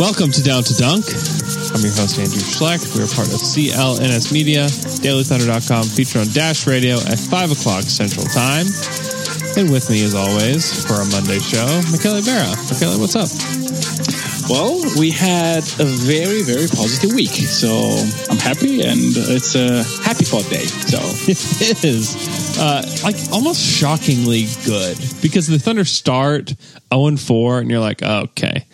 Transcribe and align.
Welcome 0.00 0.32
to 0.32 0.42
Down 0.42 0.64
to 0.64 0.74
Dunk. 0.74 1.06
I'm 1.06 1.80
your 1.80 1.94
host, 1.94 2.18
Andrew 2.18 2.42
Schlecht. 2.42 2.98
We're 2.98 3.06
part 3.06 3.28
of 3.30 3.38
CLNS 3.38 4.32
Media, 4.32 4.64
dailythunder.com, 4.66 5.84
featured 5.84 6.22
on 6.22 6.28
Dash 6.34 6.66
Radio 6.66 6.96
at 6.96 7.16
5 7.16 7.52
o'clock 7.52 7.84
Central 7.84 8.26
Time. 8.26 8.66
And 9.56 9.70
with 9.70 9.88
me, 9.90 10.02
as 10.02 10.16
always, 10.16 10.84
for 10.84 10.94
our 10.94 11.04
Monday 11.14 11.38
show, 11.38 11.66
Michele 11.92 12.22
Barra. 12.24 12.50
Michele, 12.66 12.98
what's 12.98 13.14
up? 13.14 13.30
Well, 14.50 14.82
we 14.98 15.12
had 15.12 15.62
a 15.78 15.86
very, 15.86 16.42
very 16.42 16.66
positive 16.66 17.14
week. 17.14 17.30
So 17.30 17.70
I'm 18.28 18.38
happy, 18.38 18.82
and 18.82 18.98
it's 18.98 19.54
a 19.54 19.84
happy 20.02 20.24
pot 20.26 20.42
day. 20.50 20.66
So 20.66 20.98
it 21.30 21.84
is 21.84 22.58
uh, 22.58 22.82
like 23.04 23.16
almost 23.32 23.62
shockingly 23.62 24.46
good 24.66 24.98
because 25.22 25.46
the 25.46 25.60
Thunder 25.60 25.84
start 25.84 26.52
0 26.92 27.06
and 27.06 27.20
4, 27.20 27.60
and 27.60 27.70
you're 27.70 27.78
like, 27.78 28.02
oh, 28.02 28.22
okay. 28.34 28.66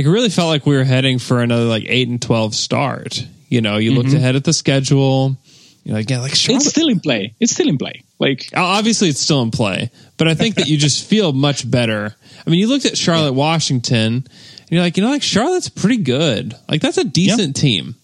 Like 0.00 0.06
it 0.06 0.10
really 0.12 0.30
felt 0.30 0.48
like 0.48 0.64
we 0.64 0.76
were 0.76 0.84
heading 0.84 1.18
for 1.18 1.42
another 1.42 1.66
like 1.66 1.84
8 1.86 2.08
and 2.08 2.22
12 2.22 2.54
start. 2.54 3.22
You 3.50 3.60
know, 3.60 3.76
you 3.76 3.90
mm-hmm. 3.90 3.98
looked 3.98 4.14
ahead 4.14 4.34
at 4.34 4.44
the 4.44 4.54
schedule. 4.54 5.36
You're 5.84 5.94
like, 5.94 6.08
yeah, 6.08 6.20
like 6.20 6.34
Charlotte. 6.34 6.62
It's 6.62 6.70
still 6.70 6.88
in 6.88 7.00
play. 7.00 7.34
It's 7.38 7.52
still 7.52 7.68
in 7.68 7.76
play. 7.76 8.02
Like 8.18 8.48
obviously, 8.56 9.10
it's 9.10 9.20
still 9.20 9.42
in 9.42 9.50
play, 9.50 9.90
but 10.16 10.26
I 10.26 10.32
think 10.34 10.54
that 10.54 10.68
you 10.68 10.78
just 10.78 11.06
feel 11.06 11.34
much 11.34 11.70
better. 11.70 12.16
I 12.46 12.48
mean, 12.48 12.60
you 12.60 12.66
looked 12.66 12.86
at 12.86 12.96
Charlotte, 12.96 13.34
Washington 13.34 14.24
and 14.24 14.70
you're 14.70 14.80
like, 14.80 14.96
you 14.96 15.02
know, 15.02 15.10
like 15.10 15.22
Charlotte's 15.22 15.68
pretty 15.68 15.98
good. 15.98 16.54
Like 16.66 16.80
that's 16.80 16.96
a 16.96 17.04
decent 17.04 17.54
team. 17.54 17.96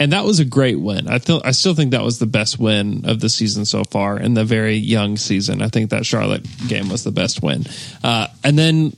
And 0.00 0.12
that 0.12 0.24
was 0.24 0.40
a 0.40 0.46
great 0.46 0.80
win. 0.80 1.08
I 1.08 1.18
feel 1.18 1.42
I 1.44 1.50
still 1.50 1.74
think 1.74 1.90
that 1.90 2.04
was 2.04 2.18
the 2.18 2.26
best 2.26 2.58
win 2.58 3.04
of 3.04 3.20
the 3.20 3.28
season 3.28 3.66
so 3.66 3.84
far 3.84 4.18
in 4.18 4.32
the 4.32 4.46
very 4.46 4.76
young 4.76 5.18
season. 5.18 5.60
I 5.60 5.68
think 5.68 5.90
that 5.90 6.06
Charlotte 6.06 6.46
game 6.68 6.88
was 6.88 7.04
the 7.04 7.10
best 7.10 7.42
win. 7.42 7.66
Uh, 8.02 8.28
and 8.42 8.58
then 8.58 8.94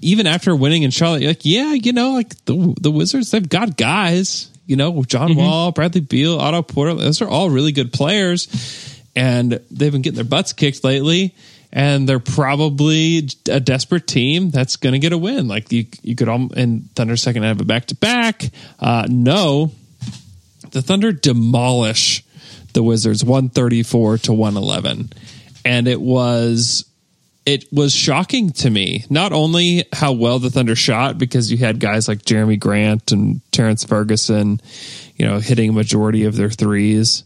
even 0.00 0.26
after 0.26 0.54
winning 0.54 0.82
in 0.82 0.90
Charlotte, 0.90 1.22
you're 1.22 1.30
like, 1.30 1.44
yeah, 1.44 1.72
you 1.72 1.92
know, 1.92 2.12
like 2.12 2.44
the 2.44 2.74
the 2.80 2.90
Wizards, 2.90 3.30
they've 3.30 3.48
got 3.48 3.76
guys. 3.76 4.50
You 4.66 4.76
know, 4.76 5.04
John 5.04 5.30
mm-hmm. 5.30 5.38
Wall, 5.38 5.72
Bradley 5.72 6.00
Beal, 6.00 6.40
Otto 6.40 6.62
Porter, 6.62 6.94
those 6.94 7.22
are 7.22 7.28
all 7.28 7.50
really 7.50 7.70
good 7.70 7.92
players. 7.92 8.48
And 9.14 9.60
they've 9.70 9.92
been 9.92 10.02
getting 10.02 10.16
their 10.16 10.24
butts 10.24 10.52
kicked 10.52 10.82
lately 10.82 11.34
and 11.72 12.08
they're 12.08 12.18
probably 12.18 13.28
a 13.50 13.60
desperate 13.60 14.06
team 14.06 14.50
that's 14.50 14.76
going 14.76 14.94
to 14.94 14.98
get 14.98 15.12
a 15.12 15.18
win. 15.18 15.46
Like 15.46 15.70
you, 15.70 15.86
you 16.02 16.16
could 16.16 16.28
all 16.28 16.48
and 16.56 16.90
Thunder 16.94 17.16
second 17.16 17.42
have 17.42 17.60
a 17.60 17.64
back 17.64 17.86
to 17.86 17.94
back. 17.94 18.50
No, 18.80 19.72
the 20.70 20.82
Thunder 20.82 21.12
demolish 21.12 22.24
the 22.72 22.82
Wizards 22.82 23.24
one 23.24 23.50
thirty 23.50 23.82
four 23.82 24.18
to 24.18 24.32
one 24.32 24.56
eleven, 24.56 25.10
and 25.64 25.86
it 25.86 26.00
was 26.00 26.90
it 27.46 27.72
was 27.72 27.94
shocking 27.94 28.50
to 28.50 28.68
me 28.68 29.04
not 29.08 29.32
only 29.32 29.84
how 29.92 30.12
well 30.12 30.38
the 30.38 30.50
Thunder 30.50 30.76
shot 30.76 31.16
because 31.16 31.50
you 31.50 31.58
had 31.58 31.78
guys 31.80 32.08
like 32.08 32.18
Jerami 32.18 32.58
Grant 32.58 33.12
and 33.12 33.40
Terrence 33.52 33.84
Ferguson, 33.84 34.60
you 35.14 35.24
know, 35.24 35.38
hitting 35.38 35.70
a 35.70 35.72
majority 35.72 36.24
of 36.24 36.36
their 36.36 36.48
3s 36.48 37.22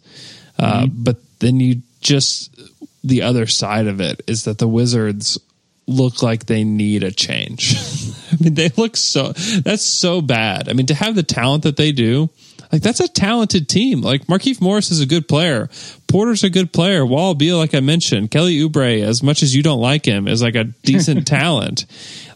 uh, 0.58 0.82
mm-hmm. 0.82 1.03
but 1.03 1.16
then 1.38 1.58
you 1.58 1.82
just 2.00 2.54
the 3.03 3.22
other 3.22 3.47
side 3.47 3.86
of 3.86 4.00
it 4.00 4.22
is 4.26 4.44
that 4.44 4.58
the 4.58 4.69
Wizards 4.69 5.38
look 5.86 6.22
like 6.22 6.47
they 6.47 6.64
need 6.64 7.02
a 7.02 7.10
change. 7.10 7.75
I 8.32 8.37
mean, 8.42 8.54
they 8.54 8.69
look 8.76 8.97
so 8.97 9.32
that's 9.32 9.84
so 9.84 10.20
bad. 10.20 10.69
I 10.69 10.75
mean, 10.75 10.87
to 10.87 10.94
have 10.94 11.14
the 11.14 11.22
talent 11.22 11.64
that 11.64 11.76
they 11.76 11.92
do, 11.92 12.31
like 12.72 12.82
that's 12.82 13.00
a 13.00 13.08
talented 13.08 13.69
team. 13.69 14.00
Like 14.00 14.26
Markieff 14.26 14.60
Morris 14.60 14.91
is 14.91 15.00
a 15.00 15.06
good 15.06 15.28
player. 15.28 15.69
Porter's 16.06 16.44
a 16.44 16.50
good 16.50 16.72
player. 16.72 17.04
Wall 17.04 17.34
Beal, 17.34 17.58
like 17.58 17.75
I 17.75 17.81
mentioned, 17.81 18.31
Kelly 18.31 18.58
Oubre, 18.58 19.03
as 19.03 19.22
much 19.22 19.42
as 19.42 19.54
you 19.54 19.62
don't 19.62 19.81
like 19.81 20.04
him, 20.04 20.28
is 20.28 20.42
like 20.42 20.54
a 20.54 20.64
decent 20.64 21.26
talent. 21.26 21.86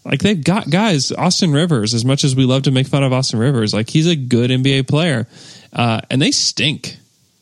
Like 0.05 0.21
they've 0.21 0.43
got 0.43 0.71
guys, 0.71 1.13
Austin 1.13 1.53
Rivers, 1.53 1.95
as 1.95 2.05
much 2.05 2.25
as 2.25 2.37
we 2.37 2.45
love 2.45 2.65
to 2.65 2.71
make 2.71 2.87
fun 2.87 3.05
of 3.05 3.13
Austin 3.13 3.39
Rivers, 3.39 3.73
like 3.73 3.89
he's 3.89 4.07
a 4.07 4.17
good 4.17 4.51
NBA 4.51 4.89
player. 4.89 5.27
Uh, 5.73 6.01
and 6.11 6.21
they 6.21 6.31
stink. 6.31 6.97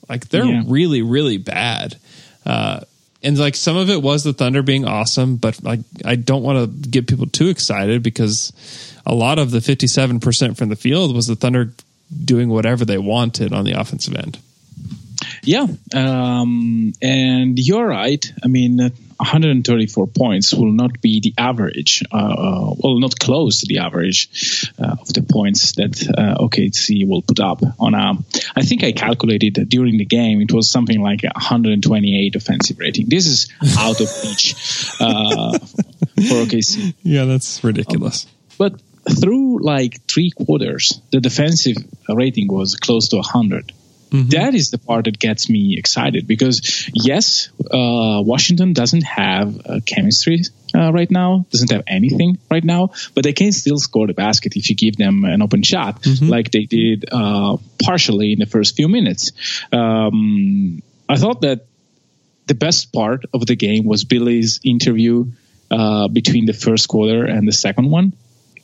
Like 0.08 0.28
they're 0.28 0.44
yeah. 0.44 0.62
really, 0.66 1.02
really 1.02 1.38
bad. 1.38 1.96
Uh, 2.44 2.80
and 3.22 3.38
like 3.38 3.54
some 3.54 3.76
of 3.76 3.88
it 3.88 4.02
was 4.02 4.24
the 4.24 4.32
Thunder 4.32 4.62
being 4.62 4.84
awesome, 4.84 5.36
but 5.36 5.62
like 5.62 5.80
I 6.04 6.16
don't 6.16 6.42
want 6.42 6.82
to 6.82 6.88
get 6.88 7.06
people 7.06 7.26
too 7.26 7.48
excited 7.48 8.02
because 8.02 8.52
a 9.06 9.14
lot 9.14 9.38
of 9.38 9.50
the 9.50 9.58
57% 9.58 10.56
from 10.56 10.68
the 10.68 10.76
field 10.76 11.14
was 11.14 11.26
the 11.26 11.36
Thunder 11.36 11.72
doing 12.24 12.48
whatever 12.48 12.84
they 12.84 12.98
wanted 12.98 13.52
on 13.52 13.64
the 13.64 13.72
offensive 13.72 14.14
end. 14.14 14.38
Yeah, 15.44 15.66
um, 15.94 16.92
and 17.02 17.58
you're 17.58 17.86
right. 17.86 18.24
I 18.44 18.48
mean, 18.48 18.78
134 19.22 20.06
points 20.08 20.52
will 20.52 20.72
not 20.72 21.00
be 21.00 21.20
the 21.20 21.34
average, 21.38 22.02
uh, 22.12 22.16
uh, 22.16 22.74
well, 22.76 22.98
not 22.98 23.18
close 23.18 23.60
to 23.60 23.66
the 23.66 23.78
average 23.78 24.72
uh, 24.78 24.96
of 25.00 25.12
the 25.12 25.22
points 25.22 25.72
that 25.72 26.08
uh, 26.08 26.42
OKC 26.42 27.08
will 27.08 27.22
put 27.22 27.38
up 27.38 27.62
on 27.78 27.94
a. 27.94 28.14
I 28.56 28.62
think 28.62 28.82
I 28.82 28.92
calculated 28.92 29.56
that 29.56 29.68
during 29.68 29.98
the 29.98 30.04
game 30.04 30.40
it 30.40 30.52
was 30.52 30.70
something 30.70 31.00
like 31.00 31.22
128 31.22 32.36
offensive 32.36 32.78
rating. 32.78 33.08
This 33.08 33.26
is 33.26 33.52
out 33.78 34.00
of 34.00 34.08
reach 34.24 34.54
uh, 35.00 35.58
for 35.58 36.46
OKC. 36.46 36.94
Yeah, 37.02 37.24
that's 37.24 37.62
ridiculous. 37.64 38.26
Um, 38.26 38.30
but 38.58 38.80
through 39.08 39.62
like 39.62 40.06
three 40.06 40.30
quarters, 40.30 41.00
the 41.10 41.20
defensive 41.20 41.76
rating 42.08 42.48
was 42.48 42.76
close 42.76 43.08
to 43.08 43.16
100. 43.16 43.72
Mm-hmm. 44.12 44.28
That 44.28 44.54
is 44.54 44.70
the 44.70 44.78
part 44.78 45.06
that 45.06 45.18
gets 45.18 45.48
me 45.48 45.76
excited 45.78 46.26
because 46.26 46.90
yes, 46.92 47.48
uh, 47.60 48.20
Washington 48.22 48.74
doesn't 48.74 49.04
have 49.04 49.58
uh, 49.64 49.80
chemistry 49.86 50.42
uh, 50.74 50.92
right 50.92 51.10
now, 51.10 51.46
doesn't 51.50 51.70
have 51.70 51.84
anything 51.86 52.38
right 52.50 52.62
now, 52.62 52.90
but 53.14 53.24
they 53.24 53.32
can 53.32 53.52
still 53.52 53.78
score 53.78 54.06
the 54.06 54.12
basket 54.12 54.54
if 54.54 54.68
you 54.68 54.76
give 54.76 54.96
them 54.96 55.24
an 55.24 55.40
open 55.40 55.62
shot, 55.62 56.02
mm-hmm. 56.02 56.28
like 56.28 56.50
they 56.50 56.64
did 56.64 57.06
uh, 57.10 57.56
partially 57.82 58.32
in 58.32 58.38
the 58.38 58.46
first 58.46 58.76
few 58.76 58.88
minutes. 58.88 59.32
Um, 59.72 60.82
I 61.08 61.16
thought 61.16 61.40
that 61.40 61.64
the 62.46 62.54
best 62.54 62.92
part 62.92 63.24
of 63.32 63.46
the 63.46 63.56
game 63.56 63.86
was 63.86 64.04
Billy's 64.04 64.60
interview 64.62 65.32
uh, 65.70 66.08
between 66.08 66.44
the 66.44 66.52
first 66.52 66.86
quarter 66.86 67.24
and 67.24 67.48
the 67.48 67.52
second 67.52 67.90
one. 67.90 68.12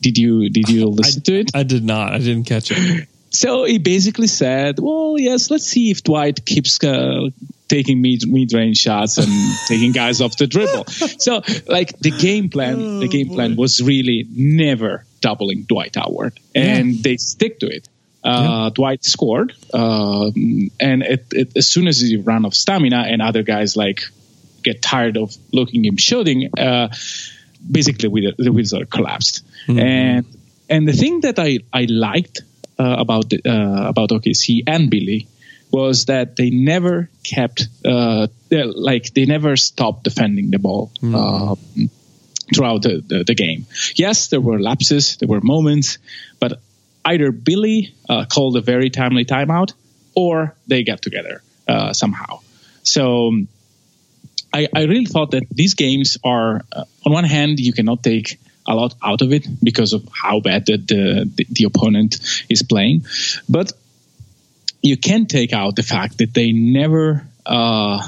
Did 0.01 0.19
you 0.19 0.49
did 0.51 0.69
you 0.69 0.87
listen 0.87 1.23
I, 1.23 1.27
to 1.27 1.41
it? 1.41 1.51
I 1.55 1.63
did 1.63 1.85
not. 1.85 2.13
I 2.13 2.19
didn't 2.19 2.45
catch 2.45 2.71
it. 2.71 3.09
So 3.31 3.65
he 3.65 3.79
basically 3.79 4.27
said, 4.27 4.79
"Well, 4.79 5.17
yes, 5.19 5.51
let's 5.51 5.67
see 5.67 5.91
if 5.91 6.03
Dwight 6.03 6.45
keeps 6.45 6.83
uh, 6.83 7.29
taking 7.69 8.01
mid 8.01 8.27
mid 8.27 8.53
range 8.53 8.79
shots 8.79 9.19
and 9.19 9.29
taking 9.69 9.93
guys 9.93 10.21
off 10.21 10.37
the 10.37 10.47
dribble." 10.47 10.87
So, 10.87 11.43
like 11.67 11.99
the 11.99 12.11
game 12.11 12.49
plan, 12.49 12.77
oh, 12.81 12.99
the 13.01 13.09
game 13.09 13.29
boy. 13.29 13.35
plan 13.35 13.57
was 13.57 13.83
really 13.83 14.27
never 14.31 15.05
doubling 15.21 15.65
Dwight 15.65 15.97
Howard, 15.97 16.39
and 16.55 16.95
yeah. 16.95 17.03
they 17.03 17.17
stick 17.17 17.61
to 17.61 17.67
it. 17.67 17.89
Uh, 18.25 18.65
yeah. 18.65 18.71
Dwight 18.75 19.05
scored, 19.05 19.55
uh, 19.73 20.31
and 20.81 21.03
it, 21.03 21.27
it, 21.33 21.57
as 21.57 21.69
soon 21.69 21.87
as 21.87 22.01
he 22.01 22.17
ran 22.17 22.45
off 22.47 22.55
stamina, 22.55 23.05
and 23.09 23.21
other 23.21 23.43
guys 23.43 23.77
like 23.77 24.05
get 24.63 24.83
tired 24.83 25.17
of 25.17 25.37
looking 25.53 25.85
him 25.85 25.97
shooting, 25.97 26.51
uh, 26.59 26.89
basically 27.71 28.33
the 28.39 28.53
wheels 28.53 28.73
are 28.73 28.85
collapsed. 28.85 29.45
Mm-hmm. 29.67 29.79
And 29.79 30.27
and 30.69 30.89
the 30.89 30.93
thing 30.93 31.21
that 31.21 31.39
I 31.39 31.59
I 31.73 31.87
liked 31.89 32.43
uh, 32.79 32.97
about 32.99 33.31
the, 33.31 33.41
uh, 33.45 33.89
about 33.89 34.11
OKC 34.11 34.63
and 34.67 34.91
Billy 34.91 35.29
was 35.71 36.07
that 36.07 36.37
they 36.37 36.51
never 36.51 37.11
kept 37.25 37.69
uh, 37.85 38.27
like 38.51 39.13
they 39.15 39.27
never 39.27 39.57
stopped 39.57 40.05
defending 40.05 40.51
the 40.51 40.59
ball 40.59 40.91
mm. 41.03 41.91
throughout 42.55 42.83
the, 42.83 43.03
the, 43.07 43.25
the, 43.25 43.35
game. 43.35 43.67
Yes, 43.95 44.29
there 44.29 44.41
were 44.41 44.59
lapses, 44.59 45.17
there 45.17 45.29
were 45.29 45.41
moments, 45.43 45.99
but 46.41 46.61
either 47.05 47.33
Billy 47.33 47.95
uh, 48.09 48.25
called 48.25 48.57
a 48.57 48.61
very 48.61 48.89
timely 48.89 49.25
timeout 49.25 49.73
or 50.15 50.55
they 50.67 50.85
got 50.85 51.03
together 51.03 51.43
uh, 51.67 51.93
somehow. 51.93 52.41
So 52.83 53.33
I, 54.53 54.69
I, 54.75 54.83
really 54.85 55.07
thought 55.07 55.33
that 55.33 55.45
these 55.51 55.75
games 55.75 56.17
are, 56.25 56.65
uh, 56.73 56.85
on 57.05 57.13
one 57.13 57.25
hand, 57.25 57.61
you 57.61 57.73
cannot 57.73 58.03
take 58.03 58.41
a 58.67 58.75
lot 58.75 58.95
out 59.03 59.23
of 59.23 59.33
it 59.33 59.47
because 59.63 59.93
of 59.93 60.09
how 60.13 60.41
bad 60.41 60.67
the, 60.67 60.77
the, 60.77 61.47
the 61.51 61.65
opponent 61.65 62.19
is 62.49 62.63
playing. 62.63 63.07
But 63.49 63.73
you 64.83 64.97
can 64.97 65.27
take 65.27 65.53
out 65.53 65.77
the 65.77 65.83
fact 65.83 66.19
that 66.19 66.35
they 66.35 66.53
never 66.53 67.27
uh, 67.45 68.03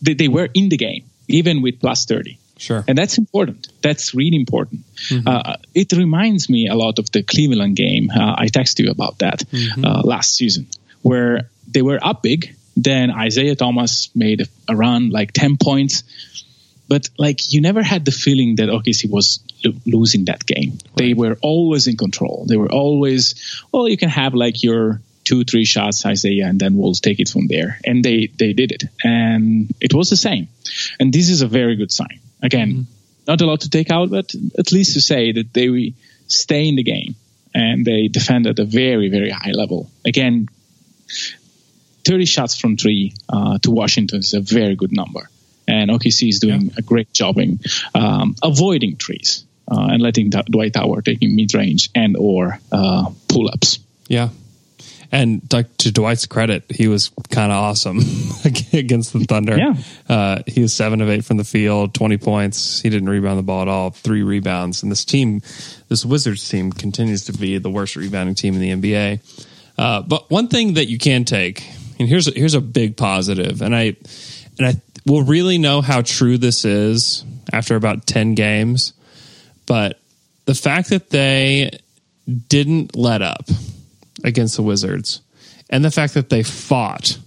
they, 0.00 0.14
they 0.14 0.28
were 0.28 0.48
in 0.54 0.68
the 0.68 0.76
game 0.76 1.04
even 1.28 1.62
with 1.62 1.80
plus 1.80 2.04
30 2.04 2.38
Sure. 2.62 2.84
And 2.86 2.96
that's 2.96 3.18
important. 3.18 3.68
That's 3.82 4.14
really 4.14 4.36
important. 4.36 4.84
Uh, 5.26 5.56
it 5.74 5.90
reminds 5.90 6.48
me 6.48 6.68
a 6.68 6.76
lot 6.76 7.00
of 7.00 7.10
the 7.10 7.24
Cleveland 7.24 7.74
game. 7.74 8.08
Uh, 8.08 8.36
I 8.38 8.46
texted 8.46 8.84
you 8.84 8.90
about 8.92 9.18
that 9.18 9.42
uh, 9.82 10.02
last 10.04 10.36
season, 10.36 10.68
where 11.02 11.50
they 11.66 11.82
were 11.82 11.98
up 12.00 12.22
big. 12.22 12.54
Then 12.76 13.10
Isaiah 13.10 13.56
Thomas 13.56 14.14
made 14.14 14.48
a, 14.68 14.74
run 14.74 15.10
like 15.10 15.32
10 15.32 15.56
points. 15.56 16.04
But 16.88 17.08
like 17.18 17.52
you 17.52 17.60
never 17.60 17.82
had 17.82 18.04
the 18.04 18.10
feeling 18.10 18.56
that 18.56 18.68
OKC 18.68 19.08
was 19.08 19.40
lo- 19.64 19.72
losing 19.86 20.26
that 20.26 20.44
game. 20.44 20.78
They 20.96 21.14
were 21.14 21.38
always 21.40 21.86
in 21.86 21.96
control. 21.96 22.44
They 22.46 22.56
were 22.56 22.70
always, 22.70 23.64
well, 23.72 23.88
you 23.88 23.96
can 23.96 24.10
have 24.10 24.34
like 24.34 24.62
your 24.62 25.00
two, 25.24 25.44
three 25.44 25.64
shots, 25.64 26.04
Isaiah, 26.04 26.46
and 26.46 26.60
then 26.60 26.76
we'll 26.76 26.94
take 26.94 27.20
it 27.20 27.28
from 27.28 27.46
there. 27.46 27.78
And 27.84 28.04
they 28.04 28.26
they 28.26 28.52
did 28.52 28.72
it, 28.72 28.84
and 29.02 29.72
it 29.80 29.94
was 29.94 30.10
the 30.10 30.16
same. 30.16 30.48
And 30.98 31.12
this 31.12 31.30
is 31.30 31.42
a 31.42 31.48
very 31.48 31.76
good 31.76 31.92
sign. 31.92 32.20
Again, 32.42 32.68
mm-hmm. 32.68 32.82
not 33.26 33.40
a 33.40 33.46
lot 33.46 33.60
to 33.62 33.70
take 33.70 33.90
out, 33.90 34.10
but 34.10 34.34
at 34.58 34.72
least 34.72 34.94
to 34.94 35.00
say 35.00 35.32
that 35.32 35.54
they 35.54 35.94
stay 36.26 36.68
in 36.68 36.76
the 36.76 36.82
game 36.82 37.14
and 37.54 37.84
they 37.84 38.08
defend 38.08 38.46
at 38.46 38.58
a 38.58 38.64
very, 38.64 39.08
very 39.08 39.30
high 39.30 39.52
level. 39.52 39.90
Again, 40.04 40.48
30 42.04 42.26
shots 42.26 42.58
from 42.58 42.76
three 42.76 43.14
uh, 43.28 43.58
to 43.58 43.70
Washington 43.70 44.20
is 44.20 44.34
a 44.34 44.40
very 44.40 44.76
good 44.76 44.92
number. 44.92 45.28
And 45.68 45.90
OKC 45.90 46.28
is 46.28 46.40
doing 46.40 46.72
a 46.76 46.82
great 46.82 47.12
job 47.12 47.38
in 47.38 47.60
um, 47.94 48.34
avoiding 48.42 48.96
trees 48.96 49.44
uh, 49.70 49.88
and 49.90 50.02
letting 50.02 50.30
D- 50.30 50.42
Dwight 50.50 50.76
Howard 50.76 51.04
taking 51.04 51.36
mid 51.36 51.54
range 51.54 51.90
and 51.94 52.16
or 52.16 52.58
uh, 52.72 53.10
pull 53.28 53.48
ups. 53.48 53.78
Yeah. 54.08 54.30
And 55.14 55.48
to 55.50 55.92
Dwight's 55.92 56.24
credit, 56.24 56.64
he 56.70 56.88
was 56.88 57.10
kind 57.30 57.52
of 57.52 57.58
awesome 57.58 57.98
against 58.72 59.12
the 59.12 59.26
Thunder. 59.28 59.58
Yeah. 59.58 59.74
Uh, 60.08 60.42
he 60.46 60.62
was 60.62 60.72
seven 60.72 61.02
of 61.02 61.10
eight 61.10 61.22
from 61.22 61.36
the 61.36 61.44
field, 61.44 61.92
20 61.92 62.16
points. 62.16 62.80
He 62.80 62.88
didn't 62.88 63.10
rebound 63.10 63.38
the 63.38 63.42
ball 63.42 63.60
at 63.60 63.68
all, 63.68 63.90
three 63.90 64.22
rebounds. 64.22 64.82
And 64.82 64.90
this 64.90 65.04
team, 65.04 65.42
this 65.88 66.06
Wizards 66.06 66.48
team, 66.48 66.72
continues 66.72 67.26
to 67.26 67.32
be 67.34 67.58
the 67.58 67.68
worst 67.68 67.94
rebounding 67.94 68.34
team 68.34 68.54
in 68.54 68.80
the 68.80 68.96
NBA. 68.96 69.20
Uh, 69.76 70.00
but 70.00 70.30
one 70.30 70.48
thing 70.48 70.74
that 70.74 70.86
you 70.86 70.96
can 70.96 71.26
take, 71.26 71.62
and 71.98 72.08
here's 72.08 72.32
here's 72.34 72.54
a 72.54 72.60
big 72.60 72.96
positive, 72.96 73.62
and 73.62 73.74
I 73.74 73.96
and 74.58 74.66
I 74.66 74.74
will 75.06 75.22
really 75.22 75.58
know 75.58 75.80
how 75.80 76.02
true 76.02 76.38
this 76.38 76.64
is 76.64 77.24
after 77.52 77.76
about 77.76 78.06
10 78.06 78.34
games. 78.34 78.92
But 79.66 79.98
the 80.44 80.54
fact 80.54 80.90
that 80.90 81.10
they 81.10 81.78
didn't 82.48 82.96
let 82.96 83.22
up 83.22 83.48
against 84.24 84.56
the 84.56 84.62
Wizards, 84.62 85.20
and 85.70 85.84
the 85.84 85.90
fact 85.90 86.14
that 86.14 86.30
they 86.30 86.42
fought 86.42 87.18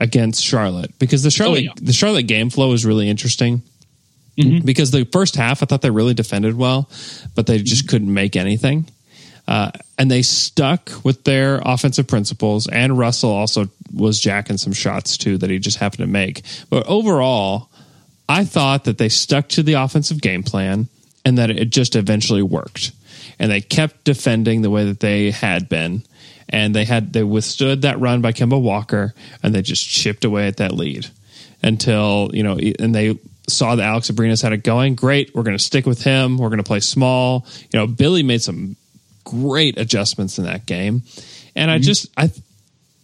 against 0.00 0.44
Charlotte, 0.44 0.98
because 0.98 1.22
the 1.22 1.30
Charlotte 1.30 1.58
oh, 1.58 1.62
yeah. 1.62 1.72
the 1.80 1.92
Charlotte 1.92 2.26
game 2.26 2.50
flow 2.50 2.72
is 2.72 2.84
really 2.84 3.08
interesting. 3.08 3.62
Mm-hmm. 4.38 4.66
Because 4.66 4.90
the 4.90 5.04
first 5.04 5.34
half, 5.34 5.62
I 5.62 5.66
thought 5.66 5.80
they 5.80 5.88
really 5.88 6.12
defended 6.12 6.58
well, 6.58 6.90
but 7.34 7.46
they 7.46 7.62
just 7.62 7.88
couldn't 7.88 8.12
make 8.12 8.36
anything. 8.36 8.86
Uh, 9.48 9.70
and 9.98 10.10
they 10.10 10.22
stuck 10.22 10.90
with 11.04 11.24
their 11.24 11.60
offensive 11.64 12.06
principles. 12.06 12.66
And 12.66 12.98
Russell 12.98 13.30
also 13.30 13.68
was 13.94 14.20
jacking 14.20 14.58
some 14.58 14.72
shots 14.72 15.16
too 15.16 15.38
that 15.38 15.50
he 15.50 15.58
just 15.58 15.78
happened 15.78 16.00
to 16.00 16.06
make. 16.06 16.42
But 16.68 16.86
overall, 16.86 17.70
I 18.28 18.44
thought 18.44 18.84
that 18.84 18.98
they 18.98 19.08
stuck 19.08 19.48
to 19.50 19.62
the 19.62 19.74
offensive 19.74 20.20
game 20.20 20.42
plan 20.42 20.88
and 21.24 21.38
that 21.38 21.50
it 21.50 21.70
just 21.70 21.96
eventually 21.96 22.42
worked. 22.42 22.92
And 23.38 23.50
they 23.50 23.60
kept 23.60 24.04
defending 24.04 24.62
the 24.62 24.70
way 24.70 24.84
that 24.84 25.00
they 25.00 25.30
had 25.30 25.68
been. 25.68 26.02
And 26.48 26.74
they 26.74 26.84
had 26.84 27.12
they 27.12 27.24
withstood 27.24 27.82
that 27.82 27.98
run 27.98 28.20
by 28.20 28.32
Kemba 28.32 28.60
Walker 28.60 29.14
and 29.42 29.54
they 29.54 29.62
just 29.62 29.86
chipped 29.86 30.24
away 30.24 30.46
at 30.46 30.58
that 30.58 30.72
lead 30.72 31.08
until, 31.62 32.30
you 32.32 32.44
know, 32.44 32.56
and 32.78 32.94
they 32.94 33.18
saw 33.48 33.74
that 33.74 33.82
Alex 33.82 34.10
Abrines 34.10 34.42
had 34.42 34.52
it 34.52 34.62
going. 34.62 34.94
Great, 34.94 35.34
we're 35.34 35.42
going 35.42 35.56
to 35.56 35.62
stick 35.62 35.86
with 35.86 36.02
him. 36.02 36.38
We're 36.38 36.48
going 36.48 36.58
to 36.58 36.64
play 36.64 36.80
small. 36.80 37.46
You 37.72 37.80
know, 37.80 37.86
Billy 37.86 38.22
made 38.22 38.42
some 38.42 38.76
great 39.26 39.76
adjustments 39.78 40.38
in 40.38 40.44
that 40.44 40.64
game. 40.64 41.02
And 41.54 41.70
I 41.70 41.78
just 41.78 42.08
I 42.16 42.30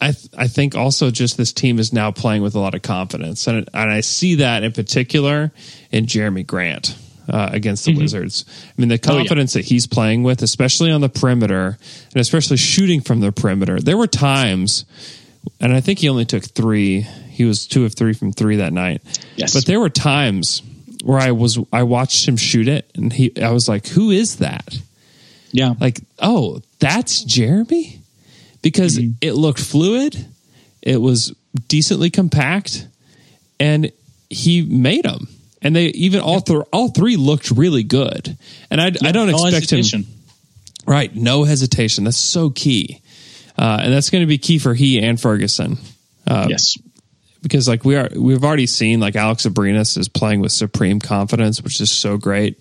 I 0.00 0.14
I 0.36 0.46
think 0.48 0.74
also 0.74 1.10
just 1.10 1.36
this 1.36 1.52
team 1.52 1.78
is 1.78 1.92
now 1.92 2.10
playing 2.10 2.42
with 2.42 2.54
a 2.54 2.58
lot 2.58 2.74
of 2.74 2.82
confidence, 2.82 3.46
and 3.46 3.68
and 3.74 3.90
I 3.92 4.00
see 4.00 4.36
that 4.36 4.62
in 4.62 4.72
particular 4.72 5.52
in 5.90 6.06
Jerami 6.06 6.46
Grant 6.46 6.96
uh, 7.28 7.50
against 7.52 7.84
the 7.84 7.96
Wizards. 7.96 8.44
I 8.66 8.80
mean, 8.80 8.88
the 8.88 8.98
confidence 8.98 9.52
that 9.54 9.64
he's 9.64 9.86
playing 9.86 10.22
with, 10.22 10.42
especially 10.42 10.90
on 10.90 11.00
the 11.00 11.08
perimeter, 11.08 11.78
and 12.12 12.20
especially 12.20 12.56
shooting 12.56 13.00
from 13.00 13.20
the 13.20 13.32
perimeter. 13.32 13.78
There 13.80 13.96
were 13.96 14.06
times, 14.06 14.84
and 15.60 15.72
I 15.72 15.80
think 15.80 16.00
he 16.00 16.08
only 16.08 16.24
took 16.24 16.44
three. 16.44 17.00
He 17.00 17.44
was 17.44 17.66
two 17.66 17.84
of 17.84 17.94
three 17.94 18.12
from 18.12 18.32
three 18.32 18.56
that 18.56 18.72
night. 18.72 19.02
Yes. 19.36 19.54
but 19.54 19.66
there 19.66 19.80
were 19.80 19.90
times 19.90 20.62
where 21.02 21.18
I 21.18 21.32
was 21.32 21.58
I 21.72 21.84
watched 21.84 22.26
him 22.28 22.36
shoot 22.36 22.68
it, 22.68 22.90
and 22.94 23.12
he 23.12 23.32
I 23.40 23.50
was 23.50 23.68
like, 23.68 23.86
who 23.86 24.10
is 24.10 24.36
that? 24.36 24.78
Yeah. 25.52 25.74
like, 25.80 26.00
oh, 26.18 26.62
that's 26.78 27.24
Jerami? 27.24 27.98
Because 28.62 28.98
it 29.20 29.32
looked 29.32 29.60
fluid, 29.60 30.26
it 30.82 31.00
was 31.00 31.34
decently 31.68 32.10
compact, 32.10 32.86
and 33.58 33.90
he 34.30 34.62
made 34.62 35.04
them. 35.04 35.28
And 35.60 35.74
they 35.76 35.86
even 35.86 36.20
all 36.20 36.40
th- 36.40 36.62
all 36.72 36.88
three 36.88 37.16
looked 37.16 37.50
really 37.50 37.82
good. 37.82 38.36
And 38.70 38.80
I, 38.80 38.86
I 38.86 39.12
don't 39.12 39.28
no 39.28 39.34
expect 39.34 39.70
hesitation. 39.70 40.02
him 40.02 40.06
right, 40.86 41.14
no 41.14 41.44
hesitation. 41.44 42.04
That's 42.04 42.16
so 42.16 42.50
key, 42.50 43.00
uh, 43.56 43.80
and 43.82 43.92
that's 43.92 44.10
going 44.10 44.22
to 44.22 44.26
be 44.26 44.38
key 44.38 44.58
for 44.58 44.74
he 44.74 45.00
and 45.00 45.20
Ferguson 45.20 45.78
yes. 46.48 46.78
Because 47.42 47.66
like 47.66 47.84
we 47.84 47.96
are 47.96 48.08
we've 48.14 48.44
already 48.44 48.66
seen 48.66 49.00
like 49.00 49.16
Alex 49.16 49.44
Abrines 49.46 49.98
is 49.98 50.08
playing 50.08 50.40
with 50.40 50.52
supreme 50.52 51.00
confidence, 51.00 51.60
which 51.60 51.80
is 51.80 51.90
so 51.90 52.16
great, 52.16 52.58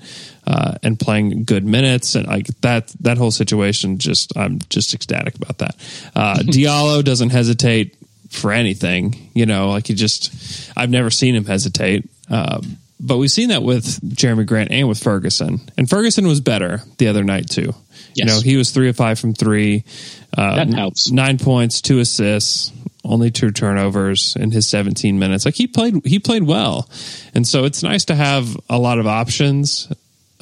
uh, 0.47 0.75
and 0.81 0.99
playing 0.99 1.43
good 1.43 1.63
minutes 1.65 2.15
and 2.15 2.27
like 2.27 2.47
that 2.61 2.87
that 3.01 3.17
whole 3.17 3.31
situation. 3.31 3.99
Just 3.99 4.35
I'm 4.35 4.59
just 4.69 4.93
ecstatic 4.93 5.35
about 5.35 5.59
that. 5.59 5.75
Uh, 6.15 6.35
Diallo 6.39 7.03
doesn't 7.03 7.29
hesitate 7.29 7.95
for 8.29 8.51
anything, 8.51 9.29
you 9.33 9.45
know. 9.45 9.69
Like 9.69 9.87
he 9.87 9.93
just 9.93 10.71
I've 10.75 10.89
never 10.89 11.11
seen 11.11 11.35
him 11.35 11.45
hesitate. 11.45 12.09
Um, 12.29 12.77
but 13.03 13.17
we've 13.17 13.31
seen 13.31 13.49
that 13.49 13.63
with 13.63 13.99
Jerami 14.15 14.45
Grant 14.45 14.71
and 14.71 14.87
with 14.87 15.01
Ferguson, 15.01 15.59
and 15.77 15.89
Ferguson 15.89 16.27
was 16.27 16.39
better 16.39 16.81
the 16.97 17.07
other 17.07 17.23
night 17.23 17.49
too. 17.49 17.73
You 18.13 18.25
know, 18.25 18.39
he 18.41 18.57
was 18.57 18.71
three 18.71 18.89
of 18.89 18.95
five 18.95 19.19
from 19.19 19.33
three. 19.33 19.83
Uh, 20.37 20.55
That 20.55 20.69
helps. 20.69 21.11
Nine 21.11 21.37
points, 21.37 21.81
two 21.81 21.99
assists, 21.99 22.71
only 23.03 23.31
two 23.31 23.51
turnovers 23.51 24.35
in 24.35 24.51
his 24.51 24.67
17 24.67 25.17
minutes. 25.17 25.45
Like 25.45 25.55
he 25.55 25.65
played, 25.67 26.05
he 26.05 26.19
played 26.19 26.43
well, 26.43 26.89
and 27.33 27.47
so 27.47 27.65
it's 27.65 27.83
nice 27.83 28.05
to 28.05 28.15
have 28.15 28.55
a 28.69 28.77
lot 28.77 28.99
of 28.99 29.07
options 29.07 29.91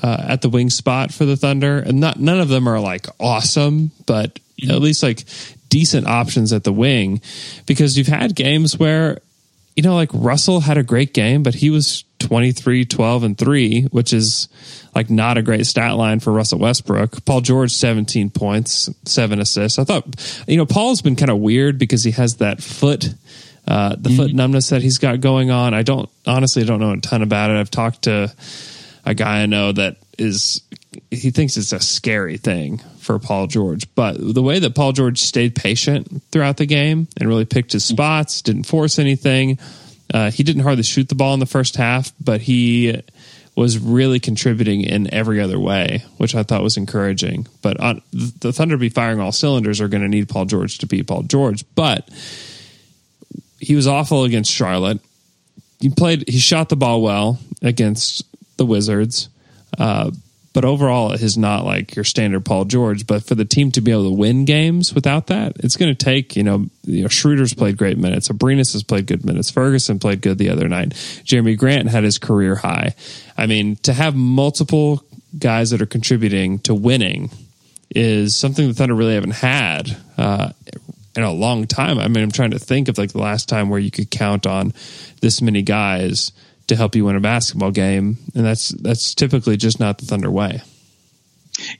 uh, 0.03 0.25
at 0.27 0.41
the 0.41 0.49
wing 0.49 0.69
spot 0.69 1.13
for 1.13 1.25
the 1.25 1.37
Thunder, 1.37 1.79
and 1.79 1.99
not 1.99 2.19
none 2.19 2.39
of 2.39 2.49
them 2.49 2.67
are 2.67 2.79
like 2.79 3.07
awesome, 3.19 3.91
but 4.05 4.39
at 4.67 4.81
least 4.81 5.03
like 5.03 5.23
decent 5.69 6.07
options 6.07 6.51
at 6.51 6.63
the 6.63 6.73
wing, 6.73 7.21
because 7.65 7.97
you've 7.97 8.07
had 8.07 8.35
games 8.35 8.77
where 8.77 9.19
you 9.79 9.83
know, 9.83 9.95
like 9.95 10.09
Russell 10.13 10.59
had 10.59 10.77
a 10.77 10.83
great 10.83 11.13
game, 11.13 11.41
but 11.41 11.55
he 11.55 11.69
was 11.69 12.03
23, 12.19 12.83
12, 12.83 13.23
and 13.23 13.37
3, 13.37 13.83
which 13.83 14.11
is 14.11 14.49
like 14.93 15.09
not 15.09 15.37
a 15.37 15.41
great 15.41 15.65
stat 15.65 15.95
line 15.95 16.19
for 16.19 16.33
Russell 16.33 16.59
Westbrook. 16.59 17.23
Paul 17.23 17.39
George, 17.39 17.71
17 17.71 18.29
points, 18.29 18.89
seven 19.05 19.39
assists. 19.39 19.79
I 19.79 19.85
thought, 19.85 20.43
you 20.49 20.57
know, 20.57 20.65
Paul's 20.65 21.01
been 21.01 21.15
kind 21.15 21.31
of 21.31 21.37
weird 21.37 21.79
because 21.79 22.03
he 22.03 22.11
has 22.11 22.35
that 22.37 22.61
foot, 22.61 23.07
uh, 23.69 23.95
the 23.97 24.09
foot 24.09 24.33
numbness 24.33 24.67
that 24.67 24.81
he's 24.81 24.97
got 24.97 25.21
going 25.21 25.49
on. 25.49 25.73
I 25.73 25.83
don't, 25.83 26.09
honestly, 26.27 26.65
don't 26.65 26.81
know 26.81 26.91
a 26.91 26.97
ton 26.97 27.21
about 27.21 27.49
it. 27.49 27.55
I've 27.55 27.71
talked 27.71 28.01
to 28.01 28.33
a 29.05 29.13
guy 29.13 29.43
I 29.43 29.45
know 29.45 29.71
that 29.71 29.95
is, 30.17 30.61
he 31.09 31.31
thinks 31.31 31.55
it's 31.55 31.71
a 31.71 31.79
scary 31.79 32.35
thing 32.35 32.81
for 33.09 33.17
Paul 33.17 33.47
George. 33.47 33.87
But 33.95 34.17
the 34.19 34.43
way 34.43 34.59
that 34.59 34.75
Paul 34.75 34.91
George 34.91 35.17
stayed 35.17 35.55
patient 35.55 36.21
throughout 36.31 36.57
the 36.57 36.67
game 36.67 37.07
and 37.17 37.27
really 37.27 37.43
picked 37.43 37.71
his 37.71 37.83
spots, 37.83 38.43
didn't 38.43 38.65
force 38.67 38.99
anything. 38.99 39.57
Uh, 40.13 40.29
he 40.29 40.43
didn't 40.43 40.61
hardly 40.61 40.83
shoot 40.83 41.09
the 41.09 41.15
ball 41.15 41.33
in 41.33 41.39
the 41.39 41.47
first 41.47 41.75
half, 41.75 42.11
but 42.23 42.41
he 42.41 43.01
was 43.55 43.79
really 43.79 44.19
contributing 44.19 44.81
in 44.81 45.11
every 45.11 45.41
other 45.41 45.59
way, 45.59 46.03
which 46.17 46.35
I 46.35 46.43
thought 46.43 46.61
was 46.61 46.77
encouraging. 46.77 47.47
But 47.63 47.79
on, 47.79 48.03
the 48.11 48.53
Thunder 48.53 48.77
be 48.77 48.89
firing 48.89 49.19
all 49.19 49.31
cylinders 49.31 49.81
are 49.81 49.87
going 49.87 50.03
to 50.03 50.07
need 50.07 50.29
Paul 50.29 50.45
George 50.45 50.77
to 50.77 50.85
be 50.85 51.01
Paul 51.01 51.23
George. 51.23 51.65
But 51.73 52.07
he 53.59 53.73
was 53.73 53.87
awful 53.87 54.23
against 54.23 54.51
Charlotte. 54.51 54.99
He 55.79 55.89
played. 55.89 56.29
He 56.29 56.37
shot 56.37 56.69
the 56.69 56.75
ball 56.75 57.01
well 57.01 57.39
against 57.63 58.23
the 58.57 58.67
Wizards. 58.67 59.29
Uh, 59.79 60.11
but 60.53 60.65
overall, 60.65 61.11
it 61.11 61.21
is 61.21 61.37
not 61.37 61.63
like 61.63 61.95
your 61.95 62.03
standard 62.03 62.43
Paul 62.43 62.65
George. 62.65 63.05
But 63.05 63.23
for 63.23 63.35
the 63.35 63.45
team 63.45 63.71
to 63.73 63.81
be 63.81 63.91
able 63.91 64.05
to 64.05 64.17
win 64.17 64.45
games 64.45 64.93
without 64.93 65.27
that, 65.27 65.53
it's 65.57 65.77
going 65.77 65.95
to 65.95 66.05
take, 66.05 66.35
you 66.35 66.43
know, 66.43 66.65
you 66.83 67.03
know, 67.03 67.07
Schroeder's 67.07 67.53
played 67.53 67.77
great 67.77 67.97
minutes. 67.97 68.29
Abrines 68.29 68.73
has 68.73 68.83
played 68.83 69.05
good 69.05 69.23
minutes. 69.25 69.51
Ferguson 69.51 69.99
played 69.99 70.21
good 70.21 70.37
the 70.37 70.49
other 70.49 70.67
night. 70.67 70.89
Jerami 71.23 71.57
Grant 71.57 71.89
had 71.89 72.03
his 72.03 72.17
career 72.17 72.55
high. 72.55 72.95
I 73.37 73.45
mean, 73.45 73.75
to 73.77 73.93
have 73.93 74.15
multiple 74.15 75.03
guys 75.37 75.69
that 75.69 75.81
are 75.81 75.87
contributing 75.87 76.59
to 76.59 76.73
winning 76.73 77.29
is 77.91 78.35
something 78.35 78.67
the 78.67 78.73
Thunder 78.73 78.95
really 78.95 79.13
haven't 79.13 79.31
had 79.31 79.95
uh, 80.17 80.49
in 81.15 81.23
a 81.23 81.31
long 81.31 81.67
time. 81.67 81.99
I 81.99 82.07
mean, 82.07 82.23
I'm 82.23 82.31
trying 82.31 82.51
to 82.51 82.59
think 82.59 82.87
of 82.87 82.97
like 82.97 83.11
the 83.11 83.19
last 83.19 83.49
time 83.49 83.69
where 83.69 83.79
you 83.79 83.91
could 83.91 84.09
count 84.09 84.47
on 84.47 84.73
this 85.21 85.41
many 85.41 85.61
guys 85.61 86.31
to 86.69 86.75
help 86.75 86.95
you 86.95 87.05
win 87.05 87.15
a 87.15 87.19
basketball 87.19 87.71
game, 87.71 88.17
and 88.33 88.45
that's 88.45 88.69
that's 88.69 89.13
typically 89.13 89.57
just 89.57 89.79
not 89.79 89.97
the 89.99 90.05
Thunder 90.05 90.31
way. 90.31 90.61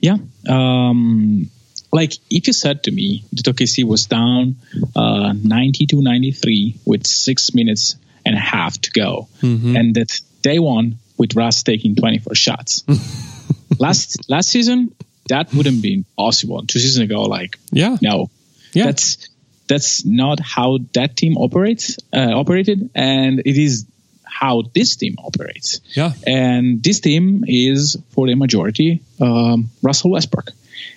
Yeah. 0.00 0.16
Um, 0.48 1.50
like 1.92 2.12
if 2.30 2.46
you 2.46 2.52
said 2.52 2.84
to 2.84 2.90
me 2.92 3.24
that 3.32 3.46
OKC 3.46 3.84
was 3.84 4.06
down 4.06 4.56
uh, 4.94 5.32
90 5.32 5.86
to 5.86 6.02
93 6.02 6.76
with 6.84 7.06
six 7.06 7.52
minutes 7.54 7.96
and 8.24 8.36
a 8.36 8.38
half 8.38 8.80
to 8.82 8.90
go, 8.90 9.28
Mm-hmm. 9.42 9.76
and 9.76 9.94
that 9.94 10.20
they 10.42 10.58
won 10.58 10.98
with 11.18 11.34
Russ 11.34 11.62
taking 11.62 11.96
24 11.96 12.34
shots. 12.34 12.84
last 13.78 14.28
last 14.30 14.48
season, 14.50 14.94
that 15.28 15.52
wouldn't 15.54 15.82
be 15.82 16.04
possible. 16.16 16.62
Two 16.66 16.78
seasons 16.78 17.04
ago, 17.04 17.22
like 17.22 17.58
Yeah, 17.72 17.96
no, 18.02 18.30
yeah, 18.72 18.86
that's 18.86 19.28
that's 19.68 20.04
not 20.04 20.40
how 20.40 20.78
that 20.94 21.16
team 21.16 21.36
operates 21.38 21.96
uh, 22.12 22.32
operated, 22.34 22.90
and 22.94 23.40
it 23.40 23.56
is 23.56 23.86
how 24.30 24.62
this 24.74 24.96
team 24.96 25.16
operates. 25.18 25.80
yeah, 25.94 26.12
And 26.26 26.82
this 26.82 27.00
team 27.00 27.44
is, 27.46 27.96
for 28.10 28.26
the 28.26 28.34
majority, 28.34 29.02
um, 29.20 29.70
Russell 29.82 30.10
Westbrook. 30.12 30.50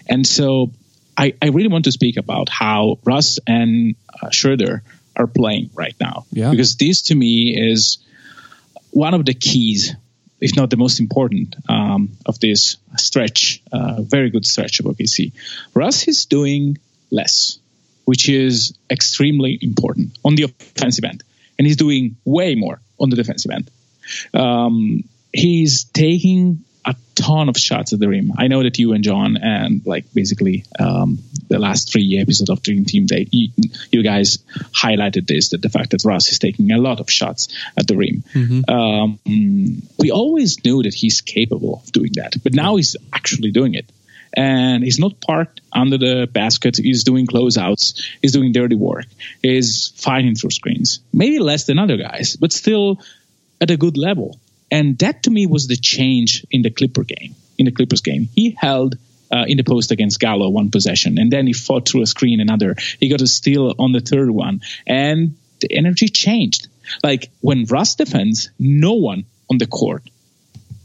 And 0.08 0.25
so 0.25 0.72
I, 1.18 1.34
I 1.42 1.48
really 1.48 1.68
want 1.68 1.86
to 1.86 1.92
speak 1.92 2.18
about 2.18 2.50
how 2.50 3.00
Russ 3.04 3.40
and 3.46 3.96
uh, 4.22 4.30
Schroeder 4.30 4.84
are 5.16 5.28
playing 5.28 5.70
right 5.74 5.96
now. 6.00 6.25
Yeah. 6.32 6.52
Because 6.52 6.75
this, 6.75 7.04
to 7.04 7.16
me, 7.16 7.56
is 7.56 8.00
one 8.92 9.13
of 9.13 9.25
the 9.25 9.34
keys, 9.34 9.96
if 10.40 10.56
not 10.56 10.70
the 10.70 10.78
most 10.78 11.00
important, 11.00 11.56
um, 11.70 12.10
of 12.25 12.40
this 12.40 12.78
stretch, 12.98 13.62
uh, 13.72 14.02
very 14.02 14.30
good 14.30 14.46
stretch 14.46 14.80
of 14.80 14.86
OKC. 14.86 15.34
Russ 15.74 16.08
is 16.08 16.25
doing 16.25 16.78
less, 17.12 17.60
which 18.06 18.30
is 18.30 18.74
extremely 18.90 19.58
important 19.62 20.18
on 20.24 20.36
the 20.36 20.44
offensive 20.44 21.04
end. 21.04 21.24
And 21.58 21.68
he's 21.68 21.78
doing 21.78 22.18
way 22.25 22.56
more 22.56 22.82
on 23.03 23.10
the 23.10 23.15
defensive 23.15 23.51
end 23.51 23.69
um, 24.33 25.03
he's 25.31 25.86
taking 25.86 26.63
a 26.86 26.95
ton 27.15 27.48
of 27.48 27.57
shots 27.57 27.93
at 27.93 28.00
the 28.00 28.10
rim. 28.10 28.33
I 28.38 28.48
know 28.48 28.63
that 28.63 28.77
you 28.77 28.91
and 28.93 29.03
John 29.03 29.38
and 29.38 29.86
like 29.86 30.13
basically 30.13 30.65
um, 30.79 31.19
the 31.48 31.57
last 31.60 31.91
three 31.91 32.19
episodes 32.19 32.50
of 32.50 32.62
Dream 32.62 32.83
Team 32.86 33.05
Day, 33.05 33.27
you, 33.31 33.50
you 33.91 34.03
guys 34.03 34.39
highlighted 34.74 35.27
this 35.27 35.50
that 35.50 35.62
the 35.62 35.69
fact 35.69 35.91
that 35.91 36.03
Russ 36.03 36.29
is 36.31 36.39
taking 36.39 36.72
a 36.72 36.77
lot 36.77 37.00
of 37.00 37.10
shots 37.10 37.48
at 37.77 37.88
the 37.88 37.95
rim. 37.95 38.24
Um, 38.67 39.19
we 39.98 40.12
always 40.12 40.63
knew 40.65 40.83
that 40.83 40.93
he's 40.93 41.22
capable 41.22 41.81
of 41.83 41.91
doing 41.91 42.12
that, 42.15 42.36
but 42.43 42.53
now 42.53 42.75
he's 42.75 42.98
actually 43.13 43.51
doing 43.51 43.75
it. 43.75 43.89
And 44.36 44.84
he's 44.84 45.00
not 45.00 45.22
parked 45.22 45.62
under 45.72 45.98
the 45.98 46.28
basket. 46.32 46.78
He's 46.78 47.04
doing 47.04 47.28
closeouts. 47.28 48.02
He's 48.22 48.32
doing 48.32 48.52
dirty 48.52 48.75
work. 48.75 49.06
He's 49.42 49.94
fighting 49.96 50.36
through 50.36 50.52
screens. 50.52 51.02
Maybe 51.13 51.40
less 51.40 51.66
than 51.66 51.78
other 51.78 51.98
guys, 51.98 52.36
but 52.36 52.52
still 52.52 53.00
at 53.62 53.70
a 53.70 53.78
good 53.78 53.98
level. 53.98 54.40
And 54.72 54.98
that 55.00 55.24
to 55.24 55.30
me 55.30 55.46
was 55.46 55.68
the 55.68 55.75
change 55.75 56.46
in 56.50 56.63
the 56.63 56.72
Clipper 56.72 57.04
game. 57.04 57.36
In 57.60 57.66
the 57.66 57.72
Clippers 57.72 58.02
game, 58.02 58.30
he 58.34 58.58
held 58.58 58.96
uh, 59.32 59.46
in 59.48 59.58
the 59.58 59.63
post 59.63 59.92
against 59.92 60.20
Gallo 60.20 60.50
one 60.50 60.72
possession, 60.72 61.20
and 61.20 61.32
then 61.32 61.46
he 61.46 61.54
fought 61.54 61.88
through 61.88 62.02
a 62.02 62.08
screen 62.08 62.40
another. 62.40 62.75
He 63.00 63.10
got 63.10 63.22
a 63.22 63.28
steal 63.28 63.74
on 63.78 63.92
the 63.92 64.00
third 64.00 64.32
one, 64.32 64.62
and 64.88 65.36
the 65.62 65.75
energy 65.75 66.08
changed. 66.08 66.68
Like 67.04 67.30
when 67.42 67.66
Russ 67.66 67.96
defends, 67.96 68.50
no 68.60 68.94
one 68.94 69.25
on 69.50 69.58
the 69.58 69.68
court 69.68 70.04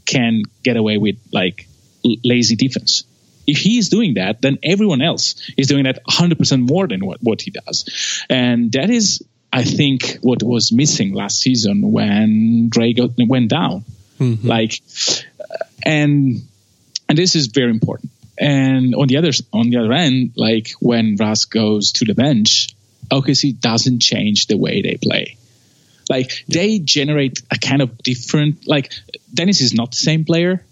can 0.05 0.43
get 0.63 0.77
away 0.77 0.97
with 0.97 1.17
like 1.31 1.67
lazy 2.03 2.55
defense. 2.55 3.03
If 3.49 3.57
he's 3.57 3.89
doing 3.89 4.13
that, 4.15 4.41
then 4.41 4.59
everyone 4.61 5.01
else 5.01 5.51
is 5.57 5.67
doing 5.67 5.85
that 5.85 6.03
100% 6.05 6.69
more 6.69 6.87
than 6.87 7.05
what, 7.05 7.17
what 7.21 7.41
he 7.41 7.51
does. 7.51 8.23
And 8.29 8.71
that 8.73 8.89
is, 8.89 9.23
I 9.51 9.63
think, 9.63 10.19
what 10.21 10.43
was 10.43 10.71
missing 10.71 11.13
last 11.13 11.39
season 11.39 11.91
when 11.91 12.69
Dre 12.69 12.93
got, 12.93 13.11
went 13.17 13.49
down. 13.49 13.85
Mm-hmm. 14.19 14.47
Like, 14.47 14.73
uh, 15.39 15.63
and 15.83 16.41
and 17.07 17.17
this 17.17 17.35
is 17.35 17.47
very 17.47 17.71
important. 17.71 18.11
And 18.37 18.93
on 18.93 19.07
the 19.07 19.17
other 19.17 19.31
on 19.51 19.69
the 19.69 19.77
other 19.77 19.93
end, 19.93 20.33
like 20.35 20.71
when 20.79 21.15
Russ 21.15 21.45
goes 21.45 21.93
to 21.93 22.05
the 22.05 22.13
bench, 22.13 22.69
OKC 23.09 23.59
doesn't 23.59 24.01
change 24.01 24.47
the 24.47 24.57
way 24.57 24.81
they 24.81 24.97
play. 25.01 25.37
Like 26.09 26.45
they 26.47 26.79
generate 26.79 27.41
a 27.51 27.57
kind 27.57 27.81
of 27.81 27.97
different. 27.97 28.67
Like 28.67 28.93
Dennis 29.33 29.61
is 29.61 29.73
not 29.73 29.91
the 29.91 29.97
same 29.97 30.25
player, 30.25 30.63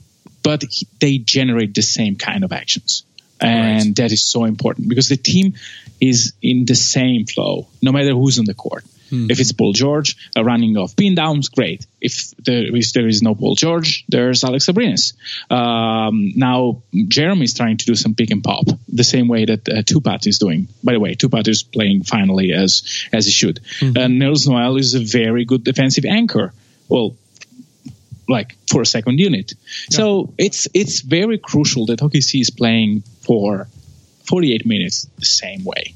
but 0.48 0.63
they 1.01 1.18
generate 1.38 1.72
the 1.80 1.82
same 1.98 2.16
kind 2.16 2.44
of 2.46 2.51
actions, 2.62 3.04
and 3.42 3.86
Right. 3.86 3.96
that 4.00 4.12
is 4.18 4.24
so 4.34 4.46
important 4.54 4.88
because 4.92 5.10
the 5.10 5.18
team 5.32 5.48
is 6.00 6.34
in 6.42 6.66
the 6.66 6.75
same 6.96 7.25
flow, 7.34 7.68
no 7.82 7.92
matter 7.92 8.13
who's 8.20 8.38
on 8.39 8.46
the 8.46 8.54
court. 8.66 8.84
If 9.32 9.39
it's 9.39 9.54
Paul 9.54 9.72
George 9.72 10.10
uh, 10.36 10.44
running 10.44 10.75
off 10.75 10.92
pin 11.01 11.16
downs, 11.16 11.48
great. 11.58 11.86
If 12.01 12.13
there, 12.46 12.75
if 12.75 12.92
there 12.92 13.08
is 13.08 13.22
no 13.27 13.36
Paul 13.36 13.56
George, 13.56 14.04
there's 14.10 14.44
Alex 14.44 14.68
Abrines. 14.68 15.13
Um, 15.50 16.16
now 16.36 16.82
Jerami 16.94 17.44
is 17.44 17.54
trying 17.54 17.77
to 17.77 17.86
do 17.86 17.96
some 17.96 18.16
pick 18.16 18.32
and 18.32 18.44
pop, 18.44 18.66
the 19.01 19.06
same 19.06 19.27
way 19.34 19.46
that 19.46 19.63
uh, 19.70 19.82
Tupat 19.89 20.27
is 20.27 20.39
doing. 20.39 20.68
By 20.84 20.92
the 20.94 21.00
way, 21.00 21.16
Tupat 21.16 21.48
is 21.48 21.63
playing 21.63 22.04
finally 22.04 22.51
as 22.63 22.72
as 23.13 23.25
he 23.30 23.32
should. 23.32 23.58
And 23.82 24.22
Nerlens 24.22 24.46
Noel 24.48 24.75
is 24.77 24.94
a 24.94 25.00
very 25.20 25.46
good 25.46 25.63
defensive 25.63 26.06
anchor. 26.06 26.51
Well, 26.89 27.16
like 28.28 28.56
for 28.70 28.82
a 28.82 28.86
second 28.86 29.20
unit. 29.20 29.54
So 29.90 30.34
it's 30.38 30.68
it's 30.74 31.02
very 31.02 31.38
crucial 31.38 31.86
that 31.88 32.00
OKC 32.00 32.42
is 32.42 32.50
playing 32.50 33.02
for 33.22 33.68
48 34.28 34.66
minutes 34.66 35.08
the 35.18 35.26
same 35.26 35.64
way, 35.64 35.94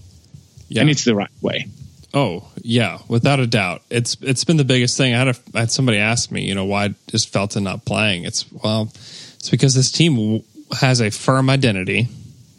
yeah. 0.70 0.82
and 0.82 0.90
it's 0.90 1.04
the 1.04 1.16
right 1.16 1.32
way. 1.42 1.68
Oh 2.14 2.50
yeah, 2.62 3.00
without 3.08 3.40
a 3.40 3.48
doubt. 3.48 3.84
It's 3.90 4.18
it's 4.22 4.44
been 4.44 4.58
the 4.58 4.66
biggest 4.66 4.98
thing. 4.98 5.14
I 5.14 5.18
had 5.18 5.28
a, 5.30 5.36
I 5.56 5.60
had 5.62 5.72
somebody 5.72 5.98
ask 5.98 6.32
me, 6.32 6.46
you 6.46 6.56
know, 6.56 6.66
why 6.66 6.94
is 7.14 7.26
Felton 7.26 7.64
not 7.64 7.86
playing? 7.86 8.26
It's 8.26 8.52
well, 8.52 8.92
it's 9.36 9.50
because 9.50 9.76
this 9.76 9.92
team 9.92 10.44
has 10.80 11.02
a 11.02 11.10
firm 11.10 11.50
identity. 11.50 12.10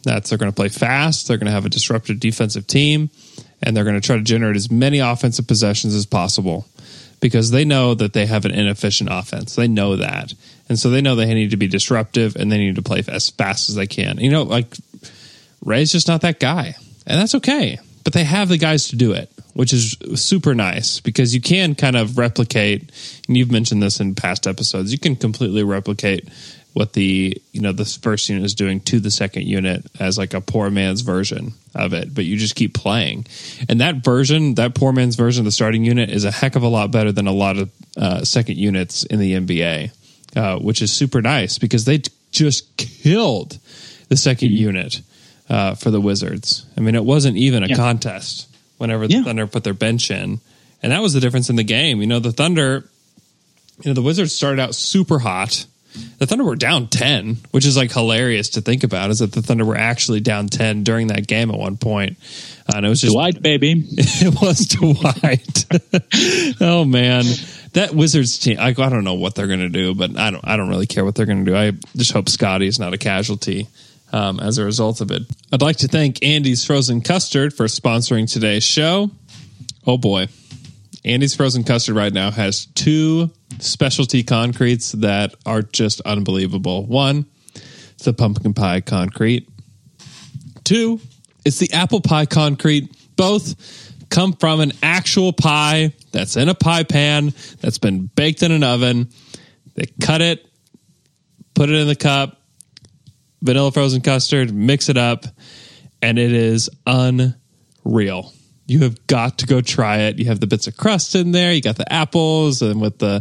That's 0.05 0.31
they're 0.31 0.39
going 0.39 0.51
to 0.51 0.57
play 0.57 0.69
fast. 0.69 1.29
They're 1.29 1.37
going 1.37 1.47
to 1.47 1.53
have 1.53 1.67
a 1.67 1.69
disruptive 1.69 2.19
defensive 2.19 2.67
team, 2.67 3.11
and 3.63 3.77
they're 3.77 3.85
going 3.85 4.01
to 4.01 4.01
try 4.01 4.17
to 4.17 4.23
generate 4.23 4.57
as 4.57 4.71
many 4.71 4.99
offensive 4.99 5.47
possessions 5.47 5.95
as 5.95 6.07
possible 6.07 6.67
because 7.23 7.53
they 7.53 7.65
know 7.65 7.95
that 7.95 8.13
they 8.13 8.27
have 8.27 8.45
an 8.45 8.51
inefficient 8.51 9.09
offense. 9.11 9.55
They 9.55 9.69
know 9.69 9.97
that, 9.97 10.35
and 10.69 10.79
so 10.79 10.91
they 10.91 11.01
know 11.01 11.15
they 11.15 11.33
need 11.33 11.53
to 11.53 11.57
be 11.57 11.69
disruptive 11.69 12.37
and 12.37 12.53
they 12.53 12.59
need 12.59 12.75
to 12.75 12.83
play 12.83 13.03
as 13.09 13.31
fast 13.31 13.71
as 13.71 13.77
they 13.77 13.87
can. 13.87 14.19
You 14.19 14.31
know, 14.31 14.43
like 14.43 14.77
Ray's 15.65 15.93
just 15.93 16.09
not 16.09 16.21
that 16.21 16.41
guy, 16.41 16.75
and 17.07 17.19
that's 17.19 17.35
okay. 17.37 17.79
But 18.05 18.13
they 18.13 18.25
have 18.25 18.49
the 18.49 18.59
guys 18.59 18.89
to 18.89 18.97
do 18.97 19.13
it, 19.13 19.31
which 19.55 19.73
is 19.73 19.97
super 20.17 20.55
nice 20.55 20.99
because 20.99 21.33
you 21.33 21.41
can 21.41 21.77
kind 21.77 21.97
of 21.97 22.19
replicate. 22.19 22.91
And 23.29 23.37
you've 23.37 23.53
mentioned 23.53 23.81
this 23.81 24.01
in 24.01 24.17
past 24.17 24.49
episodes. 24.49 24.91
You 24.91 24.99
can 24.99 25.15
completely 25.15 25.63
replicate 25.63 26.29
what 26.75 26.93
the 26.95 27.41
you 27.53 27.61
know 27.61 27.73
the 27.73 27.85
first 27.85 28.29
unit 28.29 28.45
is 28.45 28.55
doing 28.55 28.81
to 28.81 28.99
the 29.01 29.11
second 29.11 29.47
unit 29.47 29.85
as 30.01 30.17
like 30.17 30.33
a 30.35 30.41
poor 30.41 30.71
man's 30.71 31.03
version 31.03 31.53
of 31.75 31.93
it. 31.93 32.15
But 32.15 32.25
you 32.25 32.37
just 32.37 32.55
keep 32.55 32.75
playing, 32.75 33.27
and 33.69 33.81
that 33.81 33.97
version, 34.05 34.55
that 34.55 34.75
poor 34.75 34.93
man's 34.93 35.17
version 35.17 35.41
of 35.43 35.45
the 35.47 35.51
starting 35.53 35.85
unit, 35.85 36.11
is 36.11 36.25
a 36.25 36.31
heck 36.31 36.57
of 36.57 36.63
a 36.63 36.69
lot 36.69 36.91
better 36.91 37.13
than 37.13 37.27
a 37.27 37.33
lot 37.33 37.59
of 37.59 37.71
uh, 37.97 38.25
second 38.25 38.57
units 38.59 39.05
in 39.05 39.19
the 39.19 39.35
NBA, 39.35 39.91
uh, 40.37 40.59
which 40.59 40.81
is 40.83 40.93
super 40.93 41.21
nice 41.21 41.59
because 41.59 41.85
they 41.85 42.01
just 42.31 42.75
killed 42.79 43.59
the 44.09 44.15
2nd 44.15 44.51
unit 44.51 45.01
uh, 45.51 45.75
for 45.75 45.91
the 45.91 46.01
Wizards. 46.01 46.65
I 46.77 46.81
mean, 46.81 46.95
it 46.95 47.05
wasn't 47.05 47.37
even 47.37 47.63
a 47.63 47.67
Yeah. 47.69 47.77
contest 47.77 48.47
whenever 48.79 49.07
the 49.07 49.15
Yeah. 49.15 49.25
Thunder 49.25 49.47
put 49.47 49.65
their 49.65 49.75
bench 49.75 50.11
in, 50.11 50.41
and 50.83 50.93
that 50.93 51.03
was 51.03 51.13
the 51.13 51.21
difference 51.21 51.51
in 51.51 51.57
the 51.57 51.63
game. 51.65 52.01
You 52.01 52.07
know, 52.07 52.19
the 52.21 52.33
Thunder, 52.33 52.89
you 53.85 53.91
know, 53.91 53.95
the 53.95 54.01
Wizards 54.03 54.35
started 54.35 54.61
out 54.61 54.75
super 54.75 55.19
hot. 55.19 55.67
The 56.19 56.27
Thunder 56.27 56.45
were 56.45 56.57
down 56.57 56.89
ten, 56.89 57.39
which 57.51 57.67
is 57.67 57.77
like 57.77 57.93
hilarious 57.93 58.51
to 58.51 58.61
think 58.61 58.85
about. 58.85 59.11
Is 59.11 59.19
that 59.19 59.33
the 59.33 59.43
Thunder 59.43 59.65
were 59.65 59.77
actually 59.77 60.21
down 60.21 60.49
ten 60.49 60.85
during 60.85 61.09
that 61.09 61.27
game 61.27 61.51
at 61.51 61.59
one 61.59 61.77
point, 61.77 62.17
uh, 62.69 62.77
and 62.77 62.87
it 62.87 62.89
was 62.89 63.01
just 63.01 63.13
Dwight, 63.13 63.43
baby. 63.43 63.85
it 63.89 64.41
was 64.41 64.67
Dwight. 64.67 65.67
oh 66.61 66.85
man, 66.85 67.25
that 67.73 67.95
Wizards 67.95 68.39
team. 68.39 68.59
I, 68.59 68.69
I 68.69 68.73
don't 68.73 69.05
know 69.05 69.15
what 69.15 69.35
they're 69.35 69.47
going 69.47 69.61
to 69.61 69.69
do, 69.69 69.95
but 69.95 70.19
I 70.19 70.31
don't. 70.31 70.47
I 70.47 70.57
don't 70.57 70.69
really 70.69 70.87
care 70.87 71.05
what 71.05 71.15
they're 71.15 71.27
going 71.27 71.45
to 71.45 71.51
do. 71.51 71.57
I 71.57 71.73
just 71.97 72.13
hope 72.13 72.29
Scotty 72.29 72.67
is 72.67 72.79
not 72.79 72.95
a 72.95 72.99
casualty 72.99 73.69
um, 74.13 74.41
as 74.41 74.59
a 74.59 74.65
result 74.65 75.01
of 75.01 75.11
it. 75.11 75.23
I'd 75.53 75.63
like 75.63 75.79
to 75.79 75.89
thank 75.89 76.25
Andy's 76.25 76.65
Frozen 76.65 77.03
Custard 77.03 77.53
for 77.55 77.67
sponsoring 77.67 78.31
today's 78.31 78.65
show. 78.65 79.11
Oh 79.87 79.99
boy, 79.99 80.29
Andy's 81.05 81.35
Frozen 81.35 81.65
Custard 81.65 81.97
right 81.97 82.13
now 82.13 82.31
has 82.31 82.67
two 82.67 83.31
specialty 83.59 84.23
concretes 84.23 84.93
that 84.93 85.35
are 85.45 85.63
just 85.63 86.01
unbelievable. 86.03 86.87
One, 86.87 87.27
it's 87.55 88.05
the 88.05 88.13
pumpkin 88.13 88.55
pie 88.55 88.81
concrete. 88.81 89.49
Two, 90.65 91.01
it's 91.45 91.59
the 91.59 91.73
apple 91.73 92.01
pie 92.01 92.27
concrete. 92.27 92.97
Both 93.17 93.55
come 94.11 94.35
from 94.35 94.61
an 94.61 94.73
actual 94.83 95.33
pie 95.33 95.93
that's 96.13 96.37
in 96.37 96.49
a 96.49 96.55
pie 96.55 96.85
pan 96.85 97.33
that's 97.61 97.79
been 97.79 98.07
baked 98.07 98.43
in 98.43 98.53
an 98.53 98.63
oven. 98.63 99.09
They 99.75 99.87
cut 100.01 100.21
it, 100.21 100.47
put 101.55 101.69
it 101.69 101.75
in 101.75 101.89
the 101.89 101.97
cup, 101.97 102.41
vanilla 103.43 103.73
frozen 103.73 104.03
custard, 104.03 104.55
mix 104.55 104.89
it 104.89 104.99
up, 104.99 105.25
and 106.01 106.19
it 106.19 106.33
is 106.33 106.71
unreal. 106.87 108.33
You 108.67 108.81
have 108.81 109.07
got 109.07 109.39
to 109.39 109.47
go 109.47 109.61
try 109.61 109.99
it. 109.99 110.19
You 110.19 110.27
have 110.27 110.41
the 110.41 110.47
bits 110.47 110.67
of 110.67 110.77
crust 110.77 111.15
in 111.15 111.33
there. 111.33 111.53
You 111.53 111.61
got 111.61 111.77
the 111.77 111.93
apples 111.93 112.63
and 112.63 112.81
with 112.81 112.99
the 112.99 113.21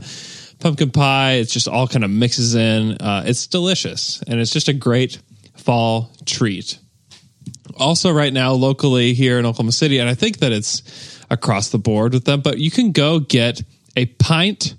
pumpkin 0.59 0.91
pie. 0.91 1.33
It's 1.33 1.51
just 1.51 1.67
all 1.67 1.87
kind 1.87 2.05
of 2.05 2.11
mixes 2.11 2.55
in. 2.55 2.97
Uh, 3.01 3.23
it's 3.25 3.47
delicious 3.47 4.21
and 4.27 4.39
it's 4.39 4.51
just 4.51 4.67
a 4.67 4.73
great 4.73 5.19
fall 5.55 6.11
treat. 6.25 6.77
Also, 7.77 8.11
right 8.11 8.33
now, 8.33 8.51
locally 8.51 9.13
here 9.13 9.39
in 9.39 9.45
Oklahoma 9.45 9.71
City, 9.71 9.97
and 9.97 10.09
I 10.09 10.13
think 10.13 10.37
that 10.39 10.51
it's 10.51 11.19
across 11.29 11.69
the 11.69 11.79
board 11.79 12.13
with 12.13 12.25
them, 12.25 12.41
but 12.41 12.57
you 12.57 12.69
can 12.69 12.91
go 12.91 13.19
get 13.19 13.61
a 13.95 14.05
pint 14.05 14.75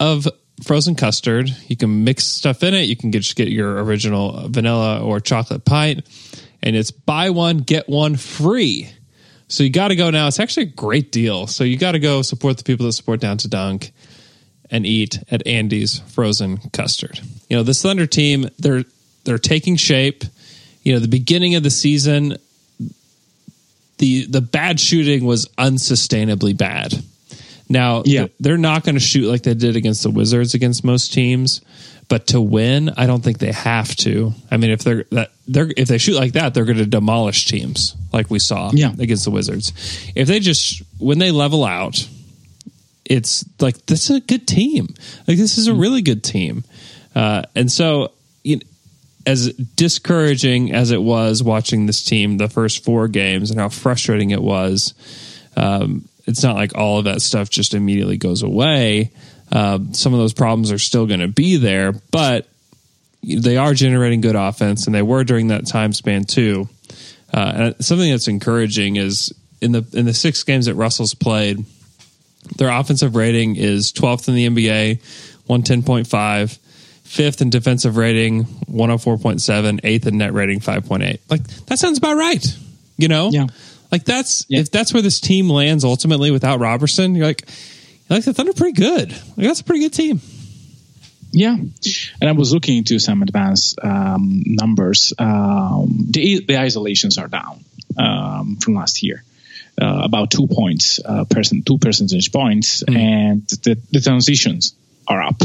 of 0.00 0.26
frozen 0.64 0.94
custard. 0.94 1.50
You 1.66 1.76
can 1.76 2.04
mix 2.04 2.24
stuff 2.24 2.62
in 2.62 2.74
it. 2.74 2.82
You 2.82 2.96
can 2.96 3.10
get, 3.10 3.22
just 3.22 3.36
get 3.36 3.48
your 3.48 3.82
original 3.84 4.48
vanilla 4.48 5.02
or 5.02 5.20
chocolate 5.20 5.64
pint, 5.64 6.06
and 6.62 6.76
it's 6.76 6.90
buy 6.90 7.30
one, 7.30 7.58
get 7.58 7.88
one 7.88 8.16
free. 8.16 8.88
So 9.48 9.62
you 9.62 9.70
got 9.70 9.88
to 9.88 9.96
go 9.96 10.10
now. 10.10 10.26
It's 10.26 10.40
actually 10.40 10.64
a 10.64 10.70
great 10.70 11.12
deal. 11.12 11.46
So 11.46 11.62
you 11.64 11.76
got 11.76 11.92
to 11.92 11.98
go 12.00 12.22
support 12.22 12.56
the 12.58 12.64
people 12.64 12.86
that 12.86 12.92
support 12.92 13.20
Down 13.20 13.36
to 13.38 13.48
Dunk 13.48 13.92
and 14.70 14.84
eat 14.84 15.18
at 15.30 15.46
Andy's 15.46 16.00
Frozen 16.08 16.58
Custard. 16.72 17.20
You 17.48 17.56
know, 17.56 17.62
this 17.62 17.80
Thunder 17.82 18.06
team, 18.06 18.48
they're 18.58 18.84
they're 19.24 19.38
taking 19.38 19.76
shape. 19.76 20.24
You 20.82 20.94
know, 20.94 20.98
the 20.98 21.08
beginning 21.08 21.54
of 21.54 21.62
the 21.62 21.70
season, 21.70 22.36
the 23.98 24.26
the 24.26 24.40
bad 24.40 24.78
shooting 24.80 25.24
was 25.24 25.46
unsustainably 25.58 26.56
bad. 26.56 26.94
Now, 27.68 28.02
Yeah. 28.06 28.26
they're 28.38 28.58
not 28.58 28.84
going 28.84 28.94
to 28.94 29.00
shoot 29.00 29.28
like 29.28 29.42
they 29.42 29.54
did 29.54 29.74
against 29.76 30.02
the 30.04 30.10
Wizards 30.10 30.54
against 30.54 30.84
most 30.84 31.12
teams, 31.12 31.60
but 32.08 32.28
to 32.28 32.40
win, 32.40 32.90
I 32.96 33.06
don't 33.06 33.22
think 33.22 33.38
they 33.38 33.52
have 33.52 33.94
to. 33.96 34.32
I 34.50 34.56
mean, 34.58 34.70
if 34.70 34.84
they're 34.84 35.04
that 35.12 35.30
they're 35.48 35.70
if 35.76 35.88
they 35.88 35.98
shoot 35.98 36.14
like 36.16 36.32
that, 36.34 36.54
they're 36.54 36.64
going 36.64 36.78
to 36.78 36.86
demolish 36.86 37.46
teams 37.46 37.96
like 38.12 38.30
we 38.30 38.38
saw 38.38 38.70
Yeah. 38.72 38.92
against 38.98 39.24
the 39.24 39.30
Wizards. 39.30 39.72
If 40.14 40.28
they 40.28 40.38
just 40.40 40.82
when 40.98 41.18
they 41.18 41.30
level 41.30 41.64
out, 41.64 42.08
it's 43.04 43.44
like 43.60 43.86
this 43.86 44.10
is 44.10 44.16
a 44.16 44.20
good 44.20 44.46
team. 44.46 44.88
Like 45.26 45.36
this 45.36 45.58
is 45.58 45.66
a 45.68 45.74
really 45.74 46.02
good 46.02 46.22
team, 46.24 46.64
uh, 47.14 47.42
and 47.54 47.70
so 47.70 48.12
you 48.44 48.56
know, 48.56 48.62
as 49.26 49.52
discouraging 49.52 50.72
as 50.72 50.90
it 50.92 51.02
was 51.02 51.42
watching 51.42 51.86
this 51.86 52.04
team 52.04 52.36
the 52.38 52.48
first 52.48 52.84
four 52.84 53.08
games 53.08 53.50
and 53.50 53.58
how 53.58 53.68
frustrating 53.68 54.30
it 54.30 54.40
was, 54.42 54.94
um, 55.56 56.08
it's 56.26 56.42
not 56.42 56.54
like 56.56 56.76
all 56.76 56.98
of 56.98 57.04
that 57.04 57.20
stuff 57.22 57.50
just 57.50 57.74
immediately 57.74 58.16
goes 58.16 58.42
away. 58.42 59.10
Um, 59.52 59.94
some 59.94 60.12
of 60.12 60.18
those 60.18 60.32
problems 60.34 60.72
are 60.72 60.78
still 60.78 61.06
going 61.06 61.20
to 61.20 61.28
be 61.28 61.56
there, 61.56 61.92
but 62.10 62.46
they 63.22 63.56
are 63.56 63.74
generating 63.74 64.20
good 64.20 64.36
offense, 64.36 64.86
and 64.86 64.94
they 64.94 65.02
were 65.02 65.24
during 65.24 65.48
that 65.48 65.66
time 65.66 65.92
span 65.92 66.24
too. 66.24 66.68
Uh, 67.32 67.52
and 67.74 67.84
something 67.84 68.10
that's 68.10 68.28
encouraging 68.28 68.96
is 68.96 69.32
in 69.60 69.72
the 69.72 69.84
in 69.92 70.04
the 70.04 70.14
six 70.14 70.42
games 70.44 70.66
that 70.66 70.74
Russell's 70.74 71.14
played, 71.14 71.64
their 72.56 72.68
offensive 72.70 73.16
rating 73.16 73.56
is 73.56 73.92
12th 73.92 74.28
in 74.28 74.34
the 74.34 74.46
NBA, 74.48 75.00
110.5, 75.48 76.58
fifth 77.04 77.40
in 77.40 77.50
defensive 77.50 77.96
rating, 77.96 78.44
104.7, 78.44 79.80
eighth 79.84 80.06
in 80.06 80.18
net 80.18 80.32
rating, 80.32 80.60
5.8. 80.60 81.18
Like 81.28 81.42
that 81.66 81.78
sounds 81.78 81.98
about 81.98 82.16
right. 82.16 82.44
You 82.96 83.08
know? 83.08 83.30
Yeah. 83.30 83.46
Like 83.92 84.04
that's 84.04 84.46
Yeah. 84.48 84.60
if 84.60 84.70
that's 84.70 84.92
where 84.92 85.02
this 85.02 85.20
team 85.20 85.48
lands 85.50 85.84
ultimately 85.84 86.30
without 86.30 86.60
Roberson, 86.60 87.14
you're 87.14 87.26
like 87.26 87.48
like 88.08 88.24
the 88.24 88.32
Thunder 88.32 88.52
pretty 88.52 88.80
good. 88.80 89.10
Like 89.10 89.46
that's 89.46 89.60
a 89.60 89.64
pretty 89.64 89.80
good 89.82 89.92
team. 89.92 90.20
Yeah, 91.32 91.54
and 91.54 92.30
I 92.30 92.32
was 92.32 92.52
looking 92.52 92.78
into 92.78 92.98
some 92.98 93.22
advanced 93.22 93.78
um, 93.82 94.42
numbers. 94.46 95.12
Um, 95.18 96.06
the 96.08 96.44
the 96.46 96.56
isolations 96.56 97.18
are 97.18 97.28
down 97.28 97.64
um, 97.98 98.56
from 98.56 98.74
last 98.74 99.02
year, 99.02 99.22
uh, 99.80 100.00
about 100.04 100.30
two 100.30 100.46
points, 100.46 101.00
uh, 101.04 101.24
person 101.24 101.62
two 101.62 101.78
percentage 101.78 102.32
points, 102.32 102.82
and 102.82 103.46
the, 103.48 103.78
the 103.90 104.00
transitions 104.00 104.74
are 105.06 105.22
up, 105.22 105.42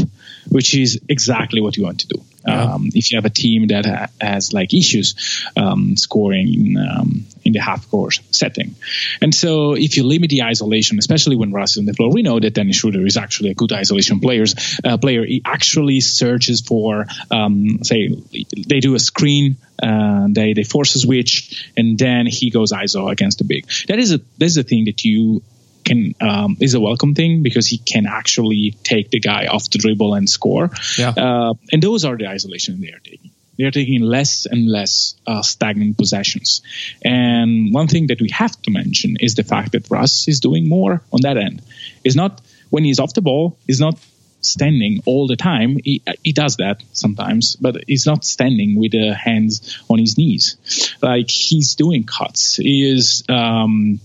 which 0.48 0.74
is 0.74 1.00
exactly 1.08 1.60
what 1.60 1.76
you 1.76 1.82
want 1.82 2.00
to 2.00 2.08
do. 2.08 2.22
Um, 2.46 2.90
if 2.94 3.10
you 3.10 3.16
have 3.16 3.24
a 3.24 3.30
team 3.30 3.68
that 3.68 3.86
ha- 3.86 4.08
has 4.20 4.52
like 4.52 4.74
issues 4.74 5.14
um, 5.56 5.96
scoring 5.96 6.54
in, 6.54 6.76
um, 6.76 7.26
in 7.44 7.52
the 7.52 7.60
half 7.60 7.88
court 7.90 8.18
setting, 8.30 8.74
and 9.20 9.34
so 9.34 9.74
if 9.74 9.96
you 9.96 10.04
limit 10.04 10.30
the 10.30 10.42
isolation, 10.42 10.98
especially 10.98 11.36
when 11.36 11.52
Russ 11.52 11.72
is 11.72 11.78
on 11.78 11.84
the 11.86 11.94
floor, 11.94 12.12
we 12.12 12.22
know 12.22 12.40
that 12.40 12.54
Dennis 12.54 12.76
Schroeder 12.76 13.06
is 13.06 13.16
actually 13.16 13.50
a 13.50 13.54
good 13.54 13.72
isolation 13.72 14.20
players 14.20 14.54
uh, 14.84 14.96
player. 14.96 15.24
He 15.24 15.42
actually 15.44 16.00
searches 16.00 16.60
for, 16.60 17.06
um, 17.30 17.82
say, 17.84 18.08
they 18.68 18.80
do 18.80 18.94
a 18.94 18.98
screen, 18.98 19.56
uh, 19.82 20.28
they 20.30 20.52
they 20.52 20.62
force 20.62 20.94
a 20.94 21.00
switch, 21.00 21.70
and 21.76 21.98
then 21.98 22.26
he 22.26 22.50
goes 22.50 22.72
ISO 22.72 23.10
against 23.10 23.38
the 23.38 23.44
big. 23.44 23.66
That 23.88 23.98
is 23.98 24.12
a 24.12 24.18
that 24.38 24.44
is 24.44 24.56
a 24.56 24.62
thing 24.62 24.84
that 24.86 25.04
you 25.04 25.42
can 25.84 26.14
um, 26.20 26.56
is 26.60 26.74
a 26.74 26.80
welcome 26.80 27.14
thing 27.14 27.42
because 27.42 27.66
he 27.66 27.78
can 27.78 28.06
actually 28.06 28.76
take 28.82 29.10
the 29.10 29.20
guy 29.20 29.46
off 29.46 29.70
the 29.70 29.78
dribble 29.78 30.14
and 30.14 30.28
score. 30.28 30.70
Yeah. 30.98 31.10
Uh, 31.10 31.54
and 31.70 31.82
those 31.82 32.04
are 32.04 32.16
the 32.16 32.26
isolation 32.26 32.80
they 32.80 32.92
are 32.92 33.00
taking. 33.00 33.30
They 33.58 33.64
are 33.64 33.70
taking 33.70 34.00
less 34.00 34.46
and 34.46 34.68
less 34.68 35.14
uh, 35.26 35.42
stagnant 35.42 35.98
possessions. 35.98 36.62
And 37.04 37.72
one 37.72 37.86
thing 37.86 38.06
that 38.06 38.20
we 38.20 38.30
have 38.30 38.60
to 38.62 38.70
mention 38.70 39.16
is 39.20 39.34
the 39.34 39.44
fact 39.44 39.72
that 39.72 39.90
Russ 39.90 40.26
is 40.26 40.40
doing 40.40 40.68
more 40.68 41.02
on 41.12 41.20
that 41.22 41.36
end. 41.36 41.62
Is 42.02 42.16
not 42.16 42.40
when 42.70 42.84
he's 42.84 42.98
off 42.98 43.12
the 43.12 43.20
ball, 43.20 43.58
he's 43.66 43.80
not 43.80 43.98
standing 44.40 45.02
all 45.04 45.26
the 45.26 45.36
time. 45.36 45.78
He, 45.84 46.02
he 46.24 46.32
does 46.32 46.56
that 46.56 46.82
sometimes, 46.92 47.56
but 47.56 47.84
he's 47.86 48.06
not 48.06 48.24
standing 48.24 48.76
with 48.76 48.92
the 48.92 49.14
hands 49.14 49.78
on 49.88 49.98
his 49.98 50.18
knees. 50.18 50.56
Like 51.00 51.30
he's 51.30 51.74
doing 51.74 52.04
cuts. 52.04 52.56
He 52.56 52.90
is. 52.90 53.24
Um, 53.28 54.00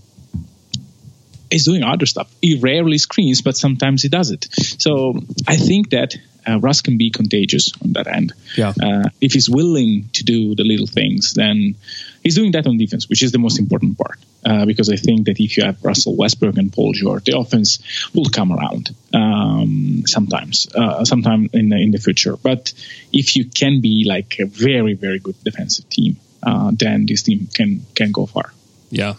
is 1.50 1.64
doing 1.64 1.82
other 1.82 2.06
stuff. 2.06 2.30
He 2.40 2.58
rarely 2.58 2.98
screens, 2.98 3.42
but 3.42 3.56
sometimes 3.56 4.02
he 4.02 4.08
does 4.08 4.30
it. 4.30 4.48
So 4.52 5.20
I 5.46 5.56
think 5.56 5.90
that 5.90 6.16
uh, 6.48 6.58
Russ 6.60 6.82
can 6.82 6.96
be 6.96 7.10
contagious 7.10 7.72
on 7.82 7.92
that 7.92 8.06
end. 8.06 8.32
Yeah. 8.56 8.72
Uh, 8.82 9.08
if 9.20 9.32
he's 9.32 9.50
willing 9.50 10.08
to 10.14 10.24
do 10.24 10.54
the 10.54 10.64
little 10.64 10.86
things, 10.86 11.34
then 11.34 11.74
he's 12.22 12.34
doing 12.34 12.52
that 12.52 12.66
on 12.66 12.78
defense, 12.78 13.08
which 13.08 13.22
is 13.22 13.32
the 13.32 13.38
most 13.38 13.58
important 13.58 13.98
part. 13.98 14.18
Uh, 14.44 14.64
because 14.64 14.88
I 14.88 14.96
think 14.96 15.26
that 15.26 15.40
if 15.40 15.56
you 15.56 15.64
have 15.64 15.84
Russell 15.84 16.16
Westbrook 16.16 16.56
and 16.56 16.72
Paul 16.72 16.92
George, 16.92 17.24
the 17.24 17.36
offense 17.36 17.80
will 18.14 18.26
come 18.26 18.52
around 18.52 18.94
um, 19.12 20.04
sometimes, 20.06 20.68
uh, 20.74 21.04
sometime 21.04 21.50
in 21.52 21.68
the, 21.70 21.76
in 21.76 21.90
the 21.90 21.98
future. 21.98 22.36
But 22.36 22.72
if 23.12 23.34
you 23.34 23.46
can 23.46 23.80
be 23.80 24.04
like 24.06 24.38
a 24.38 24.46
very 24.46 24.94
very 24.94 25.18
good 25.18 25.34
defensive 25.42 25.90
team, 25.90 26.18
uh, 26.42 26.70
then 26.72 27.04
this 27.04 27.22
team 27.22 27.48
can 27.52 27.84
can 27.96 28.12
go 28.12 28.26
far. 28.26 28.52
Yeah. 28.90 29.14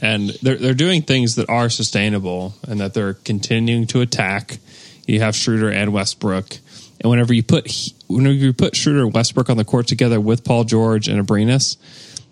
And 0.00 0.30
they're 0.42 0.56
they're 0.56 0.74
doing 0.74 1.02
things 1.02 1.34
that 1.36 1.48
are 1.48 1.68
sustainable 1.68 2.54
and 2.66 2.80
that 2.80 2.94
they're 2.94 3.14
continuing 3.14 3.86
to 3.88 4.00
attack. 4.00 4.58
You 5.06 5.20
have 5.20 5.34
Schroeder 5.36 5.70
and 5.70 5.92
Westbrook. 5.92 6.56
And 7.00 7.10
whenever 7.10 7.34
you 7.34 7.42
put 7.42 7.90
whenever 8.06 8.34
you 8.34 8.52
put 8.52 8.74
Schroeder 8.76 9.02
and 9.02 9.12
Westbrook 9.14 9.50
on 9.50 9.56
the 9.56 9.64
court 9.64 9.86
together 9.88 10.20
with 10.20 10.44
Paul 10.44 10.64
George 10.64 11.08
and 11.08 11.20
Abrines, 11.26 11.76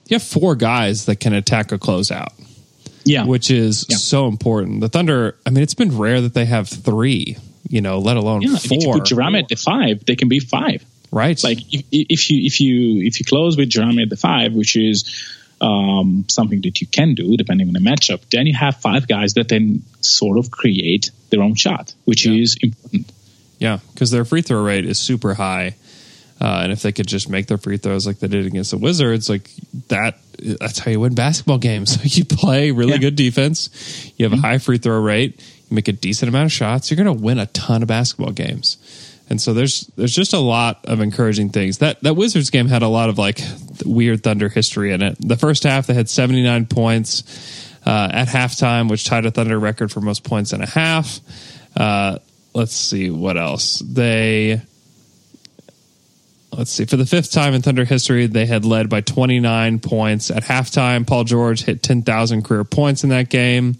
you 0.08 0.14
have 0.14 0.22
four 0.22 0.54
guys 0.54 1.06
that 1.06 1.16
can 1.16 1.32
attack 1.34 1.72
a 1.72 1.78
closeout, 1.78 2.28
Yeah, 3.04 3.24
which 3.26 3.50
is 3.50 3.84
Yeah. 3.88 3.96
so 3.96 4.26
important. 4.28 4.80
The 4.80 4.88
Thunder, 4.88 5.36
I 5.44 5.50
mean, 5.50 5.62
it's 5.62 5.74
been 5.74 5.98
rare 5.98 6.20
that 6.20 6.34
they 6.34 6.44
have 6.46 6.68
three, 6.68 7.36
you 7.68 7.80
know, 7.80 7.98
let 7.98 8.16
alone 8.16 8.42
yeah. 8.42 8.56
four. 8.56 8.56
If 8.56 8.70
you 8.84 8.92
put 8.92 9.02
Jerami 9.04 9.42
at 9.42 9.48
the 9.48 9.56
five, 9.56 10.04
they 10.06 10.16
can 10.16 10.28
be 10.28 10.38
five. 10.40 10.84
right. 11.12 11.42
like 11.42 11.58
if, 11.72 11.84
if 11.90 12.30
you 12.30 12.46
if 12.46 12.60
you 12.60 13.02
if 13.02 13.18
you 13.18 13.24
close 13.26 13.56
with 13.56 13.68
Jerami 13.70 14.02
at 14.02 14.10
the 14.10 14.16
five, 14.16 14.52
which 14.54 14.76
is 14.76 15.04
um, 15.60 16.24
something 16.28 16.60
that 16.62 16.80
you 16.80 16.86
can 16.86 17.14
do 17.14 17.36
depending 17.36 17.66
on 17.68 17.74
the 17.74 17.80
matchup, 17.80 18.20
then 18.30 18.46
you 18.46 18.54
have 18.54 18.76
five 18.76 19.06
guys 19.06 19.34
that 19.34 19.48
then 19.48 19.82
sort 20.00 20.38
of 20.38 20.50
create 20.50 21.10
their 21.30 21.42
own 21.42 21.54
shot, 21.54 21.94
which 22.04 22.26
Yeah. 22.26 22.32
is 22.42 22.56
important. 22.62 23.12
Yeah, 23.58 23.78
because 23.92 24.10
their 24.10 24.24
free 24.24 24.40
throw 24.42 24.62
rate 24.62 24.86
is 24.86 24.98
super 24.98 25.34
high, 25.34 25.74
uh, 26.40 26.60
and 26.62 26.72
if 26.72 26.80
they 26.80 26.92
could 26.92 27.06
just 27.06 27.28
make 27.28 27.46
their 27.46 27.58
free 27.58 27.76
throws 27.76 28.06
like 28.06 28.18
they 28.20 28.28
did 28.28 28.46
against 28.46 28.70
the 28.70 28.78
Wizards, 28.78 29.28
like 29.28 29.50
that, 29.88 30.18
that's 30.38 30.78
how 30.78 30.90
you 30.90 31.00
win 31.00 31.14
basketball 31.14 31.58
games. 31.58 31.98
you 32.16 32.24
play 32.24 32.70
really 32.70 32.92
Yeah. 32.92 32.98
good 32.98 33.16
defense, 33.16 33.68
you 34.16 34.24
have 34.24 34.32
a 34.32 34.40
high 34.40 34.56
free 34.58 34.78
throw 34.78 34.98
rate, 34.98 35.38
you 35.68 35.74
make 35.74 35.88
a 35.88 35.92
decent 35.92 36.30
amount 36.30 36.46
of 36.46 36.52
shots, 36.52 36.90
you're 36.90 36.96
going 37.02 37.14
to 37.18 37.22
win 37.22 37.38
a 37.38 37.46
ton 37.46 37.82
of 37.82 37.88
basketball 37.88 38.32
games. 38.32 38.78
And 39.30 39.40
so 39.40 39.54
there's 39.54 39.86
there's 39.96 40.14
just 40.14 40.32
a 40.32 40.38
lot 40.38 40.84
of 40.86 41.00
encouraging 41.00 41.50
things. 41.50 41.78
That 41.78 42.02
that 42.02 42.14
Wizards 42.14 42.50
game 42.50 42.66
had 42.66 42.82
a 42.82 42.88
lot 42.88 43.08
of 43.08 43.16
like 43.16 43.40
weird 43.86 44.24
Thunder 44.24 44.48
history 44.48 44.92
in 44.92 45.02
it. 45.02 45.16
The 45.20 45.36
first 45.36 45.62
half 45.62 45.86
they 45.86 45.94
had 45.94 46.08
79 46.08 46.66
points 46.66 47.70
uh, 47.86 48.10
at 48.12 48.28
halftime, 48.28 48.90
which 48.90 49.04
tied 49.04 49.26
a 49.26 49.30
Thunder 49.30 49.58
record 49.58 49.92
for 49.92 50.00
most 50.00 50.24
points 50.24 50.52
in 50.52 50.60
a 50.60 50.66
half. 50.66 51.20
Uh, 51.76 52.18
let's 52.54 52.74
see 52.74 53.10
what 53.10 53.36
else 53.36 53.78
they. 53.78 54.60
Let's 56.52 56.72
see. 56.72 56.84
For 56.84 56.96
the 56.96 57.06
fifth 57.06 57.30
time 57.30 57.54
in 57.54 57.62
Thunder 57.62 57.84
history, 57.84 58.26
they 58.26 58.44
had 58.44 58.64
led 58.64 58.90
by 58.90 59.02
29 59.02 59.78
points 59.78 60.32
at 60.32 60.42
halftime. 60.42 61.06
Paul 61.06 61.22
George 61.22 61.62
hit 61.62 61.80
10,000 61.80 62.42
career 62.42 62.64
points 62.64 63.04
in 63.04 63.10
that 63.10 63.28
game. 63.28 63.78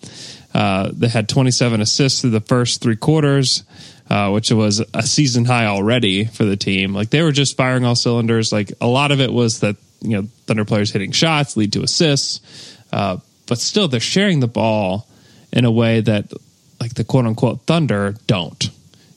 Uh, 0.54 0.90
they 0.92 1.08
had 1.08 1.28
27 1.28 1.80
assists 1.80 2.20
through 2.20 2.30
the 2.30 2.40
first 2.40 2.80
three 2.80 2.96
quarters, 2.96 3.64
uh, 4.10 4.30
which 4.30 4.50
was 4.50 4.82
a 4.92 5.02
season 5.04 5.44
high 5.44 5.66
already 5.66 6.24
for 6.24 6.44
the 6.44 6.56
team. 6.56 6.92
Like 6.92 7.10
they 7.10 7.22
were 7.22 7.30
just 7.30 7.56
firing 7.56 7.84
all 7.84 7.94
cylinders. 7.94 8.52
Like 8.52 8.72
a 8.80 8.86
lot 8.86 9.12
of 9.12 9.20
it 9.20 9.32
was 9.32 9.60
that 9.60 9.76
you 10.00 10.20
know 10.20 10.28
Thunder 10.46 10.64
players 10.64 10.90
hitting 10.90 11.12
shots 11.12 11.56
lead 11.56 11.72
to 11.74 11.82
assists. 11.82 12.76
Uh, 12.92 13.18
but 13.46 13.58
still 13.58 13.86
they're 13.86 14.00
sharing 14.00 14.40
the 14.40 14.48
ball 14.48 15.06
in 15.52 15.64
a 15.64 15.70
way 15.70 16.00
that 16.00 16.32
like 16.80 16.94
the 16.94 17.04
quote 17.04 17.26
unquote 17.26 17.62
Thunder 17.62 18.16
don't. 18.26 18.70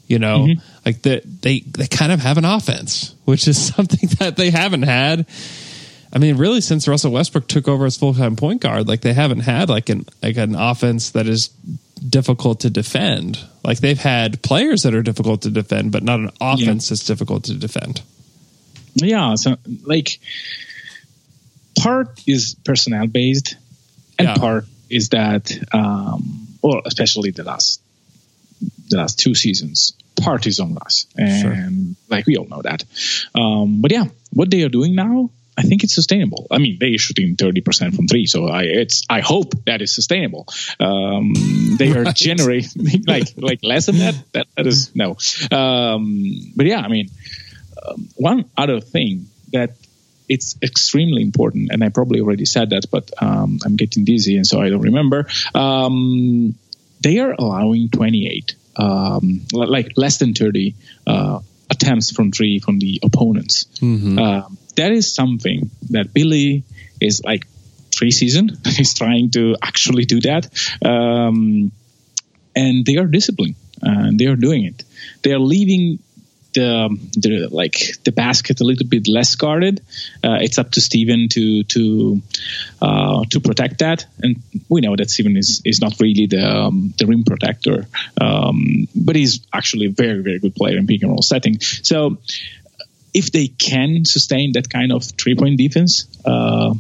You 0.08 0.20
know, 0.20 0.42
mm-hmm. 0.42 0.60
like 0.86 1.02
the, 1.02 1.24
they 1.26 1.62
they 1.62 1.88
kind 1.88 2.12
of 2.12 2.20
have 2.20 2.38
an 2.38 2.46
offense, 2.46 3.16
which 3.26 3.48
is 3.48 3.74
something 3.76 4.10
that 4.20 4.36
they 4.36 4.52
haven't 4.52 4.84
had. 4.84 5.26
I 6.16 6.20
mean, 6.20 6.38
really, 6.38 6.62
since 6.62 6.88
Russell 6.88 7.12
Westbrook 7.12 7.48
took 7.48 7.68
over 7.68 7.86
as 7.86 7.98
full 7.98 8.14
time 8.14 8.36
point 8.36 8.62
guard, 8.62 8.88
like 8.88 9.02
they 9.02 9.14
haven't 9.14 9.40
had 9.40 9.70
like 9.70 9.90
an 9.90 10.06
like 10.22 10.38
an 10.38 10.54
offense 10.54 11.12
that 11.12 11.26
is 11.26 11.50
difficult 11.96 12.62
to 12.62 12.70
defend. 12.70 13.40
Like 13.64 13.80
they've 13.80 14.00
had 14.00 14.42
players 14.42 14.84
that 14.84 14.94
are 14.94 15.02
difficult 15.02 15.44
to 15.44 15.50
defend, 15.50 15.92
but 15.92 16.04
not 16.04 16.20
an 16.20 16.32
offense 16.42 16.88
yeah. 16.88 16.90
that's 16.90 17.06
difficult 17.06 17.46
to 17.46 17.56
defend. 17.56 18.02
Yeah, 18.96 19.36
so 19.36 19.58
like 19.86 20.20
part 21.80 22.22
is 22.28 22.56
personnel 22.64 23.08
based, 23.08 23.56
and 24.20 24.28
yeah. 24.28 24.36
part 24.36 24.66
is 24.90 25.10
that, 25.10 25.52
um, 25.74 26.48
well, 26.62 26.82
especially 26.86 27.32
the 27.32 27.44
last 27.44 27.82
the 28.90 28.98
last 28.98 29.20
two 29.20 29.34
seasons, 29.34 29.94
part 30.16 30.46
is 30.46 30.60
on 30.60 30.78
us, 30.78 31.08
and 31.18 31.96
sure. 31.96 31.96
like 32.10 32.26
we 32.28 32.38
all 32.38 32.46
know 32.46 32.62
that. 32.62 32.84
Um, 33.34 33.82
but 33.82 33.92
yeah, 33.92 34.06
what 34.32 34.52
they 34.52 34.64
are 34.64 34.70
doing 34.70 34.96
now 34.96 35.30
I 35.58 35.62
think 35.62 35.84
it's 35.84 35.94
sustainable. 35.94 36.48
I 36.50 36.58
mean, 36.58 36.78
they're 36.80 36.98
shooting 36.98 37.36
thirty 37.36 37.62
percent 37.62 37.96
from 37.96 38.08
three, 38.08 38.26
so 38.26 38.48
I 38.48 38.64
it's 38.64 39.04
I 39.10 39.20
hope 39.22 39.54
that 39.66 39.82
is 39.82 39.94
sustainable. 39.94 40.48
Um, 40.80 41.34
they 41.78 41.92
are 41.92 42.04
right. 42.04 42.16
generating 42.16 43.04
like 43.08 43.28
like 43.38 43.60
less 43.64 43.86
than 43.86 44.00
that. 44.00 44.16
That 44.34 44.48
that 44.56 44.68
is 44.68 44.96
no. 44.96 45.18
Um, 45.52 46.54
but 46.56 46.66
yeah, 46.66 46.80
I 46.80 46.88
mean, 46.88 47.10
um, 47.86 48.10
one 48.16 48.46
other 48.58 48.80
thing 48.82 49.28
that 49.52 49.76
it's 50.28 50.58
extremely 50.64 51.22
important, 51.22 51.70
and 51.72 51.84
I 51.84 51.90
probably 51.90 52.22
already 52.22 52.46
said 52.46 52.72
that, 52.72 52.86
but 52.90 53.12
um, 53.22 53.60
I'm 53.64 53.76
getting 53.76 54.06
dizzy, 54.06 54.38
and 54.38 54.48
so 54.48 54.60
I 54.60 54.70
don't 54.70 54.82
remember. 54.82 55.28
Um, 55.54 56.56
they 57.02 57.20
are 57.20 57.36
allowing 57.38 57.90
twenty 57.90 58.28
eight, 58.28 58.56
um, 58.78 59.42
like 59.52 59.92
less 59.98 60.18
than 60.18 60.34
thirty. 60.34 60.76
Uh, 61.06 61.40
attempts 61.70 62.12
from 62.12 62.32
three 62.32 62.60
from 62.60 62.78
the 62.78 63.00
opponents. 63.04 63.66
Mm-hmm. 63.82 64.20
That 64.76 64.92
is 64.92 65.14
something 65.14 65.70
that 65.92 66.14
Billy 66.14 66.64
is 67.00 67.22
like 67.24 67.48
preseason. 67.92 68.66
He's 68.76 68.94
trying 68.94 69.32
to 69.32 69.56
actually 69.62 70.06
do 70.06 70.20
that. 70.22 70.50
Um, 70.84 71.72
and 72.56 72.86
they 72.86 72.98
are 72.98 73.06
disciplined 73.06 73.56
and 73.82 74.20
they 74.20 74.26
are 74.26 74.36
doing 74.36 74.66
it. 74.66 74.84
They 75.24 75.34
are 75.34 75.40
leaving 75.40 76.00
the, 76.54 76.90
the 77.18 77.48
like 77.52 77.96
the 78.04 78.12
basket 78.12 78.62
a 78.62 78.64
little 78.64 78.88
bit 78.88 79.08
less 79.08 79.36
guarded. 79.36 79.82
Uh, 80.24 80.38
it's 80.42 80.58
up 80.58 80.72
to 80.72 80.82
Steven 80.82 81.28
to 81.30 81.64
to 81.64 82.22
uh, 82.82 83.24
to 83.32 83.40
protect 83.40 83.80
that, 83.80 84.06
and 84.22 84.42
we 84.70 84.82
know 84.82 84.96
that 84.96 85.10
Steven 85.10 85.36
is 85.36 85.62
is 85.66 85.82
not 85.82 86.00
really 86.00 86.28
the 86.28 86.46
um, 86.46 86.94
the 86.98 87.08
rim 87.08 87.24
protector, 87.24 87.88
um, 88.22 88.88
but 88.96 89.16
he's 89.16 89.46
actually 89.52 89.88
a 89.88 89.92
very 89.92 90.22
very 90.22 90.40
good 90.40 90.56
player 90.56 90.78
in 90.78 90.88
pick 90.88 91.02
and 91.02 91.12
roll 91.12 91.22
setting. 91.22 91.60
So 91.60 92.18
if 93.14 93.32
they 93.32 93.48
can 93.48 94.06
sustain 94.06 94.54
that 94.54 94.70
kind 94.70 94.92
of 94.92 95.04
three 95.04 95.36
point 95.36 95.58
defense, 95.58 96.08
uh, 96.26 96.74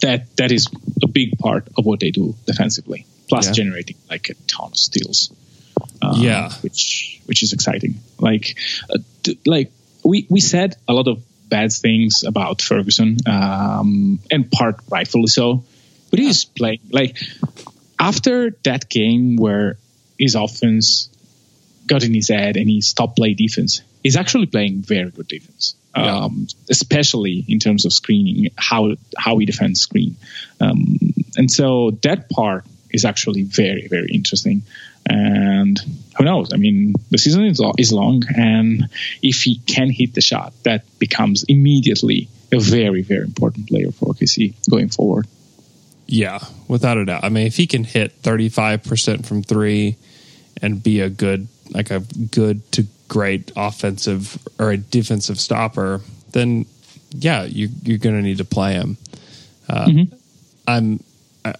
that 0.00 0.36
that 0.36 0.52
is 0.52 0.66
a 1.02 1.08
big 1.08 1.38
part 1.38 1.68
of 1.76 1.86
what 1.86 2.00
they 2.00 2.10
do 2.10 2.34
defensively. 2.46 3.06
Plus 3.28 3.46
yeah. 3.46 3.52
generating 3.52 3.96
like 4.08 4.30
a 4.30 4.34
ton 4.46 4.70
of 4.70 4.76
steals. 4.76 5.32
Uh, 6.00 6.14
yeah, 6.16 6.52
which 6.60 7.20
which 7.26 7.42
is 7.42 7.52
exciting. 7.52 8.00
Like 8.18 8.56
uh, 8.90 8.98
like 9.46 9.72
we 10.04 10.26
we 10.28 10.40
said 10.40 10.76
a 10.86 10.92
lot 10.92 11.08
of 11.08 11.22
bad 11.48 11.72
things 11.72 12.24
about 12.24 12.62
Ferguson, 12.62 13.18
um, 13.26 14.18
and 14.30 14.50
part 14.50 14.76
rightfully 14.90 15.28
so. 15.28 15.64
But 16.10 16.20
he's 16.20 16.44
playing 16.44 16.80
like 16.90 17.18
after 17.98 18.50
that 18.64 18.88
game 18.88 19.36
where 19.36 19.76
his 20.18 20.34
offense 20.34 21.10
got 21.86 22.04
in 22.04 22.14
his 22.14 22.28
head 22.28 22.56
and 22.56 22.68
he 22.68 22.80
stopped 22.80 23.16
play 23.16 23.34
defense. 23.34 23.82
He's 24.02 24.16
actually 24.16 24.46
playing 24.46 24.82
very 24.82 25.10
good 25.10 25.28
defense. 25.28 25.74
Um, 25.94 26.46
especially 26.70 27.44
in 27.48 27.58
terms 27.58 27.84
of 27.84 27.92
screening, 27.92 28.50
how 28.56 28.94
how 29.16 29.34
we 29.34 29.46
defend 29.46 29.76
screen. 29.78 30.16
Um, 30.60 30.98
and 31.36 31.50
so 31.50 31.92
that 32.02 32.28
part 32.30 32.64
is 32.90 33.04
actually 33.04 33.42
very 33.42 33.88
very 33.88 34.10
interesting. 34.10 34.62
And 35.06 35.78
who 36.16 36.24
knows? 36.24 36.52
I 36.52 36.56
mean, 36.56 36.94
the 37.10 37.18
season 37.18 37.44
is, 37.44 37.62
is 37.78 37.92
long, 37.92 38.24
and 38.36 38.88
if 39.22 39.42
he 39.42 39.58
can 39.66 39.90
hit 39.90 40.12
the 40.12 40.20
shot, 40.20 40.52
that 40.64 40.84
becomes 40.98 41.44
immediately 41.44 42.28
a 42.52 42.58
very 42.58 43.02
very 43.02 43.24
important 43.24 43.68
player 43.68 43.90
for 43.90 44.12
OKC 44.12 44.54
going 44.70 44.90
forward. 44.90 45.26
Yeah, 46.06 46.40
without 46.68 46.98
a 46.98 47.04
doubt. 47.04 47.24
I 47.24 47.28
mean, 47.28 47.46
if 47.46 47.56
he 47.56 47.66
can 47.66 47.84
hit 47.84 48.12
thirty 48.12 48.48
five 48.48 48.84
percent 48.84 49.26
from 49.26 49.42
three 49.42 49.96
and 50.60 50.82
be 50.82 51.00
a 51.00 51.08
good 51.08 51.48
like 51.70 51.90
a 51.90 52.00
good 52.30 52.70
to 52.72 52.86
great 53.08 53.50
offensive 53.56 54.38
or 54.58 54.70
a 54.70 54.76
defensive 54.76 55.40
stopper, 55.40 56.00
then 56.32 56.66
yeah, 57.10 57.44
you 57.44 57.68
you're 57.82 57.98
going 57.98 58.16
to 58.16 58.22
need 58.22 58.38
to 58.38 58.44
play 58.44 58.74
him. 58.74 58.96
Uh, 59.68 59.86
mm-hmm. 59.86 60.14
I'm. 60.66 61.02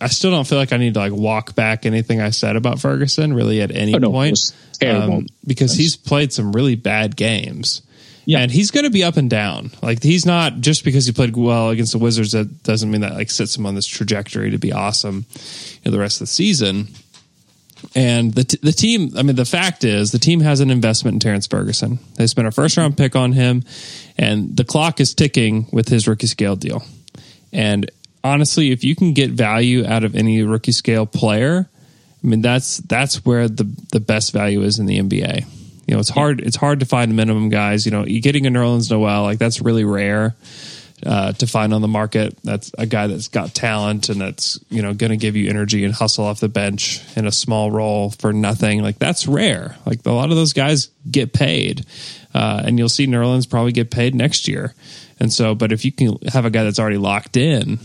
I 0.00 0.08
still 0.08 0.30
don't 0.30 0.46
feel 0.46 0.58
like 0.58 0.74
I 0.74 0.76
need 0.76 0.94
to 0.94 1.00
like 1.00 1.12
walk 1.12 1.54
back 1.54 1.86
anything 1.86 2.20
I 2.20 2.28
said 2.30 2.56
about 2.56 2.78
Ferguson 2.78 3.32
really 3.32 3.62
at 3.62 3.70
any 3.70 3.94
oh, 3.94 3.98
no, 3.98 4.10
point 4.10 4.38
um, 4.84 5.26
because 5.46 5.72
he's 5.72 5.96
played 5.96 6.32
some 6.32 6.52
really 6.52 6.74
bad 6.74 7.16
games. 7.16 7.82
Yeah. 8.26 8.40
And 8.40 8.50
he's 8.50 8.70
going 8.70 8.84
to 8.84 8.90
be 8.90 9.02
up 9.02 9.16
and 9.16 9.30
down. 9.30 9.70
Like 9.80 10.02
he's 10.02 10.26
not 10.26 10.60
just 10.60 10.84
because 10.84 11.06
he 11.06 11.12
played 11.12 11.34
well 11.34 11.70
against 11.70 11.92
the 11.92 11.98
Wizards 11.98 12.32
that 12.32 12.62
doesn't 12.62 12.90
mean 12.90 13.00
that 13.00 13.14
like 13.14 13.30
sets 13.30 13.56
him 13.56 13.64
on 13.64 13.74
this 13.74 13.86
trajectory 13.86 14.50
to 14.50 14.58
be 14.58 14.70
awesome 14.70 15.24
you 15.34 15.80
know, 15.86 15.92
the 15.92 15.98
rest 15.98 16.16
of 16.16 16.26
the 16.26 16.32
season. 16.32 16.88
And 17.94 18.34
the 18.34 18.44
t- 18.44 18.58
the 18.62 18.72
team, 18.72 19.12
I 19.16 19.22
mean, 19.22 19.36
the 19.36 19.44
fact 19.44 19.84
is, 19.84 20.12
the 20.12 20.18
team 20.18 20.40
has 20.40 20.60
an 20.60 20.70
investment 20.70 21.14
in 21.14 21.20
Terrence 21.20 21.46
Ferguson. 21.46 21.98
They 22.16 22.26
spent 22.26 22.48
a 22.48 22.50
first 22.50 22.76
round 22.76 22.96
pick 22.96 23.16
on 23.16 23.32
him, 23.32 23.64
and 24.16 24.56
the 24.56 24.64
clock 24.64 25.00
is 25.00 25.14
ticking 25.14 25.66
with 25.72 25.88
his 25.88 26.08
rookie 26.08 26.26
scale 26.26 26.56
deal. 26.56 26.82
And 27.52 27.90
honestly, 28.24 28.72
if 28.72 28.84
you 28.84 28.94
can 28.94 29.12
get 29.12 29.30
value 29.30 29.86
out 29.86 30.04
of 30.04 30.14
any 30.14 30.42
rookie 30.42 30.72
scale 30.72 31.06
player, 31.06 31.68
I 32.22 32.26
mean, 32.26 32.42
that's 32.42 32.78
that's 32.78 33.24
where 33.24 33.48
the 33.48 33.64
the 33.92 34.00
best 34.00 34.32
value 34.32 34.62
is 34.62 34.78
in 34.78 34.86
the 34.86 34.98
NBA. 34.98 35.46
You 35.86 35.94
know, 35.94 36.00
it's 36.00 36.10
hard 36.10 36.40
it's 36.40 36.56
hard 36.56 36.80
to 36.80 36.86
find 36.86 37.14
minimum 37.16 37.48
guys. 37.48 37.86
You 37.86 37.92
know, 37.92 38.04
getting 38.04 38.46
a 38.46 38.50
Nerlens 38.50 38.90
Noel 38.90 39.22
like 39.22 39.38
that's 39.38 39.60
really 39.60 39.84
rare 39.84 40.36
uh, 41.04 41.32
to 41.32 41.46
find 41.46 41.72
on 41.72 41.80
the 41.80 41.88
market. 41.88 42.36
That's 42.42 42.72
a 42.76 42.86
guy 42.86 43.06
that's 43.06 43.28
got 43.28 43.54
talent 43.54 44.08
and 44.08 44.20
that's 44.20 44.58
you 44.68 44.82
know 44.82 44.94
going 44.94 45.10
to 45.10 45.16
give 45.16 45.36
you 45.36 45.48
energy 45.48 45.84
and 45.84 45.94
hustle 45.94 46.24
off 46.24 46.40
the 46.40 46.48
bench 46.48 47.00
in 47.16 47.26
a 47.26 47.32
small 47.32 47.70
role 47.70 48.10
for 48.10 48.32
nothing. 48.32 48.82
Like 48.82 48.98
that's 48.98 49.26
rare. 49.26 49.76
Like 49.86 50.04
a 50.06 50.12
lot 50.12 50.30
of 50.30 50.36
those 50.36 50.52
guys 50.52 50.88
get 51.10 51.32
paid, 51.32 51.86
uh, 52.34 52.62
and 52.64 52.78
you'll 52.78 52.88
see 52.88 53.06
Nerlens 53.06 53.48
probably 53.48 53.72
get 53.72 53.90
paid 53.90 54.14
next 54.14 54.48
year. 54.48 54.74
And 55.20 55.32
so, 55.32 55.54
but 55.54 55.72
if 55.72 55.84
you 55.84 55.92
can 55.92 56.18
have 56.28 56.44
a 56.44 56.50
guy 56.50 56.64
that's 56.64 56.78
already 56.78 56.98
locked 56.98 57.36
in, 57.36 57.78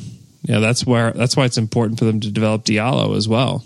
yeah, 0.43 0.59
that's 0.59 0.85
where 0.85 1.11
that's 1.11 1.35
why 1.35 1.45
it's 1.45 1.57
important 1.57 1.99
for 1.99 2.05
them 2.05 2.19
to 2.19 2.31
develop 2.31 2.65
Diallo 2.65 3.15
as 3.15 3.27
well. 3.27 3.63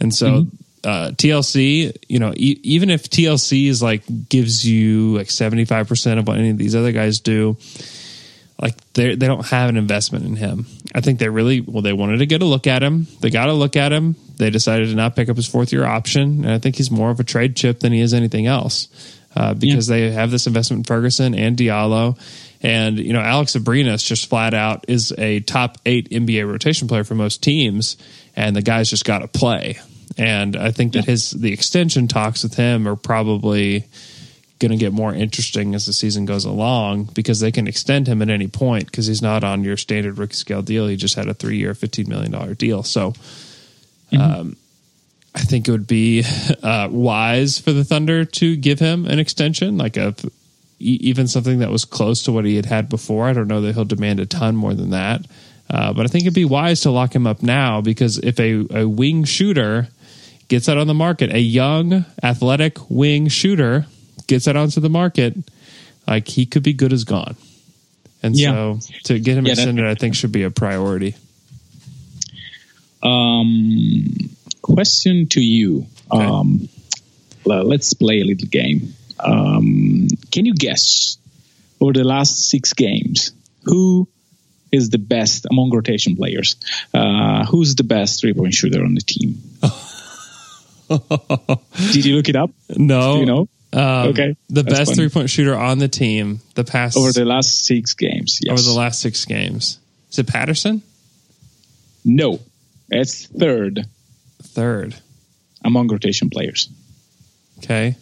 And 0.00 0.14
so. 0.14 0.42
Mm-hmm. 0.42 0.56
Uh, 0.84 1.10
TLC, 1.10 1.94
you 2.08 2.20
know, 2.20 2.32
e- 2.36 2.60
even 2.62 2.88
if 2.88 3.10
TLC 3.10 3.68
is 3.68 3.82
like 3.82 4.04
gives 4.28 4.64
you 4.64 5.16
like 5.16 5.28
seventy 5.28 5.64
five 5.64 5.88
percent 5.88 6.20
of 6.20 6.28
what 6.28 6.38
any 6.38 6.50
of 6.50 6.56
these 6.56 6.76
other 6.76 6.92
guys 6.92 7.18
do, 7.18 7.56
like 8.60 8.74
they 8.94 9.14
they 9.14 9.26
don't 9.26 9.46
have 9.46 9.68
an 9.68 9.76
investment 9.76 10.24
in 10.24 10.36
him. 10.36 10.66
I 10.94 11.00
think 11.00 11.18
they 11.18 11.28
really 11.28 11.60
well 11.60 11.82
they 11.82 11.92
wanted 11.92 12.18
to 12.18 12.26
get 12.26 12.42
a 12.42 12.44
look 12.44 12.66
at 12.66 12.82
him. 12.82 13.06
They 13.20 13.30
got 13.30 13.48
a 13.48 13.52
look 13.52 13.76
at 13.76 13.92
him. 13.92 14.16
They 14.36 14.50
decided 14.50 14.88
to 14.88 14.94
not 14.94 15.16
pick 15.16 15.28
up 15.28 15.36
his 15.36 15.46
fourth 15.46 15.72
year 15.72 15.84
option, 15.84 16.44
and 16.44 16.50
I 16.50 16.58
think 16.58 16.76
he's 16.76 16.90
more 16.90 17.10
of 17.10 17.20
a 17.20 17.24
trade 17.24 17.56
chip 17.56 17.80
than 17.80 17.92
he 17.92 18.00
is 18.00 18.14
anything 18.14 18.46
else 18.46 18.88
uh, 19.36 19.54
because 19.54 19.88
yeah. 19.88 19.96
they 19.96 20.10
have 20.10 20.30
this 20.30 20.46
investment 20.46 20.80
in 20.80 20.84
Ferguson 20.84 21.34
and 21.34 21.56
Diallo. 21.56 22.18
And 22.60 22.98
you 22.98 23.12
know 23.12 23.20
Alex 23.20 23.54
Abrines 23.54 24.04
just 24.04 24.28
flat 24.28 24.54
out 24.54 24.86
is 24.88 25.14
a 25.16 25.40
top 25.40 25.78
eight 25.86 26.10
NBA 26.10 26.48
rotation 26.50 26.88
player 26.88 27.04
for 27.04 27.14
most 27.14 27.42
teams, 27.42 27.96
and 28.34 28.56
the 28.56 28.62
guy's 28.62 28.90
just 28.90 29.04
got 29.04 29.20
to 29.20 29.28
play. 29.28 29.78
And 30.16 30.56
I 30.56 30.72
think 30.72 30.94
that 30.94 31.04
his 31.04 31.30
the 31.30 31.52
extension 31.52 32.08
talks 32.08 32.42
with 32.42 32.54
him 32.54 32.88
are 32.88 32.96
probably 32.96 33.86
going 34.58 34.70
to 34.70 34.76
get 34.76 34.92
more 34.92 35.14
interesting 35.14 35.74
as 35.74 35.86
the 35.86 35.92
season 35.92 36.24
goes 36.24 36.44
along 36.44 37.04
because 37.14 37.40
they 37.40 37.52
can 37.52 37.66
extend 37.66 38.06
him 38.06 38.22
at 38.22 38.28
any 38.28 38.48
point 38.48 38.86
because 38.86 39.06
he's 39.06 39.22
not 39.22 39.44
on 39.44 39.62
your 39.64 39.76
standard 39.76 40.18
rookie 40.18 40.34
scale 40.34 40.62
deal. 40.62 40.86
He 40.86 40.96
just 40.96 41.14
had 41.14 41.28
a 41.28 41.34
three 41.34 41.56
year, 41.56 41.74
$15 41.74 42.08
million 42.08 42.54
deal. 42.54 42.82
So 42.82 43.12
mm-hmm. 44.12 44.20
um, 44.20 44.56
I 45.34 45.40
think 45.40 45.68
it 45.68 45.70
would 45.70 45.86
be 45.86 46.24
uh, 46.62 46.88
wise 46.90 47.58
for 47.58 47.72
the 47.72 47.84
Thunder 47.84 48.24
to 48.24 48.56
give 48.56 48.80
him 48.80 49.06
an 49.06 49.18
extension, 49.18 49.78
like 49.78 49.96
a 49.96 50.14
even 50.80 51.26
something 51.26 51.58
that 51.58 51.70
was 51.70 51.84
close 51.84 52.22
to 52.22 52.32
what 52.32 52.44
he 52.44 52.54
had 52.54 52.66
had 52.66 52.88
before. 52.88 53.26
I 53.26 53.32
don't 53.32 53.48
know 53.48 53.60
that 53.62 53.74
he'll 53.74 53.84
demand 53.84 54.20
a 54.20 54.26
ton 54.26 54.54
more 54.54 54.74
than 54.74 54.90
that. 54.90 55.26
Uh, 55.68 55.92
but 55.92 56.04
I 56.04 56.08
think 56.08 56.22
it'd 56.22 56.34
be 56.34 56.44
wise 56.44 56.82
to 56.82 56.90
lock 56.90 57.14
him 57.14 57.26
up 57.26 57.42
now 57.42 57.80
because 57.80 58.18
if 58.18 58.38
a, 58.38 58.64
a 58.70 58.88
wing 58.88 59.24
shooter 59.24 59.88
gets 60.46 60.68
out 60.68 60.78
on 60.78 60.86
the 60.86 60.94
market, 60.94 61.32
a 61.32 61.40
young, 61.40 62.04
athletic 62.22 62.78
wing 62.88 63.28
shooter 63.28 63.86
gets 64.28 64.44
that 64.44 64.56
onto 64.56 64.80
the 64.80 64.88
market, 64.88 65.34
like 66.06 66.28
he 66.28 66.46
could 66.46 66.62
be 66.62 66.72
good 66.72 66.92
as 66.92 67.04
gone. 67.04 67.36
And 68.22 68.38
yeah. 68.38 68.50
so 68.50 68.78
to 69.04 69.18
get 69.18 69.36
him 69.36 69.46
yeah, 69.46 69.52
extended, 69.52 69.84
I 69.84 69.94
think 69.94 70.14
should 70.14 70.32
be 70.32 70.44
a 70.44 70.50
priority. 70.50 71.16
Um, 73.02 74.30
question 74.62 75.26
to 75.28 75.40
you. 75.40 75.86
Okay. 76.12 76.24
Um, 76.24 76.68
let's 77.44 77.94
play 77.94 78.20
a 78.20 78.24
little 78.24 78.48
game. 78.48 78.94
Um, 79.20 80.08
can 80.30 80.46
you 80.46 80.54
guess 80.54 81.16
over 81.80 81.92
the 81.92 82.04
last 82.04 82.48
six 82.48 82.72
games 82.72 83.32
who 83.64 84.08
is 84.70 84.90
the 84.90 84.98
best 84.98 85.46
among 85.50 85.70
rotation 85.70 86.16
players? 86.16 86.56
Uh, 86.92 87.46
who's 87.46 87.74
the 87.74 87.84
best 87.84 88.20
three 88.20 88.34
point 88.34 88.54
shooter 88.54 88.84
on 88.84 88.94
the 88.94 89.00
team? 89.00 89.40
Did 91.92 92.04
you 92.04 92.16
look 92.16 92.28
it 92.28 92.36
up? 92.36 92.50
No, 92.76 93.14
Do 93.14 93.20
you 93.20 93.26
know? 93.26 93.48
Um, 93.72 94.08
Okay, 94.08 94.34
the 94.48 94.62
that's 94.62 94.78
best 94.78 94.94
three 94.94 95.08
point 95.10 95.28
shooter 95.28 95.54
on 95.56 95.78
the 95.78 95.88
team 95.88 96.40
the 96.54 96.64
past 96.64 96.96
Over 96.96 97.12
the 97.12 97.24
last 97.26 97.64
six 97.66 97.92
games, 97.94 98.40
yes. 98.42 98.52
over 98.52 98.62
the 98.62 98.76
last 98.78 99.00
six 99.00 99.24
games. 99.26 99.78
Is 100.10 100.18
it 100.18 100.26
Patterson? 100.26 100.82
no, 102.04 102.40
it's 102.88 103.26
third 103.26 103.84
Third. 104.42 104.94
among 105.64 105.88
rotation 105.88 106.30
players. 106.30 106.68
Okay. 107.58 107.96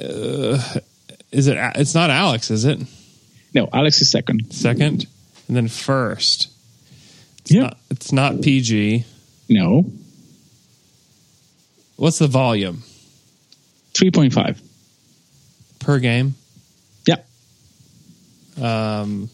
Uh, 0.00 0.58
is 1.30 1.46
it? 1.46 1.58
It's 1.76 1.94
not 1.94 2.10
Alex, 2.10 2.50
is 2.50 2.64
it? 2.64 2.80
No, 3.52 3.68
Alex 3.72 4.00
is 4.00 4.10
second. 4.10 4.52
Second, 4.52 5.06
and 5.48 5.56
then 5.56 5.68
first. 5.68 6.48
It's 7.40 7.52
Yeah. 7.52 7.60
Not, 7.62 7.78
it's 7.90 8.12
not 8.12 8.40
PG. 8.40 9.04
No, 9.50 9.84
What's 11.96 12.18
the 12.18 12.26
volume 12.26 12.82
three 13.94 14.10
point 14.10 14.32
five. 14.32 14.60
per 15.80 15.98
game? 15.98 16.34
Yeah, 17.06 17.16
Um, 18.60 19.28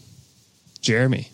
Jeremy. 0.80 1.28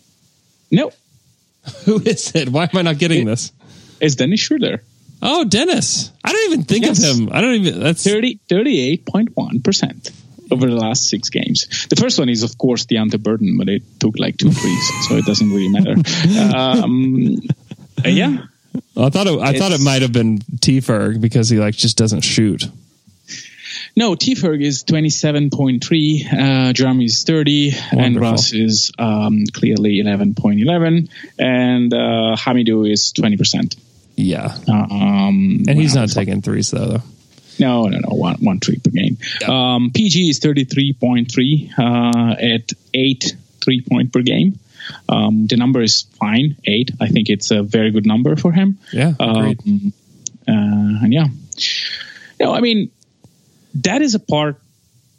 no, 0.71 0.91
Who 1.85 1.99
is 2.01 2.31
it? 2.35 2.49
Why 2.49 2.63
am 2.63 2.69
I 2.77 2.81
not 2.83 2.97
getting 2.97 3.25
this? 3.25 3.51
it's 3.99 4.15
Dennis 4.15 4.39
Schroeder. 4.39 4.83
Oh, 5.21 5.43
Dennis. 5.43 6.11
I 6.23 6.31
don't 6.31 6.51
even 6.53 6.63
think 6.65 6.85
Yes. 6.85 7.03
of 7.09 7.17
him. 7.17 7.29
I 7.31 7.41
don't 7.41 7.55
even. 7.55 7.79
That's 7.79 8.03
30, 8.03 8.39
38.1% 8.49 10.11
over 10.51 10.67
the 10.67 10.75
last 10.75 11.09
six 11.09 11.29
games. 11.29 11.67
The 11.89 11.95
first 11.95 12.19
one 12.19 12.29
is, 12.29 12.43
of 12.43 12.57
course, 12.57 12.85
Deonte 12.85 13.19
Burton, 13.21 13.57
but 13.57 13.67
it 13.67 13.81
took 13.99 14.19
like 14.19 14.37
two 14.37 14.51
threes, 14.51 14.91
so 15.07 15.15
it 15.15 15.25
doesn't 15.25 15.49
really 15.49 15.69
matter. 15.69 15.95
Um, 16.55 17.41
yeah, 18.05 18.43
I 18.95 19.09
thought. 19.09 19.25
It, 19.27 19.39
I 19.39 19.57
thought 19.57 19.71
it 19.71 19.81
might 19.81 20.03
have 20.03 20.13
been 20.13 20.39
T 20.61 20.77
Ferg 20.81 21.19
because 21.19 21.49
he 21.49 21.57
like 21.57 21.75
just 21.75 21.97
doesn't 21.97 22.21
shoot. 22.21 22.65
No, 23.95 24.15
T 24.15 24.35
Ferg 24.35 24.61
is 24.63 24.83
27.3, 24.83 25.81
uh, 26.33 26.73
Jerami 26.73 27.05
is 27.05 27.23
30, 27.23 27.71
and 27.91 27.99
Wonderful. 27.99 28.29
Russ 28.31 28.53
is 28.53 28.91
um, 28.99 29.45
clearly 29.53 30.01
11.11, 30.03 31.09
and 31.39 31.93
uh, 31.93 32.35
Hamidou 32.37 32.89
is 32.91 33.13
20%. 33.13 33.77
Yeah, 34.15 34.55
Um, 34.67 35.63
and 35.67 35.77
he's 35.79 35.95
wow. 35.95 36.01
not 36.01 36.09
taking 36.11 36.41
threes 36.41 36.71
though. 36.71 36.87
though. 36.87 37.03
No, 37.59 37.85
no, 37.87 37.99
no. 37.99 38.09
One, 38.15 38.35
one 38.37 38.59
three 38.59 38.77
per 38.77 38.89
game. 38.91 39.17
Um, 39.47 39.91
PG 39.93 40.29
is 40.29 40.39
33.3 40.39 41.71
uh, 41.77 42.35
at 42.39 42.71
eight 42.93 43.35
three 43.63 43.81
point 43.81 44.11
per 44.13 44.21
game. 44.21 44.59
Um, 45.09 45.47
the 45.47 45.57
number 45.57 45.81
is 45.81 46.03
fine, 46.19 46.55
eight. 46.65 46.91
I 47.01 47.07
think 47.09 47.29
it's 47.29 47.51
a 47.51 47.61
very 47.63 47.91
good 47.91 48.05
number 48.05 48.35
for 48.35 48.51
him. 48.51 48.77
Yeah. 48.93 49.13
Um, 49.19 49.93
uh, 50.47 50.51
and 51.03 51.13
yeah. 51.13 51.27
No, 52.39 52.53
I 52.53 52.61
mean, 52.61 52.91
that 53.83 54.01
is 54.01 54.15
a 54.15 54.19
part 54.19 54.57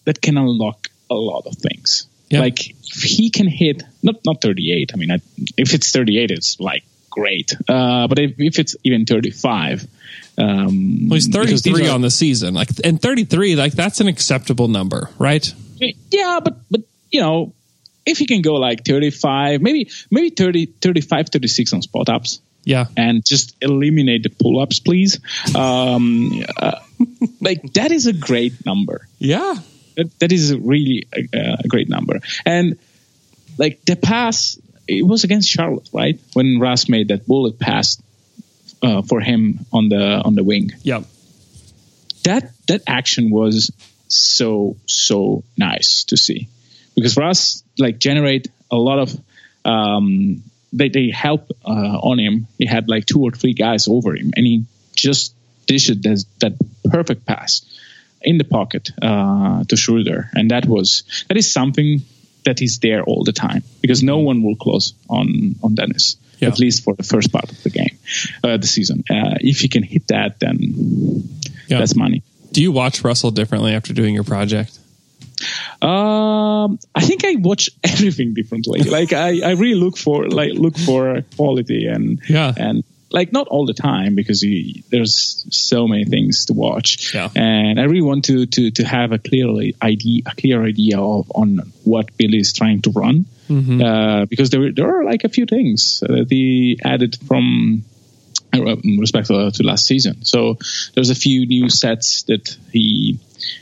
that 0.04 0.20
can 0.20 0.36
unlock 0.38 0.88
a 1.10 1.14
lot 1.14 1.46
of 1.46 1.54
things. 1.56 2.06
Yeah. 2.30 2.40
Like 2.40 2.70
if 2.70 3.02
he 3.02 3.30
can 3.30 3.46
hit 3.48 3.82
not 4.02 4.16
not 4.24 4.40
38. 4.42 4.90
I 4.92 4.96
mean, 4.96 5.10
I, 5.10 5.18
if 5.56 5.74
it's 5.74 5.90
38, 5.90 6.30
it's 6.30 6.60
like 6.60 6.84
great. 7.10 7.54
Uh, 7.68 8.06
but 8.06 8.18
if, 8.18 8.34
if 8.38 8.58
it's 8.58 8.76
even 8.84 9.06
35, 9.06 9.86
um, 10.36 11.08
Well, 11.08 11.14
he's 11.16 11.28
33 11.28 11.88
are- 11.88 11.94
on 11.94 12.00
the 12.02 12.10
season. 12.10 12.54
Like, 12.54 12.68
and 12.84 13.00
33, 13.00 13.56
like 13.56 13.72
that's 13.72 14.00
an 14.00 14.08
acceptable 14.08 14.68
number, 14.68 15.10
right? 15.18 15.52
yeah 16.10 16.40
but 16.42 16.56
but 16.72 16.80
you 17.12 17.20
know 17.20 17.52
if 18.04 18.20
you 18.20 18.26
can 18.26 18.42
go 18.42 18.54
like 18.54 18.84
35 18.84 19.62
maybe 19.62 19.88
maybe 20.10 20.30
30 20.30 20.66
35 20.66 21.28
36 21.28 21.72
on 21.72 21.82
spot 21.82 22.08
ups 22.08 22.40
Yeah. 22.64 22.86
and 22.96 23.24
just 23.24 23.54
eliminate 23.62 24.24
the 24.24 24.30
pull 24.30 24.58
ups 24.60 24.80
please 24.80 25.20
um 25.54 26.32
uh, 26.56 26.80
like 27.40 27.72
that 27.74 27.92
is 27.92 28.06
a 28.06 28.12
great 28.12 28.64
number. 28.66 29.06
Yeah. 29.18 29.54
that, 29.96 30.18
that 30.20 30.32
is 30.32 30.54
really 30.56 31.06
a, 31.12 31.56
a 31.64 31.68
great 31.68 31.88
number. 31.88 32.20
And 32.46 32.78
like 33.58 33.84
the 33.84 33.96
pass 33.96 34.58
it 34.86 35.06
was 35.06 35.24
against 35.24 35.48
charlotte 35.48 35.88
right? 35.92 36.18
When 36.32 36.58
Russ 36.60 36.88
made 36.88 37.08
that 37.08 37.26
bullet 37.26 37.58
pass 37.58 38.00
uh, 38.82 39.02
for 39.02 39.20
him 39.20 39.66
on 39.72 39.88
the 39.88 40.22
on 40.24 40.34
the 40.34 40.44
wing. 40.44 40.72
Yeah, 40.82 41.02
that 42.24 42.52
that 42.68 42.82
action 42.86 43.30
was 43.30 43.72
so 44.08 44.76
so 44.86 45.42
nice 45.56 46.04
to 46.04 46.16
see. 46.16 46.48
Because 46.94 47.16
Russ 47.16 47.62
like 47.78 47.98
generate 47.98 48.48
a 48.70 48.76
lot 48.76 48.98
of 48.98 49.20
um, 49.64 50.42
they 50.72 50.88
they 50.88 51.10
help 51.10 51.50
uh, 51.64 51.98
on 52.00 52.18
him. 52.18 52.46
He 52.58 52.66
had 52.66 52.88
like 52.88 53.06
two 53.06 53.22
or 53.22 53.30
three 53.32 53.54
guys 53.54 53.88
over 53.88 54.14
him, 54.14 54.32
and 54.36 54.46
he 54.46 54.64
just 54.94 55.34
dished 55.66 56.02
that 56.02 56.24
that 56.40 56.52
perfect 56.90 57.24
pass 57.26 57.62
in 58.22 58.38
the 58.38 58.44
pocket 58.44 58.90
uh, 59.02 59.64
to 59.64 59.76
Schroeder, 59.76 60.30
and 60.34 60.50
that 60.50 60.66
was 60.66 61.04
that 61.28 61.36
is 61.36 61.50
something 61.52 62.02
that 62.44 62.62
is 62.62 62.78
there 62.78 63.02
all 63.02 63.24
the 63.24 63.32
time 63.32 63.62
because 63.82 64.02
no 64.02 64.18
one 64.18 64.42
will 64.42 64.56
close 64.56 64.94
on 65.08 65.54
on 65.62 65.74
Dennis. 65.74 66.16
Yeah. 66.40 66.48
At 66.48 66.58
least 66.60 66.84
for 66.84 66.94
the 66.94 67.02
first 67.02 67.32
part 67.32 67.50
of 67.50 67.60
the 67.64 67.70
game, 67.70 67.98
uh, 68.44 68.56
the 68.58 68.66
season. 68.66 69.02
Uh, 69.10 69.34
if 69.40 69.60
he 69.60 69.68
can 69.68 69.82
hit 69.82 70.06
that, 70.08 70.38
then 70.38 70.58
Yeah. 71.68 71.78
that's 71.80 71.96
money. 71.96 72.22
Do 72.52 72.62
you 72.62 72.70
watch 72.72 73.02
Russell 73.02 73.32
differently 73.32 73.74
after 73.74 73.92
doing 73.92 74.14
your 74.14 74.22
project? 74.24 74.78
Um, 75.82 76.78
I 76.94 77.00
think 77.02 77.24
I 77.24 77.36
watch 77.36 77.70
everything 77.84 78.34
differently. 78.34 78.80
like 78.82 79.12
I, 79.12 79.40
I 79.40 79.52
really 79.52 79.74
look 79.80 79.96
for 79.96 80.28
like 80.28 80.52
look 80.54 80.76
for 80.78 81.22
quality 81.36 81.86
and 81.86 82.20
Yeah. 82.28 82.52
and 82.56 82.84
like 83.10 83.32
not 83.32 83.48
all 83.48 83.66
the 83.66 83.74
time 83.74 84.14
because 84.14 84.42
you, 84.42 84.82
there's 84.90 85.46
so 85.50 85.88
many 85.88 86.04
things 86.04 86.46
to 86.46 86.52
watch. 86.52 87.14
Yeah. 87.14 87.30
And 87.34 87.80
I 87.80 87.84
really 87.84 88.02
want 88.02 88.26
to 88.26 88.46
to 88.46 88.70
to 88.72 88.84
have 88.84 89.12
a 89.12 89.18
clear 89.18 89.48
idea 89.82 90.22
a 90.26 90.34
clear 90.34 90.64
idea 90.64 91.00
of 91.00 91.30
on 91.34 91.72
what 91.84 92.16
Billy 92.16 92.38
is 92.38 92.52
trying 92.52 92.82
to 92.82 92.90
run. 92.90 93.26
Mm-hmm. 93.48 93.82
Uh, 93.82 94.26
because 94.26 94.50
there 94.50 94.72
there 94.72 94.98
are 94.98 95.04
like 95.04 95.24
a 95.24 95.28
few 95.28 95.46
things 95.46 96.00
that 96.00 96.26
he 96.28 96.78
added 96.84 97.16
from 97.26 97.84
uh, 98.54 98.76
respect 98.98 99.28
to, 99.28 99.50
to 99.50 99.62
last 99.62 99.86
season. 99.86 100.24
So 100.24 100.58
there's 100.94 101.10
a 101.10 101.14
few 101.14 101.46
new 101.46 101.68
sets 101.70 102.22
that 102.24 102.56
he 102.72 103.18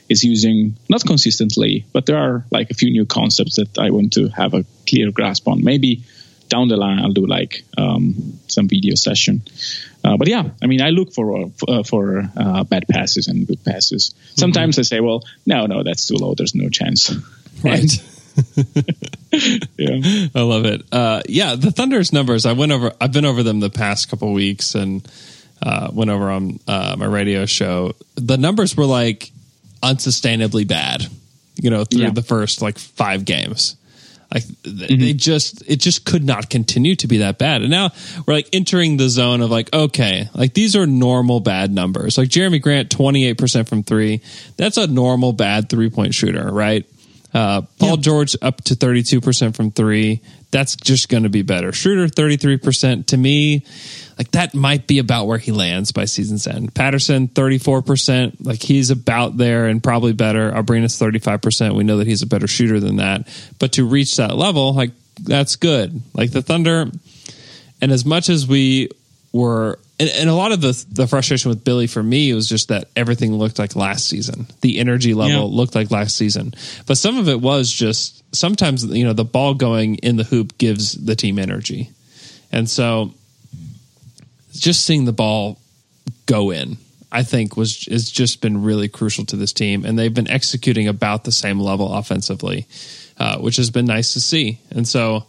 is 0.09 0.25
using, 0.25 0.77
not 0.89 1.05
consistently, 1.05 1.85
but 1.93 2.07
there 2.07 2.17
are 2.17 2.45
like 2.51 2.71
a 2.71 2.75
few 2.75 2.91
new 2.91 3.07
concepts 3.07 3.57
that 3.57 3.79
I 3.79 3.91
want 3.91 4.13
to 4.15 4.29
have 4.29 4.55
a 4.55 4.65
clear 4.89 5.11
grasp 5.11 5.49
on. 5.49 5.65
Maybe 5.65 6.05
down 6.49 6.69
the 6.69 6.77
line 6.77 6.99
I'll 7.01 7.13
do 7.13 7.27
like 7.27 7.65
um, 7.77 8.39
some 8.49 8.69
video 8.69 8.95
session. 8.95 9.43
Uh, 10.05 10.17
but 10.17 10.29
yeah, 10.29 10.45
I 10.63 10.67
mean, 10.67 10.81
I 10.81 10.91
look 10.91 11.13
for 11.13 11.47
uh, 11.69 11.83
for 11.83 12.29
uh, 12.37 12.65
bad 12.65 12.87
passes 12.89 13.27
and 13.29 13.47
good 13.47 13.65
passes. 13.65 14.15
Sometimes 14.37 14.79
I 14.79 14.83
say, 14.83 15.01
well, 15.01 15.23
no, 15.47 15.67
no, 15.67 15.83
that's 15.83 16.07
too 16.07 16.15
low. 16.15 16.35
There's 16.35 16.55
no 16.55 16.69
chance. 16.69 17.13
Right. 17.65 17.91
yeah. 19.77 20.27
I 20.35 20.41
love 20.43 20.65
it. 20.65 20.83
Uh, 20.93 21.23
yeah, 21.29 21.55
the 21.57 21.71
Thunder's 21.71 22.13
numbers. 22.13 22.47
I 22.47 22.53
went 22.53 22.73
over. 22.73 22.93
I've 23.01 23.13
been 23.13 23.25
over 23.25 23.43
them 23.43 23.61
the 23.61 23.71
past 23.71 24.09
couple 24.09 24.33
weeks, 24.33 24.75
and 24.75 25.07
uh, 25.63 25.89
went 25.93 26.11
over 26.11 26.31
on 26.31 26.61
uh, 26.69 26.97
my 26.99 27.07
radio 27.07 27.47
show. 27.47 27.95
The 28.17 28.37
numbers 28.37 28.77
were 28.77 28.87
like 28.87 29.31
unsustainably 29.83 30.67
bad. 30.67 31.07
You 31.57 31.71
know, 31.71 31.85
through 31.85 32.03
Yeah. 32.03 32.11
the 32.11 32.23
first 32.23 32.61
like 32.63 32.79
five 32.79 33.25
games. 33.25 33.77
Like 34.33 34.45
th- 34.63 35.01
they 35.01 35.13
just, 35.13 35.63
it 35.67 35.77
just 35.77 36.05
could 36.05 36.25
not 36.25 36.51
continue 36.51 36.97
to 36.97 37.07
be 37.07 37.19
that 37.19 37.39
bad. 37.39 37.63
And 37.63 37.71
now 37.71 37.91
we're 38.27 38.35
like 38.35 38.49
entering 38.53 38.97
the 38.97 39.09
zone 39.09 39.41
of 39.41 39.51
like, 39.51 39.73
okay, 39.73 40.29
like 40.35 40.55
these 40.55 40.75
are 40.77 40.87
normal 40.87 41.41
bad 41.41 41.73
numbers. 41.73 42.19
Like 42.19 42.29
Jerami 42.29 42.61
Grant, 42.61 42.91
twenty 42.91 43.25
eight 43.27 43.39
percent 43.39 43.69
from 43.69 43.83
three. 43.83 44.21
That's 44.57 44.77
a 44.77 44.87
normal 44.87 45.33
bad 45.33 45.69
three 45.69 45.91
point 45.91 46.15
shooter, 46.15 46.53
right? 46.53 46.85
Uh, 47.37 47.63
Paul 47.79 47.99
George 47.99 48.35
up 48.41 48.65
to 48.65 48.75
32% 48.75 49.55
from 49.55 49.71
three. 49.71 50.23
That's 50.53 50.75
just 50.75 51.11
going 51.11 51.25
to 51.25 51.29
be 51.29 51.43
better. 51.43 51.71
Schroeder, 51.71 52.09
33%. 52.09 53.07
To 53.09 53.17
me, 53.19 53.63
like 54.19 54.31
that 54.33 54.55
might 54.55 54.87
be 54.87 54.99
about 54.99 55.27
where 55.27 55.39
he 55.39 55.53
lands 55.53 55.93
by 55.93 56.07
season's 56.07 56.47
end. 56.47 56.75
Patterson, 56.75 57.29
34%. 57.29 58.37
Like 58.41 58.63
he's 58.63 58.91
about 58.91 59.37
there 59.37 59.67
and 59.67 59.83
probably 59.83 60.13
better. 60.15 60.51
Abrines, 60.51 60.97
35%. 60.99 61.75
We 61.75 61.85
know 61.85 61.99
that 61.99 62.07
he's 62.07 62.23
a 62.23 62.27
better 62.27 62.47
shooter 62.47 62.81
than 62.81 62.97
that. 62.97 63.29
But 63.59 63.73
to 63.73 63.87
reach 63.87 64.17
that 64.17 64.37
level, 64.37 64.73
like 64.73 64.93
that's 65.21 65.57
good. 65.57 66.01
Like 66.15 66.31
the 66.31 66.43
Thunder, 66.43 66.87
and 67.81 67.93
as 67.93 68.05
much 68.05 68.29
as 68.31 68.47
we 68.49 68.89
were 69.33 69.79
and, 69.99 70.09
and 70.11 70.31
a 70.31 70.35
lot 70.35 70.53
of 70.53 70.61
the 70.61 70.85
the 70.93 71.07
frustration 71.07 71.49
with 71.51 71.65
Billy 71.65 71.87
for 71.87 72.03
me 72.03 72.33
was 72.33 72.49
just 72.49 72.69
that 72.69 72.89
everything 72.97 73.35
looked 73.35 73.59
like 73.59 73.77
last 73.77 74.09
season. 74.09 74.47
The 74.63 74.79
energy 74.79 75.15
level 75.15 75.49
Yeah. 75.51 75.57
looked 75.57 75.75
like 75.75 75.91
last 75.91 76.17
season. 76.17 76.55
But 76.87 76.97
some 76.99 77.19
of 77.19 77.29
it 77.29 77.41
was 77.41 77.71
just 77.71 78.23
sometimes 78.35 78.85
you 78.85 79.05
know 79.05 79.13
the 79.13 79.25
ball 79.25 79.55
going 79.55 79.97
in 79.97 80.17
the 80.17 80.25
hoop 80.25 80.57
gives 80.59 80.93
the 80.93 81.17
team 81.17 81.39
energy. 81.39 81.91
And 82.53 82.69
so 82.69 83.13
just 84.59 84.85
seeing 84.85 85.05
the 85.05 85.13
ball 85.13 85.59
go 86.27 86.51
in, 86.51 86.77
I 87.11 87.23
think 87.23 87.57
was 87.57 87.87
has 87.87 88.11
just 88.11 88.41
been 88.41 88.63
really 88.63 88.89
crucial 88.89 89.25
to 89.27 89.37
this 89.37 89.53
team, 89.53 89.85
and 89.85 89.99
they've 89.99 90.13
been 90.13 90.29
executing 90.29 90.89
about 90.89 91.25
the 91.25 91.33
same 91.33 91.61
level 91.61 91.93
offensively, 91.93 92.67
uh, 93.19 93.39
which 93.39 93.57
has 93.57 93.71
been 93.71 93.87
nice 93.87 94.13
to 94.15 94.21
see. 94.21 94.61
And 94.71 94.87
so, 94.87 95.27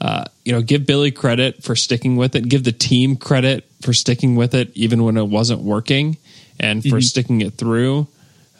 uh, 0.00 0.24
you 0.44 0.52
know, 0.52 0.62
give 0.62 0.86
Billy 0.86 1.10
credit 1.10 1.62
for 1.62 1.76
sticking 1.76 2.16
with 2.16 2.34
it, 2.34 2.48
give 2.48 2.64
the 2.64 2.72
team 2.72 3.16
credit 3.16 3.68
for 3.80 3.92
sticking 3.92 4.36
with 4.36 4.54
it, 4.54 4.70
even 4.74 5.04
when 5.04 5.16
it 5.16 5.26
wasn't 5.26 5.62
working, 5.62 6.16
and 6.58 6.82
for 6.82 6.88
mm-hmm. 6.88 7.00
sticking 7.00 7.40
it 7.40 7.54
through. 7.54 8.06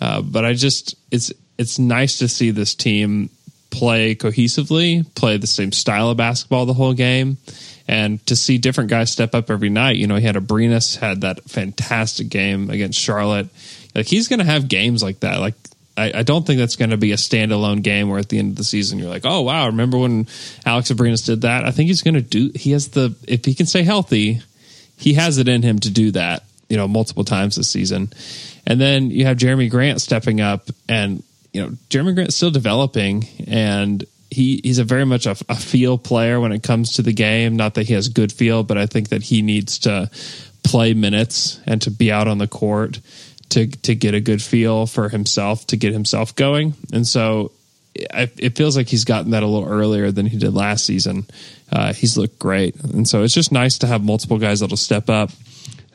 Uh, 0.01 0.23
but 0.23 0.45
I 0.45 0.55
just 0.55 0.95
it's 1.11 1.33
it's 1.59 1.79
nice 1.79 2.19
to 2.19 2.29
see 2.29 2.51
this 2.51 2.75
team 2.75 3.31
play 3.73 4.15
cohesively, 4.15 5.05
play 5.17 5.39
the 5.39 5.47
same 5.49 5.73
style 5.73 6.11
of 6.11 6.17
basketball 6.19 6.67
the 6.67 6.75
whole 6.75 6.93
game, 6.93 7.39
and 7.89 8.25
to 8.27 8.37
see 8.37 8.59
different 8.59 8.91
guys 8.91 9.11
step 9.11 9.35
up 9.35 9.51
every 9.51 9.71
night. 9.71 9.97
You 9.97 10.07
know, 10.07 10.17
he 10.17 10.25
had 10.25 10.37
Abrines 10.37 10.99
had 10.99 11.23
that 11.23 11.43
fantastic 11.51 12.29
game 12.29 12.71
against 12.71 13.01
Charlotte. 13.01 13.49
Like 13.95 14.07
he's 14.07 14.29
going 14.29 14.39
to 14.39 14.45
have 14.45 14.69
games 14.69 15.03
like 15.03 15.21
that. 15.21 15.41
Like 15.41 15.55
I, 15.97 16.13
I 16.17 16.23
don't 16.23 16.47
think 16.47 16.59
that's 16.59 16.77
going 16.77 16.91
to 16.91 16.97
be 16.97 17.13
a 17.13 17.17
standalone 17.17 17.83
game 17.83 18.09
where 18.09 18.21
at 18.21 18.29
the 18.29 18.39
end 18.39 18.51
of 18.53 18.57
the 18.57 18.65
season 18.65 18.99
you're 18.99 19.09
like, 19.09 19.25
oh 19.25 19.41
wow, 19.41 19.67
remember 19.67 19.99
when 19.99 20.29
Alex 20.65 20.93
Abrines 20.93 21.27
did 21.27 21.41
that? 21.41 21.65
I 21.65 21.71
think 21.71 21.89
he's 21.89 22.03
going 22.03 22.15
to 22.15 22.23
do. 22.23 22.53
He 22.55 22.73
has 22.73 22.89
the 22.89 23.17
if 23.27 23.45
he 23.45 23.55
can 23.55 23.67
stay 23.67 23.83
healthy, 23.83 24.43
he 24.97 25.15
has 25.15 25.39
it 25.39 25.49
in 25.49 25.63
him 25.63 25.79
to 25.81 25.91
do 25.91 26.13
that. 26.13 26.45
You 26.69 26.77
know, 26.77 26.89
multiple 26.89 27.25
times 27.25 27.57
this 27.57 27.69
season. 27.69 28.13
And 28.67 28.81
then 28.81 29.11
you 29.11 29.27
have 29.27 29.37
Jerami 29.37 29.71
Grant 29.71 30.01
stepping 30.01 30.41
up 30.41 30.71
and 30.89 31.23
you 31.53 31.63
know, 31.63 31.69
Jerami 31.91 32.15
Grant's 32.15 32.37
still 32.37 32.51
developing 32.51 33.27
and 33.47 34.05
he 34.31 34.61
he's 34.65 34.79
a 34.79 34.85
very 34.85 35.05
much 35.05 35.27
a, 35.27 35.37
a, 35.49 35.57
feel 35.57 35.99
player 35.99 36.41
when 36.41 36.53
it 36.53 36.63
comes 36.63 36.95
to 36.95 37.03
the 37.03 37.13
game. 37.13 37.57
Not 37.57 37.75
that 37.75 37.87
he 37.87 37.93
has 37.95 38.09
good 38.09 38.33
feel, 38.33 38.63
but 38.63 38.79
I 38.79 38.87
think 38.87 39.11
that 39.11 39.23
he 39.23 39.43
needs 39.43 39.81
to 39.81 40.11
play 40.65 40.95
minutes 40.95 41.61
and 41.67 41.83
to 41.83 41.91
be 41.91 42.11
out 42.11 42.29
on 42.29 42.39
the 42.39 42.49
court 42.49 43.01
to 43.51 43.67
to 43.67 43.95
get 43.95 44.15
a 44.15 44.21
good 44.21 44.43
feel 44.43 44.87
for 44.87 45.11
himself 45.11 45.67
to 45.69 45.77
get 45.77 45.93
himself 45.93 46.35
going. 46.35 46.75
And 46.93 47.07
so 47.07 47.53
I, 48.13 48.31
it 48.39 48.57
feels 48.57 48.75
like 48.75 48.89
he's 48.89 49.05
gotten 49.05 49.33
that 49.33 49.43
a 49.43 49.47
little 49.47 49.69
earlier 49.69 50.11
than 50.11 50.25
he 50.25 50.39
did 50.39 50.55
last 50.55 50.87
season. 50.87 51.27
Uh, 51.71 51.93
he's 51.93 52.17
looked 52.17 52.39
great, 52.39 52.75
and 52.83 53.07
so 53.07 53.23
it's 53.23 53.35
just 53.35 53.53
nice 53.53 53.79
to 53.79 53.87
have 53.87 54.03
multiple 54.03 54.39
guys 54.39 54.61
that'll 54.61 54.79
step 54.79 55.11
up 55.11 55.31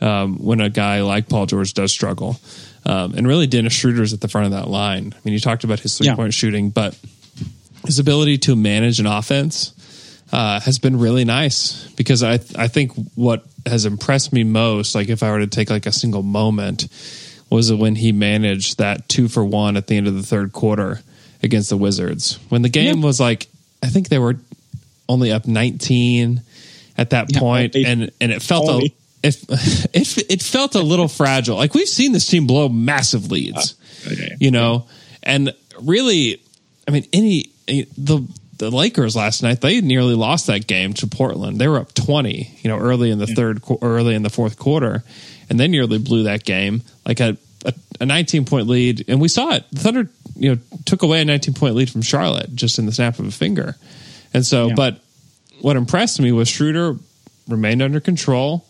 um, 0.02 0.38
when 0.38 0.62
a 0.62 0.70
guy 0.70 1.02
like 1.02 1.30
Paul 1.30 1.46
George 1.46 1.74
does 1.74 1.92
struggle. 1.92 2.40
Um, 2.86 3.14
and 3.16 3.28
really, 3.28 3.48
Dennis 3.48 3.74
Schroeder's 3.74 4.14
at 4.14 4.22
the 4.22 4.28
front 4.28 4.46
of 4.46 4.52
that 4.54 4.70
line. 4.70 5.14
I 5.14 5.20
mean, 5.26 5.34
you 5.34 5.40
talked 5.40 5.64
about 5.64 5.80
his 5.80 5.98
three 5.98 6.08
point 6.08 6.34
yeah. 6.34 6.38
shooting, 6.38 6.70
but 6.70 6.98
his 7.86 8.00
ability 8.00 8.38
to 8.40 8.56
manage 8.56 9.00
an 9.00 9.06
offense 9.06 9.74
uh, 10.32 10.60
has 10.62 10.80
been 10.80 10.98
really 11.00 11.26
nice 11.26 11.88
because 11.92 12.24
I 12.24 12.34
I 12.56 12.68
think 12.68 12.94
what 13.16 13.46
has 13.66 13.86
impressed 13.86 14.32
me 14.32 14.44
most, 14.44 14.96
like 14.96 15.10
if 15.10 15.24
I 15.24 15.32
were 15.32 15.40
to 15.40 15.48
take 15.48 15.70
like 15.70 15.86
a 15.86 15.92
single 15.92 16.24
moment, 16.24 16.88
was 17.50 17.74
when 17.74 17.96
he 17.96 18.12
managed 18.12 18.78
that 18.78 19.08
two 19.10 19.28
for 19.28 19.44
one 19.44 19.78
at 19.78 19.88
the 19.88 19.98
end 19.98 20.08
of 20.08 20.16
the 20.16 20.24
third 20.24 20.54
quarter 20.54 21.02
against 21.44 21.70
the 21.70 21.78
Wizards 21.78 22.40
when 22.50 22.62
the 22.62 22.70
game 22.70 23.02
was 23.02 23.20
like 23.20 23.48
I 23.84 23.88
think 23.88 24.10
they 24.10 24.20
were 24.20 24.36
only 25.08 25.32
up 25.32 25.48
nineteen 25.48 26.42
at 26.98 27.12
that 27.12 27.34
point, 27.34 27.76
and 27.76 28.12
and 28.20 28.32
it 28.32 28.42
felt 28.42 28.84
a, 28.84 28.90
it, 29.28 29.44
it 29.94 30.32
it 30.32 30.42
felt 30.42 30.76
a 30.76 30.82
little 30.82 31.08
fragile. 31.08 31.58
Like 31.58 31.74
we've 31.74 31.88
seen 31.88 32.12
this 32.12 32.28
team 32.28 32.48
blow 32.48 32.70
massive 32.70 33.32
leads, 33.32 33.76
uh, 34.06 34.12
okay. 34.12 34.36
you 34.40 34.52
know, 34.52 34.88
and 35.24 35.54
really, 35.82 36.42
I 36.88 36.92
mean, 36.92 37.06
any 37.14 37.52
the 37.68 38.28
the 38.58 38.72
Lakers 38.72 39.16
last 39.16 39.44
night 39.44 39.62
they 39.62 39.82
nearly 39.82 40.16
lost 40.16 40.48
that 40.48 40.68
game 40.68 40.94
to 40.96 41.08
Portland. 41.08 41.60
They 41.60 41.68
were 41.68 41.80
up 41.80 41.94
twenty, 41.94 42.58
you 42.62 42.70
know, 42.70 42.78
early 42.78 43.12
in 43.12 43.20
the 43.20 43.28
yeah. 43.28 43.36
third, 43.36 43.62
early 43.82 44.16
in 44.16 44.24
the 44.24 44.30
fourth 44.30 44.58
quarter, 44.58 45.04
and 45.50 45.60
they 45.60 45.68
nearly 45.68 46.00
blew 46.00 46.24
that 46.24 46.44
game. 46.44 46.82
Like 47.06 47.20
a, 47.20 47.38
a, 47.66 47.74
a 48.00 48.06
nineteen 48.06 48.46
point 48.46 48.68
lead, 48.68 49.06
and 49.08 49.20
we 49.20 49.28
saw 49.28 49.54
it. 49.54 49.66
The 49.72 49.80
Thunder, 49.80 50.10
you 50.36 50.56
know, 50.56 50.62
took 50.86 51.04
away 51.04 51.22
a 51.22 51.26
nineteen 51.26 51.54
point 51.54 51.76
lead 51.76 51.90
from 51.90 52.02
Charlotte 52.02 52.54
just 52.56 52.80
in 52.80 52.86
the 52.86 52.92
snap 52.92 53.20
of 53.20 53.28
a 53.28 53.32
finger, 53.32 53.76
and 54.34 54.46
so, 54.46 54.68
yeah. 54.68 54.74
but 54.76 55.00
what 55.62 55.76
impressed 55.76 56.20
me 56.22 56.32
was 56.32 56.48
Schroeder 56.48 56.96
remained 57.48 57.82
under 57.82 58.00
control. 58.00 58.66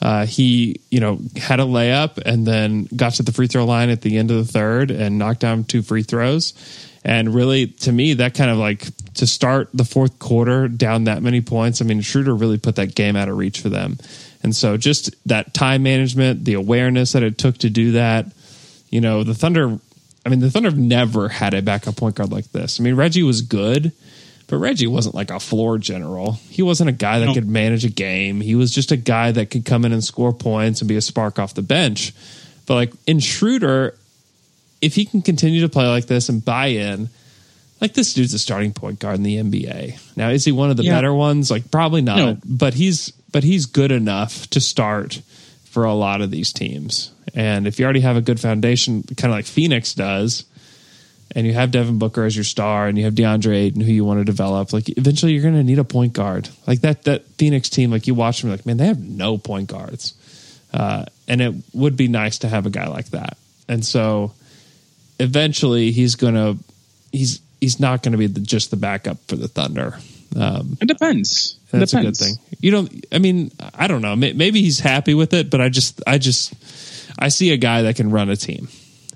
Uh, 0.00 0.26
he, 0.26 0.80
you 0.90 1.00
know, 1.00 1.18
had 1.36 1.60
a 1.60 1.64
layup 1.64 2.18
and 2.18 2.46
then 2.46 2.88
got 2.94 3.14
to 3.14 3.22
the 3.22 3.32
free 3.32 3.48
throw 3.48 3.64
line 3.64 3.90
at 3.90 4.02
the 4.02 4.16
end 4.16 4.30
of 4.30 4.36
the 4.36 4.52
third 4.52 4.90
and 4.90 5.18
knocked 5.18 5.40
down 5.40 5.64
two 5.64 5.82
free 5.82 6.02
throws. 6.02 6.54
And 7.04 7.34
really, 7.34 7.68
to 7.68 7.92
me, 7.92 8.14
that 8.14 8.34
kind 8.34 8.50
of 8.50 8.58
like 8.58 8.86
to 9.14 9.26
start 9.26 9.70
the 9.72 9.84
fourth 9.84 10.18
quarter 10.18 10.68
down 10.68 11.04
that 11.04 11.22
many 11.22 11.40
points. 11.40 11.80
I 11.80 11.84
mean, 11.84 12.00
Schroeder 12.00 12.34
really 12.34 12.58
put 12.58 12.76
that 12.76 12.94
game 12.94 13.16
out 13.16 13.28
of 13.28 13.36
reach 13.36 13.60
for 13.60 13.68
them. 13.68 13.98
And 14.42 14.54
so, 14.54 14.76
just 14.76 15.14
that 15.26 15.54
time 15.54 15.82
management, 15.82 16.44
the 16.44 16.54
awareness 16.54 17.12
that 17.12 17.22
it 17.22 17.38
took 17.38 17.58
to 17.58 17.70
do 17.70 17.92
that, 17.92 18.26
you 18.90 19.00
know, 19.00 19.24
the 19.24 19.34
Thunder. 19.34 19.78
I 20.26 20.28
mean, 20.28 20.40
the 20.40 20.50
Thunder 20.50 20.68
have 20.68 20.78
never 20.78 21.28
had 21.28 21.54
a 21.54 21.62
backup 21.62 21.96
point 21.96 22.16
guard 22.16 22.30
like 22.30 22.52
this. 22.52 22.78
I 22.78 22.82
mean, 22.82 22.94
Reggie 22.94 23.22
was 23.22 23.40
good, 23.40 23.92
but 24.48 24.56
Reggie 24.56 24.86
wasn't 24.86 25.14
like 25.14 25.30
a 25.30 25.38
floor 25.38 25.78
general. 25.78 26.32
He 26.48 26.62
wasn't 26.62 26.88
a 26.88 26.92
guy 26.92 27.18
that 27.20 27.26
no. 27.26 27.34
could 27.34 27.48
manage 27.48 27.84
a 27.84 27.90
game. 27.90 28.40
He 28.40 28.54
was 28.54 28.74
just 28.74 28.90
a 28.90 28.96
guy 28.96 29.30
that 29.30 29.50
could 29.50 29.66
come 29.66 29.84
in 29.84 29.92
and 29.92 30.02
score 30.02 30.32
points 30.32 30.80
and 30.80 30.88
be 30.88 30.96
a 30.96 31.02
spark 31.02 31.38
off 31.38 31.54
the 31.54 31.62
bench. 31.62 32.14
But 32.66 32.74
like 32.74 32.92
in 33.06 33.20
Schroeder, 33.20 33.94
if 34.80 34.94
he 34.94 35.04
can 35.04 35.20
continue 35.20 35.60
to 35.60 35.68
play 35.68 35.86
like 35.86 36.06
this 36.06 36.30
and 36.30 36.42
buy 36.42 36.68
in, 36.68 37.10
like 37.80 37.92
this 37.92 38.14
dude's 38.14 38.32
a 38.32 38.38
starting 38.38 38.72
point 38.72 39.00
guard 39.00 39.16
in 39.16 39.22
the 39.22 39.36
NBA. 39.36 40.16
Now, 40.16 40.30
is 40.30 40.46
he 40.46 40.52
one 40.52 40.70
of 40.70 40.78
the 40.78 40.84
yeah. 40.84 40.94
better 40.94 41.12
ones? 41.12 41.50
Like 41.50 41.70
probably 41.70 42.00
not. 42.00 42.16
No. 42.16 42.38
But 42.44 42.74
he's 42.74 43.10
but 43.30 43.44
he's 43.44 43.66
good 43.66 43.92
enough 43.92 44.48
to 44.48 44.60
start 44.60 45.20
for 45.64 45.84
a 45.84 45.94
lot 45.94 46.22
of 46.22 46.30
these 46.30 46.52
teams. 46.54 47.12
And 47.34 47.66
if 47.66 47.78
you 47.78 47.84
already 47.84 48.00
have 48.00 48.16
a 48.16 48.22
good 48.22 48.40
foundation, 48.40 49.02
kind 49.02 49.30
of 49.30 49.36
like 49.36 49.44
Phoenix 49.44 49.92
does, 49.92 50.44
and 51.34 51.46
you 51.46 51.52
have 51.52 51.70
Devin 51.70 51.98
Booker 51.98 52.24
as 52.24 52.36
your 52.36 52.44
star, 52.44 52.88
and 52.88 52.96
you 52.98 53.04
have 53.04 53.14
DeAndre 53.14 53.54
Ayton 53.54 53.80
who 53.80 53.92
you 53.92 54.04
want 54.04 54.20
to 54.20 54.24
develop, 54.24 54.72
like 54.72 54.88
eventually 54.96 55.32
you're 55.32 55.42
going 55.42 55.54
to 55.54 55.62
need 55.62 55.78
a 55.78 55.84
point 55.84 56.12
guard. 56.12 56.48
Like 56.66 56.80
that 56.80 57.04
that 57.04 57.26
Phoenix 57.38 57.68
team, 57.68 57.90
like 57.90 58.06
you 58.06 58.14
watch 58.14 58.42
them, 58.42 58.50
like 58.50 58.66
man, 58.66 58.76
they 58.76 58.86
have 58.86 59.00
no 59.00 59.38
point 59.38 59.68
guards, 59.68 60.14
uh, 60.72 61.04
and 61.26 61.40
it 61.40 61.54
would 61.74 61.96
be 61.96 62.08
nice 62.08 62.38
to 62.38 62.48
have 62.48 62.66
a 62.66 62.70
guy 62.70 62.86
like 62.86 63.10
that. 63.10 63.36
And 63.68 63.84
so, 63.84 64.32
eventually, 65.18 65.90
he's 65.90 66.14
gonna 66.14 66.56
he's 67.12 67.40
he's 67.60 67.80
not 67.80 68.02
going 68.02 68.12
to 68.12 68.18
be 68.18 68.26
the, 68.26 68.40
just 68.40 68.70
the 68.70 68.76
backup 68.76 69.18
for 69.26 69.36
the 69.36 69.48
Thunder. 69.48 69.98
Um, 70.36 70.76
it 70.80 70.86
depends. 70.86 71.58
That's 71.70 71.90
depends. 71.92 72.20
a 72.20 72.24
good 72.24 72.38
thing. 72.38 72.56
You 72.60 72.70
don't. 72.70 73.06
I 73.12 73.18
mean, 73.18 73.50
I 73.74 73.86
don't 73.86 74.02
know. 74.02 74.16
Maybe 74.16 74.62
he's 74.62 74.80
happy 74.80 75.14
with 75.14 75.32
it, 75.34 75.50
but 75.50 75.60
I 75.60 75.68
just, 75.68 76.02
I 76.06 76.18
just, 76.18 76.54
I 77.18 77.28
see 77.28 77.52
a 77.52 77.56
guy 77.56 77.82
that 77.82 77.96
can 77.96 78.10
run 78.10 78.28
a 78.30 78.36
team 78.36 78.68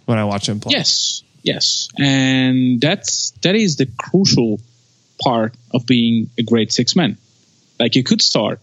when 0.06 0.18
I 0.18 0.24
watch 0.24 0.48
him 0.48 0.60
play. 0.60 0.72
Yes, 0.76 1.22
Yes, 1.42 1.88
and 1.98 2.80
that's 2.80 3.32
that 3.42 3.56
is 3.56 3.76
the 3.76 3.86
crucial 3.86 4.60
part 5.20 5.54
of 5.72 5.86
being 5.86 6.30
a 6.38 6.42
great 6.42 6.72
six 6.72 6.94
man. 6.94 7.18
Like 7.80 7.96
you 7.96 8.04
could 8.04 8.22
start, 8.22 8.60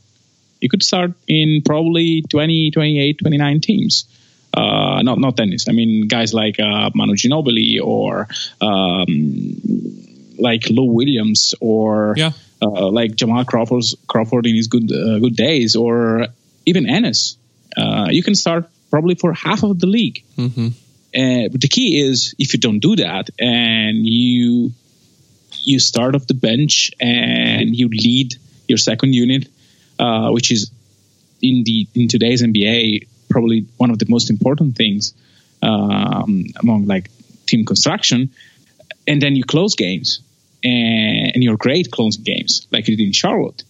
you 0.62 0.70
could 0.70 0.84
start 0.84 1.12
in 1.28 1.62
probably 1.66 2.22
20, 2.22 2.72
28, 2.72 3.20
29 3.20 3.62
teams. 3.62 4.06
Uh, 4.54 5.02
not 5.04 5.20
not 5.20 5.38
tennis. 5.38 5.68
I 5.70 5.74
mean, 5.74 6.08
guys 6.08 6.34
like 6.34 6.60
uh, 6.60 6.90
Manu 6.96 7.14
Ginobili 7.14 7.80
or 7.84 8.28
um, 8.62 10.36
like 10.40 10.70
Lou 10.70 10.86
Williams 10.86 11.54
or 11.60 12.16
yeah. 12.18 12.32
uh, 12.62 12.90
like 12.90 13.16
Jamal 13.16 13.46
Crawford, 13.46 13.84
Crawford 14.08 14.48
in 14.48 14.56
his 14.56 14.68
good 14.68 14.92
uh, 14.92 15.20
good 15.20 15.36
days, 15.36 15.76
or 15.76 16.28
even 16.66 16.90
Ennis. 16.90 17.38
Uh, 17.78 18.08
you 18.10 18.24
can 18.24 18.34
start 18.34 18.68
probably 18.90 19.16
for 19.16 19.34
half 19.34 19.64
of 19.64 19.80
the 19.80 19.86
league. 19.86 20.24
Mm-hmm. 20.38 20.70
Uh, 21.16 21.50
but 21.52 21.62
the 21.62 21.68
key 21.68 22.00
is 22.00 22.36
if 22.38 22.54
you 22.54 22.60
don't 22.60 22.80
do 22.80 22.96
that 22.96 23.30
and 23.40 24.06
you 24.06 24.72
you 25.64 25.80
start 25.80 26.16
off 26.16 26.28
the 26.28 26.34
bench 26.34 26.92
and 27.00 27.76
you 27.76 27.90
lead 27.90 28.36
your 28.68 28.78
second 28.78 29.14
unit, 29.14 29.48
uh, 29.98 30.30
which 30.30 30.52
is 30.52 30.72
in 31.42 31.64
the 31.64 31.88
in 31.96 32.08
today's 32.08 32.44
NBA 32.44 33.08
probably 33.30 33.66
one 33.78 33.92
of 33.92 34.00
the 34.00 34.06
most 34.10 34.30
important 34.30 34.76
things 34.76 35.14
um, 35.62 36.46
among 36.62 36.86
like 36.86 37.10
team 37.46 37.66
construction, 37.66 38.32
and 39.08 39.22
then 39.22 39.36
you 39.36 39.44
close 39.44 39.76
games 39.76 40.22
and, 40.64 41.32
and 41.34 41.44
you're 41.44 41.58
great 41.58 41.92
closing 41.92 42.24
games 42.24 42.68
like 42.72 42.88
you 42.88 42.98
did 42.98 43.08
in 43.08 43.14
Charlotte. 43.14 43.64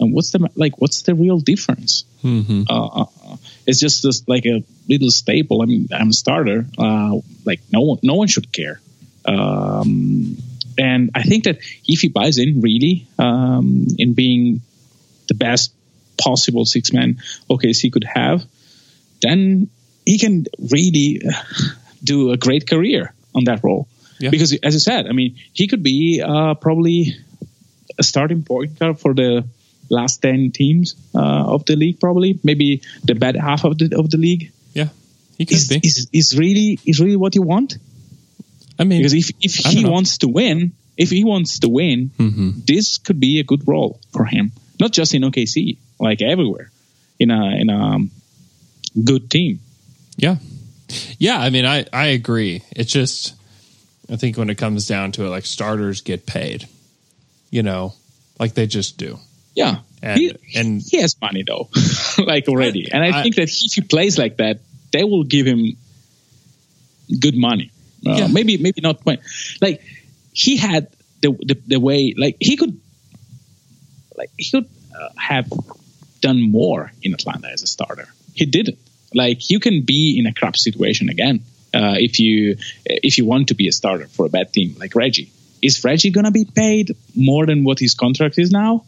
And 0.00 0.12
what's 0.12 0.30
the 0.30 0.48
like? 0.54 0.80
What's 0.80 1.02
the 1.02 1.14
real 1.14 1.40
difference? 1.40 2.04
Mm-hmm. 2.22 2.62
Uh, 2.70 2.86
uh 2.86 3.36
it's 3.68 3.78
just 3.78 4.02
this, 4.02 4.26
like 4.26 4.46
a 4.46 4.64
little 4.88 5.10
staple. 5.10 5.60
I 5.60 5.66
mean, 5.66 5.88
I'm 5.92 6.08
a 6.08 6.12
starter. 6.12 6.66
Uh, 6.78 7.18
like 7.44 7.60
no 7.70 7.82
one, 7.82 7.98
no 8.02 8.14
one 8.14 8.26
should 8.26 8.50
care. 8.50 8.80
Um, 9.26 10.38
and 10.78 11.10
I 11.14 11.22
think 11.22 11.44
that 11.44 11.58
if 11.86 12.00
he 12.00 12.08
buys 12.08 12.38
in 12.38 12.62
really 12.62 13.06
um, 13.18 13.86
in 13.98 14.14
being 14.14 14.62
the 15.28 15.34
best 15.34 15.74
possible 16.16 16.64
six 16.64 16.94
man 16.94 17.18
OKC 17.50 17.92
could 17.92 18.04
have, 18.04 18.42
then 19.20 19.68
he 20.06 20.18
can 20.18 20.46
really 20.72 21.20
do 22.02 22.32
a 22.32 22.38
great 22.38 22.66
career 22.66 23.12
on 23.34 23.44
that 23.44 23.62
role. 23.62 23.86
Yeah. 24.18 24.30
Because 24.30 24.54
as 24.54 24.74
I 24.74 24.78
said, 24.78 25.06
I 25.06 25.12
mean, 25.12 25.36
he 25.52 25.66
could 25.66 25.82
be 25.82 26.22
uh, 26.26 26.54
probably 26.54 27.16
a 27.98 28.02
starting 28.02 28.44
point 28.44 28.78
guard 28.78 28.98
for 28.98 29.12
the 29.12 29.44
last 29.90 30.22
ten 30.22 30.50
teams 30.52 30.94
uh, 31.14 31.44
of 31.54 31.64
the 31.66 31.76
league, 31.76 32.00
probably 32.00 32.38
maybe 32.42 32.82
the 33.04 33.14
bad 33.14 33.36
half 33.36 33.64
of 33.64 33.78
the 33.78 33.96
of 33.98 34.10
the 34.10 34.18
league. 34.18 34.50
Yeah, 34.74 34.88
he 35.38 35.46
could 35.46 35.56
Is 35.56 35.68
be. 35.68 35.80
is 35.82 36.08
is 36.12 36.38
really 36.38 36.78
is 36.84 37.00
really 37.00 37.16
what 37.16 37.34
you 37.34 37.42
want? 37.42 37.78
I 38.78 38.84
mean, 38.84 39.00
Because 39.00 39.14
if 39.14 39.30
if 39.40 39.54
he 39.54 39.82
know. 39.82 39.90
wants 39.90 40.18
to 40.18 40.28
win, 40.28 40.72
if 40.96 41.10
he 41.10 41.24
wants 41.24 41.58
to 41.60 41.68
win, 41.68 42.10
Mhm. 42.18 42.64
this 42.66 42.98
could 42.98 43.18
be 43.20 43.40
a 43.40 43.44
good 43.44 43.66
role 43.66 43.98
for 44.12 44.24
him. 44.24 44.52
Not 44.80 44.92
just 44.92 45.14
in 45.14 45.22
OKC, 45.24 45.78
like 45.98 46.22
everywhere, 46.22 46.70
in 47.18 47.30
a 47.30 47.56
in 47.60 47.70
a 47.70 47.76
um, 47.76 48.10
good 49.04 49.28
team. 49.30 49.58
Yeah. 50.16 50.36
Yeah, 51.18 51.38
I 51.40 51.50
mean 51.50 51.64
I 51.66 51.84
I 51.92 52.06
agree. 52.14 52.62
It's 52.76 52.92
just 52.92 53.34
I 54.10 54.16
think 54.16 54.36
when 54.38 54.48
it 54.50 54.56
comes 54.58 54.86
down 54.86 55.12
to 55.12 55.24
it 55.26 55.30
like 55.30 55.44
starters 55.46 56.00
get 56.00 56.24
paid. 56.26 56.66
You 57.50 57.62
know, 57.62 57.94
like 58.38 58.54
they 58.54 58.66
just 58.66 58.96
do. 58.98 59.18
Yeah, 59.58 59.78
And- 60.02 60.20
he, 60.20 60.24
and- 60.54 60.82
he 60.90 60.96
has 61.04 61.16
money 61.20 61.42
though, 61.50 61.68
like 62.32 62.48
already. 62.48 62.88
And 62.92 63.02
I, 63.02 63.10
I- 63.18 63.22
think 63.22 63.34
that 63.36 63.48
if 63.50 63.72
he 63.74 63.80
plays 63.94 64.16
like 64.18 64.36
that, 64.38 64.60
they 64.92 65.04
will 65.04 65.24
give 65.24 65.46
him 65.46 65.76
good 67.26 67.36
money. 67.36 67.70
Uh, 68.06 68.16
Yeah. 68.18 68.26
Maybe 68.28 68.56
maybe 68.58 68.80
not 68.80 69.04
money. 69.04 69.18
Like 69.60 69.82
he 70.32 70.56
had 70.56 70.86
the, 71.22 71.30
the 71.50 71.56
the 71.74 71.80
way 71.88 72.14
like 72.16 72.36
he 72.40 72.56
could 72.56 72.74
like 74.16 74.30
he 74.36 74.50
could 74.50 74.68
uh, 74.98 75.08
have 75.16 75.46
done 76.20 76.40
more 76.42 76.92
in 77.02 77.14
Atlanta 77.14 77.48
as 77.50 77.62
a 77.62 77.66
starter. 77.66 78.08
He 78.34 78.46
didn't. 78.46 78.78
Like 79.14 79.50
you 79.50 79.58
can 79.60 79.82
be 79.84 80.16
in 80.18 80.26
a 80.26 80.34
crap 80.34 80.56
situation 80.56 81.08
again 81.08 81.36
uh, 81.74 81.96
if 81.98 82.18
you 82.20 82.56
if 82.84 83.18
you 83.18 83.24
want 83.26 83.48
to 83.48 83.54
be 83.54 83.66
a 83.68 83.72
starter 83.72 84.06
for 84.06 84.26
a 84.26 84.28
bad 84.28 84.52
team 84.52 84.76
like 84.78 84.94
Reggie. 84.94 85.30
Is 85.60 85.82
Reggie 85.82 86.10
gonna 86.10 86.30
be 86.30 86.44
paid 86.44 86.94
more 87.16 87.46
than 87.46 87.64
what 87.64 87.78
his 87.80 87.94
contract 87.94 88.38
is 88.38 88.50
now? 88.52 88.84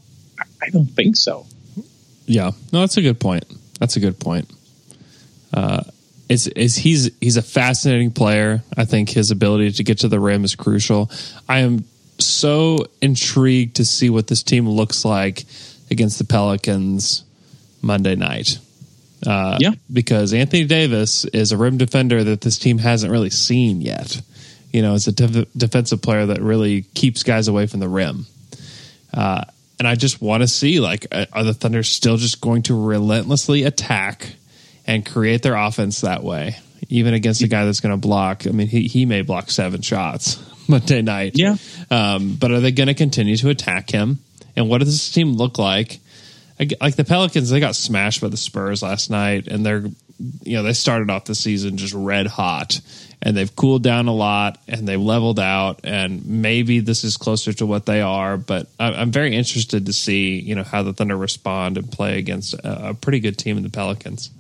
I- 0.62 0.70
don't 0.70 0.86
think 0.86 1.16
so. 1.16 1.46
Yeah. 2.26 2.50
No, 2.72 2.80
that's 2.80 2.96
a 2.96 3.02
good 3.02 3.18
point. 3.20 3.44
That's 3.78 3.96
a 3.96 4.00
good 4.00 4.18
point. 4.20 4.50
Uh 5.52 5.82
is 6.28 6.46
is 6.48 6.76
he's 6.76 7.10
he's 7.20 7.36
a 7.36 7.42
fascinating 7.42 8.12
player. 8.12 8.62
I 8.76 8.84
think 8.84 9.08
his 9.08 9.30
ability 9.32 9.72
to 9.72 9.82
get 9.84 9.98
to 10.00 10.08
the 10.08 10.20
rim 10.20 10.44
is 10.44 10.54
crucial. 10.54 11.10
I 11.48 11.60
am 11.60 11.84
so 12.18 12.86
intrigued 13.02 13.76
to 13.76 13.84
see 13.84 14.10
what 14.10 14.28
this 14.28 14.42
team 14.44 14.68
looks 14.68 15.04
like 15.04 15.44
against 15.90 16.18
the 16.18 16.24
Pelicans 16.24 17.24
Monday 17.82 18.14
night. 18.14 18.58
Uh, 19.26 19.58
Yeah. 19.60 19.72
because 19.92 20.32
Anthony 20.32 20.64
Davis 20.64 21.24
is 21.26 21.50
a 21.52 21.56
rim 21.56 21.78
defender 21.78 22.22
that 22.24 22.42
this 22.42 22.58
team 22.58 22.78
hasn't 22.78 23.10
really 23.10 23.30
seen 23.30 23.80
yet. 23.80 24.20
You 24.72 24.82
know, 24.82 24.94
it's 24.94 25.08
a 25.08 25.12
def- 25.12 25.48
defensive 25.56 26.00
player 26.00 26.26
that 26.26 26.40
really 26.40 26.82
keeps 26.94 27.22
guys 27.24 27.48
away 27.48 27.66
from 27.66 27.80
the 27.80 27.88
rim. 27.88 28.26
Uh, 29.12 29.44
and 29.80 29.88
I 29.88 29.94
just 29.94 30.20
want 30.20 30.42
to 30.42 30.46
see 30.46 30.78
like, 30.78 31.06
uh, 31.10 31.24
are 31.32 31.42
the 31.42 31.54
Thunder 31.54 31.82
still 31.82 32.18
just 32.18 32.42
going 32.42 32.64
to 32.64 32.78
relentlessly 32.78 33.62
attack 33.62 34.34
and 34.86 35.06
create 35.06 35.42
their 35.42 35.56
offense 35.56 36.02
that 36.02 36.22
way, 36.22 36.58
even 36.90 37.14
against 37.14 37.40
a 37.40 37.48
guy 37.48 37.64
that's 37.64 37.80
going 37.80 37.94
to 37.94 37.96
block? 37.96 38.46
I 38.46 38.50
mean, 38.50 38.66
he 38.66 38.88
he 38.88 39.06
may 39.06 39.22
block 39.22 39.50
seven 39.50 39.80
shots 39.80 40.38
Monday 40.68 41.00
night. 41.00 41.32
Yeah. 41.34 41.56
Um, 41.90 42.36
but 42.38 42.50
are 42.50 42.60
they 42.60 42.72
going 42.72 42.88
to 42.88 42.94
continue 42.94 43.36
to 43.38 43.48
attack 43.48 43.90
him? 43.90 44.18
And 44.54 44.68
what 44.68 44.78
does 44.78 44.88
this 44.88 45.10
team 45.10 45.32
look 45.32 45.58
like? 45.58 45.98
Like 46.78 46.96
the 46.96 47.04
Pelicans, 47.04 47.48
they 47.48 47.58
got 47.58 47.74
smashed 47.74 48.20
by 48.20 48.28
the 48.28 48.36
Spurs 48.36 48.82
last 48.82 49.08
night, 49.08 49.48
and 49.48 49.64
they're, 49.64 49.84
you 50.42 50.56
know, 50.56 50.62
they 50.62 50.72
started 50.72 51.10
off 51.10 51.24
the 51.24 51.34
season 51.34 51.76
just 51.76 51.94
red 51.94 52.26
hot, 52.26 52.80
and 53.22 53.36
they've 53.36 53.54
cooled 53.56 53.82
down 53.82 54.06
a 54.08 54.14
lot, 54.14 54.58
and 54.68 54.86
they've 54.86 55.00
leveled 55.00 55.40
out, 55.40 55.80
and 55.84 56.24
maybe 56.26 56.80
this 56.80 57.04
is 57.04 57.16
closer 57.16 57.52
to 57.54 57.66
what 57.66 57.86
they 57.86 58.00
are. 58.00 58.36
But 58.36 58.68
I'm 58.78 59.10
very 59.10 59.34
interested 59.34 59.86
to 59.86 59.92
see, 59.92 60.38
you 60.38 60.54
know, 60.54 60.62
how 60.64 60.82
the 60.82 60.92
Thunder 60.92 61.16
respond 61.16 61.78
and 61.78 61.90
play 61.90 62.18
against 62.18 62.54
a, 62.62 62.94
pretty 63.00 63.20
good 63.20 63.38
team 63.38 63.56
in 63.56 63.62
the 63.62 63.70
Pelicans. 63.70 64.30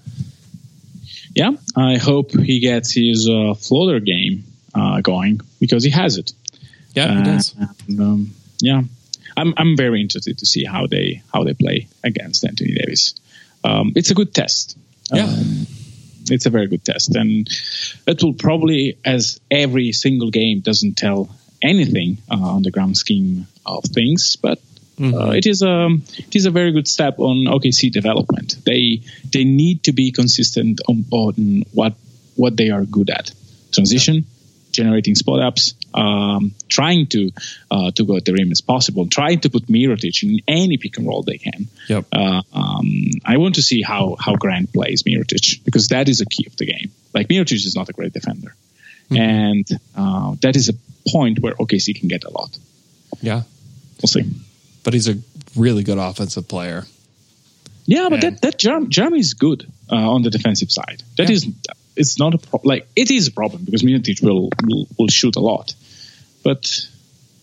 Yeah, 1.34 1.52
I 1.76 1.96
hope 1.96 2.32
he 2.32 2.60
gets 2.60 2.92
his 2.92 3.28
uh, 3.28 3.54
floater 3.54 4.00
game 4.00 4.44
uh, 4.74 5.00
going 5.00 5.40
because 5.60 5.84
he 5.84 5.90
has 5.90 6.18
it. 6.18 6.32
Yeah, 6.94 7.12
he 7.14 7.20
Uh, 7.20 7.24
does. 7.24 7.54
and, 7.88 8.00
um, 8.00 8.30
yeah, 8.60 8.82
I'm 9.36 9.54
I'm 9.56 9.76
very 9.76 10.00
interested 10.00 10.38
to 10.38 10.46
see 10.46 10.64
how 10.64 10.86
they 10.88 11.22
how 11.32 11.44
they 11.44 11.54
play 11.54 11.86
against 12.02 12.44
Anthony 12.44 12.74
Davis. 12.74 13.14
Um, 13.62 13.92
it's 13.94 14.10
a 14.10 14.14
good 14.14 14.34
test. 14.34 14.76
Yeah. 15.12 15.24
Um, 15.24 15.66
it's 16.30 16.46
a 16.46 16.50
very 16.50 16.68
good 16.68 16.84
test, 16.84 17.16
and 17.16 17.48
it 18.06 18.22
will 18.22 18.34
probably, 18.34 18.98
as 19.04 19.40
every 19.50 19.92
single 19.92 20.30
game 20.30 20.60
doesn't 20.60 20.96
tell 20.96 21.28
anything 21.60 22.18
uh, 22.30 22.36
on 22.36 22.62
the 22.62 22.70
grand 22.70 22.96
scheme 22.96 23.46
of 23.66 23.84
things, 23.84 24.36
but 24.36 24.60
uh, 25.02 25.30
it 25.30 25.46
is 25.46 25.62
a 25.62 25.88
it 26.18 26.36
is 26.36 26.44
a 26.44 26.50
very 26.50 26.72
good 26.72 26.86
step 26.86 27.18
on 27.18 27.46
OKC 27.46 27.90
development. 27.90 28.56
They 28.64 29.00
they 29.32 29.44
need 29.44 29.84
to 29.84 29.92
be 29.92 30.12
consistent 30.12 30.80
on, 30.88 31.04
on 31.10 31.64
what 31.72 31.94
what 32.36 32.56
they 32.56 32.70
are 32.70 32.84
good 32.84 33.08
at: 33.08 33.32
transition, 33.72 34.26
generating 34.72 35.14
spot 35.14 35.40
ups, 35.42 35.74
um, 35.94 36.54
trying 36.68 37.06
to 37.08 37.30
uh, 37.70 37.90
to 37.92 38.04
go 38.04 38.16
at 38.16 38.24
the 38.24 38.32
rim 38.32 38.50
as 38.52 38.60
possible, 38.60 39.06
trying 39.06 39.40
to 39.40 39.50
put 39.50 39.66
Mirotic 39.66 40.22
in 40.22 40.40
any 40.48 40.76
pick 40.76 40.96
and 40.98 41.06
roll 41.06 41.22
they 41.22 41.38
can. 41.38 41.68
Yep. 41.88 42.06
Uh, 42.12 42.42
um, 42.52 43.10
I 43.24 43.36
want 43.38 43.56
to 43.56 43.62
see 43.62 43.82
how 43.82 44.16
how 44.18 44.36
Grant 44.36 44.72
plays 44.72 45.02
Mirotic 45.02 45.64
because 45.64 45.88
that 45.88 46.08
is 46.08 46.20
a 46.20 46.26
key 46.26 46.46
of 46.46 46.56
the 46.56 46.66
game. 46.66 46.90
Like 47.14 47.28
Mirotic 47.28 47.54
is 47.66 47.74
not 47.76 47.88
a 47.88 47.92
great 47.92 48.12
defender, 48.12 48.54
and 49.10 49.66
uh, 49.96 50.34
that 50.42 50.56
is 50.56 50.68
a 50.68 50.74
point 51.10 51.40
where 51.40 51.54
OKC 51.54 51.98
can 51.98 52.08
get 52.08 52.24
a 52.24 52.30
lot. 52.30 52.56
Yeah. 53.20 53.42
We'll 54.00 54.08
see. 54.08 54.24
But 54.84 54.94
he's 54.94 55.08
a 55.08 55.16
really 55.56 55.82
good 55.82 55.98
offensive 55.98 56.48
player. 56.48 56.86
Yeah, 57.86 58.08
but 58.08 58.22
Yeah. 58.22 58.30
that 58.30 58.42
that 58.42 58.58
Jerami, 58.58 58.86
Jerami 58.88 59.18
is 59.18 59.34
good 59.34 59.66
uh, 59.90 59.96
on 60.14 60.22
the 60.22 60.30
defensive 60.30 60.70
side. 60.70 61.02
That 61.16 61.28
Yeah. 61.28 61.34
is, 61.36 61.46
it's 61.96 62.18
not 62.18 62.34
a 62.34 62.38
problem. 62.38 62.68
Like 62.68 62.88
it 62.96 63.10
is 63.10 63.28
a 63.28 63.32
problem 63.32 63.64
because 63.64 63.82
Mirotic 63.82 64.22
will, 64.22 64.50
will 64.64 64.86
will 64.98 65.08
shoot 65.08 65.36
a 65.36 65.40
lot, 65.40 65.74
but 66.42 66.86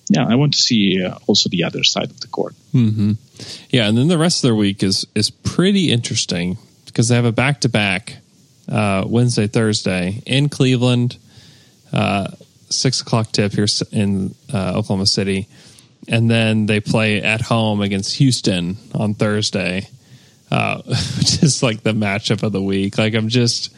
yeah, 0.09 0.25
I 0.25 0.35
want 0.35 0.53
to 0.53 0.59
see 0.59 1.03
uh, 1.03 1.17
also 1.27 1.49
the 1.49 1.63
other 1.63 1.83
side 1.83 2.09
of 2.09 2.19
the 2.21 2.27
court. 2.27 2.55
Yeah, 3.69 3.87
and 3.87 3.97
then 3.97 4.07
the 4.07 4.17
rest 4.17 4.39
of 4.39 4.41
their 4.43 4.55
week 4.55 4.83
is 4.83 5.05
is 5.15 5.29
pretty 5.29 5.91
interesting 5.91 6.57
because 6.85 7.09
they 7.09 7.15
have 7.15 7.25
a 7.25 7.31
back 7.31 7.61
to 7.61 7.69
back 7.69 8.17
Wednesday 9.07 9.47
Thursday 9.47 10.21
in 10.25 10.49
Cleveland, 10.49 11.17
uh, 11.93 12.27
six 12.69 13.01
o'clock 13.01 13.31
tip 13.31 13.53
here 13.53 13.67
in 13.91 14.35
uh, 14.53 14.73
Oklahoma 14.75 15.05
City, 15.05 15.47
and 16.07 16.29
then 16.29 16.65
they 16.65 16.79
play 16.79 17.21
at 17.21 17.41
home 17.41 17.81
against 17.81 18.15
Houston 18.15 18.77
on 18.93 19.13
Thursday, 19.13 19.87
uh, 20.51 20.81
which 20.85 21.43
is 21.43 21.63
like 21.63 21.83
the 21.83 21.93
matchup 21.93 22.43
of 22.43 22.51
the 22.51 22.61
week. 22.61 22.97
Like 22.97 23.13
I'm 23.13 23.29
just, 23.29 23.73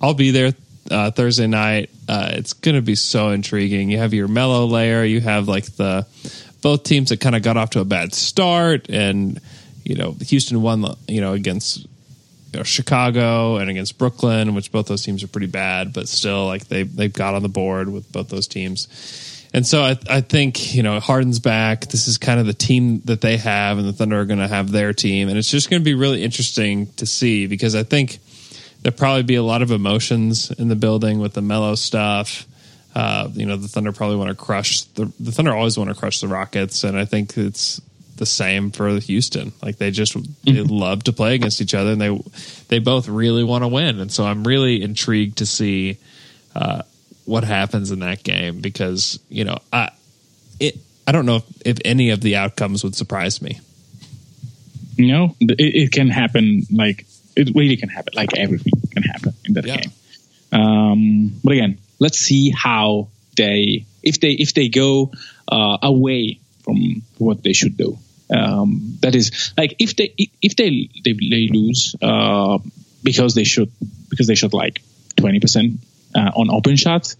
I'll 0.00 0.14
be 0.14 0.30
there 0.30 0.52
uh, 0.90 1.10
Thursday 1.10 1.46
night. 1.46 1.90
Uh, 2.08 2.30
it's 2.32 2.52
going 2.52 2.76
to 2.76 2.82
be 2.82 2.94
so 2.94 3.30
intriguing. 3.30 3.90
You 3.90 3.98
have 3.98 4.14
your 4.14 4.28
mellow 4.28 4.66
layer. 4.66 5.04
You 5.04 5.20
have 5.20 5.48
like 5.48 5.64
the 5.76 6.06
both 6.62 6.84
teams 6.84 7.10
that 7.10 7.20
kind 7.20 7.36
of 7.36 7.42
got 7.42 7.56
off 7.56 7.70
to 7.70 7.80
a 7.80 7.84
bad 7.84 8.14
start, 8.14 8.88
and 8.88 9.40
you 9.84 9.96
know 9.96 10.12
Houston 10.26 10.62
won. 10.62 10.84
You 11.08 11.20
know 11.20 11.32
against 11.32 11.86
you 12.52 12.60
know, 12.60 12.62
Chicago 12.62 13.56
and 13.56 13.68
against 13.68 13.98
Brooklyn, 13.98 14.54
which 14.54 14.72
both 14.72 14.86
those 14.86 15.02
teams 15.02 15.22
are 15.22 15.28
pretty 15.28 15.46
bad, 15.46 15.92
but 15.92 16.08
still 16.08 16.46
like 16.46 16.68
they 16.68 16.84
they've 16.84 17.12
got 17.12 17.34
on 17.34 17.42
the 17.42 17.48
board 17.48 17.88
with 17.88 18.10
both 18.12 18.28
those 18.28 18.46
teams. 18.46 18.88
And 19.54 19.66
so 19.66 19.82
I, 19.82 19.96
I 20.10 20.20
think 20.20 20.74
you 20.74 20.82
know 20.82 21.00
Harden's 21.00 21.38
back. 21.38 21.86
This 21.86 22.08
is 22.08 22.18
kind 22.18 22.38
of 22.38 22.46
the 22.46 22.54
team 22.54 23.00
that 23.06 23.20
they 23.20 23.36
have, 23.36 23.78
and 23.78 23.88
the 23.88 23.92
Thunder 23.92 24.20
are 24.20 24.24
going 24.24 24.38
to 24.38 24.48
have 24.48 24.70
their 24.70 24.92
team, 24.92 25.28
and 25.28 25.38
it's 25.38 25.50
just 25.50 25.70
going 25.70 25.80
to 25.80 25.84
be 25.84 25.94
really 25.94 26.22
interesting 26.22 26.86
to 26.94 27.06
see 27.06 27.46
because 27.46 27.74
I 27.74 27.82
think 27.82 28.18
there'll 28.86 28.96
probably 28.96 29.24
be 29.24 29.34
a 29.34 29.42
lot 29.42 29.62
of 29.62 29.72
emotions 29.72 30.52
in 30.52 30.68
the 30.68 30.76
building 30.76 31.18
with 31.18 31.32
the 31.32 31.42
Melo 31.42 31.74
stuff. 31.74 32.46
Uh, 32.94 33.28
you 33.32 33.44
know, 33.44 33.56
the 33.56 33.66
Thunder 33.66 33.90
probably 33.90 34.14
want 34.14 34.30
to 34.30 34.36
crush 34.36 34.82
the 34.82 35.12
the 35.18 35.32
Thunder 35.32 35.52
always 35.52 35.76
want 35.76 35.90
to 35.90 35.96
crush 35.96 36.20
the 36.20 36.28
Rockets, 36.28 36.84
and 36.84 36.96
I 36.96 37.04
think 37.04 37.36
it's 37.36 37.80
the 38.14 38.24
same 38.24 38.70
for 38.70 39.00
Houston. 39.00 39.50
Like 39.60 39.78
they 39.78 39.90
just 39.90 40.16
they 40.44 40.60
love 40.60 41.02
to 41.04 41.12
play 41.12 41.34
against 41.34 41.60
each 41.60 41.74
other, 41.74 41.90
and 41.90 42.00
they 42.00 42.16
they 42.68 42.78
both 42.78 43.08
really 43.08 43.42
want 43.42 43.64
to 43.64 43.68
win. 43.68 43.98
And 43.98 44.12
so 44.12 44.24
I'm 44.24 44.46
really 44.46 44.80
intrigued 44.80 45.38
to 45.38 45.46
see 45.46 45.98
uh, 46.54 46.82
what 47.24 47.42
happens 47.42 47.90
in 47.90 47.98
that 47.98 48.22
game 48.22 48.60
because 48.60 49.18
you 49.28 49.42
know 49.42 49.58
I 49.72 49.90
it 50.60 50.78
I 51.08 51.12
don't 51.12 51.26
know 51.26 51.36
if, 51.36 51.44
if 51.64 51.78
any 51.84 52.10
of 52.10 52.20
the 52.20 52.36
outcomes 52.36 52.84
would 52.84 52.94
surprise 52.94 53.42
me. 53.42 53.58
You 54.94 55.08
know, 55.08 55.36
it, 55.40 55.58
it 55.58 55.92
can 55.92 56.08
happen. 56.08 56.62
Like 56.72 57.04
it 57.36 57.54
really 57.54 57.76
can 57.76 57.88
happen. 57.88 58.12
Like 58.16 58.36
everything 58.36 58.72
can 58.90 59.02
happen 59.02 59.34
in 59.44 59.54
that 59.54 59.66
Yeah. 59.66 59.76
game. 59.76 59.92
Um, 60.52 61.32
but 61.44 61.52
again, 61.52 61.78
let's 61.98 62.18
see 62.18 62.50
how 62.50 63.08
they 63.36 63.84
if 64.02 64.20
they 64.20 64.32
if 64.32 64.54
they 64.54 64.68
go 64.68 65.12
uh, 65.48 65.78
away 65.82 66.40
from 66.64 67.02
what 67.18 67.42
they 67.42 67.52
should 67.52 67.76
do. 67.76 67.98
Um, 68.34 68.98
that 69.02 69.14
is 69.14 69.52
like 69.56 69.76
if 69.78 69.94
they 69.96 70.14
if 70.42 70.56
they 70.56 70.88
they, 71.04 71.12
they 71.12 71.48
lose 71.52 71.94
uh, 72.02 72.58
because 73.02 73.34
they 73.34 73.44
should 73.44 73.70
because 74.08 74.26
they 74.26 74.34
shot 74.34 74.52
like 74.52 74.80
twenty 75.16 75.38
percent 75.40 75.80
uh, 76.14 76.30
on 76.34 76.50
open 76.50 76.76
shots. 76.76 77.16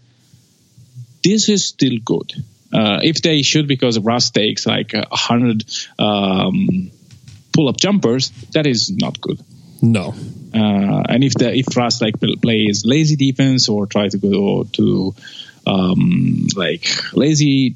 This 1.22 1.48
is 1.48 1.66
still 1.66 1.98
good. 2.04 2.32
Uh, 2.72 3.00
if 3.02 3.22
they 3.22 3.42
shoot 3.42 3.66
because 3.66 3.98
Russ 3.98 4.30
takes 4.30 4.66
like 4.66 4.94
a 4.94 5.06
hundred 5.10 5.64
um, 5.98 6.90
pull 7.52 7.68
up 7.68 7.76
jumpers, 7.76 8.30
that 8.52 8.66
is 8.66 8.90
not 8.90 9.20
good. 9.20 9.40
No. 9.82 10.14
Uh, 10.54 11.02
and 11.08 11.22
if 11.24 11.34
the 11.34 11.54
if 11.54 11.76
Russ 11.76 12.00
like 12.00 12.14
plays 12.20 12.84
lazy 12.86 13.16
defense 13.16 13.68
or 13.68 13.86
try 13.86 14.08
to 14.08 14.18
go 14.18 14.64
to 14.64 15.14
um, 15.66 16.46
like 16.56 16.86
lazy 17.14 17.74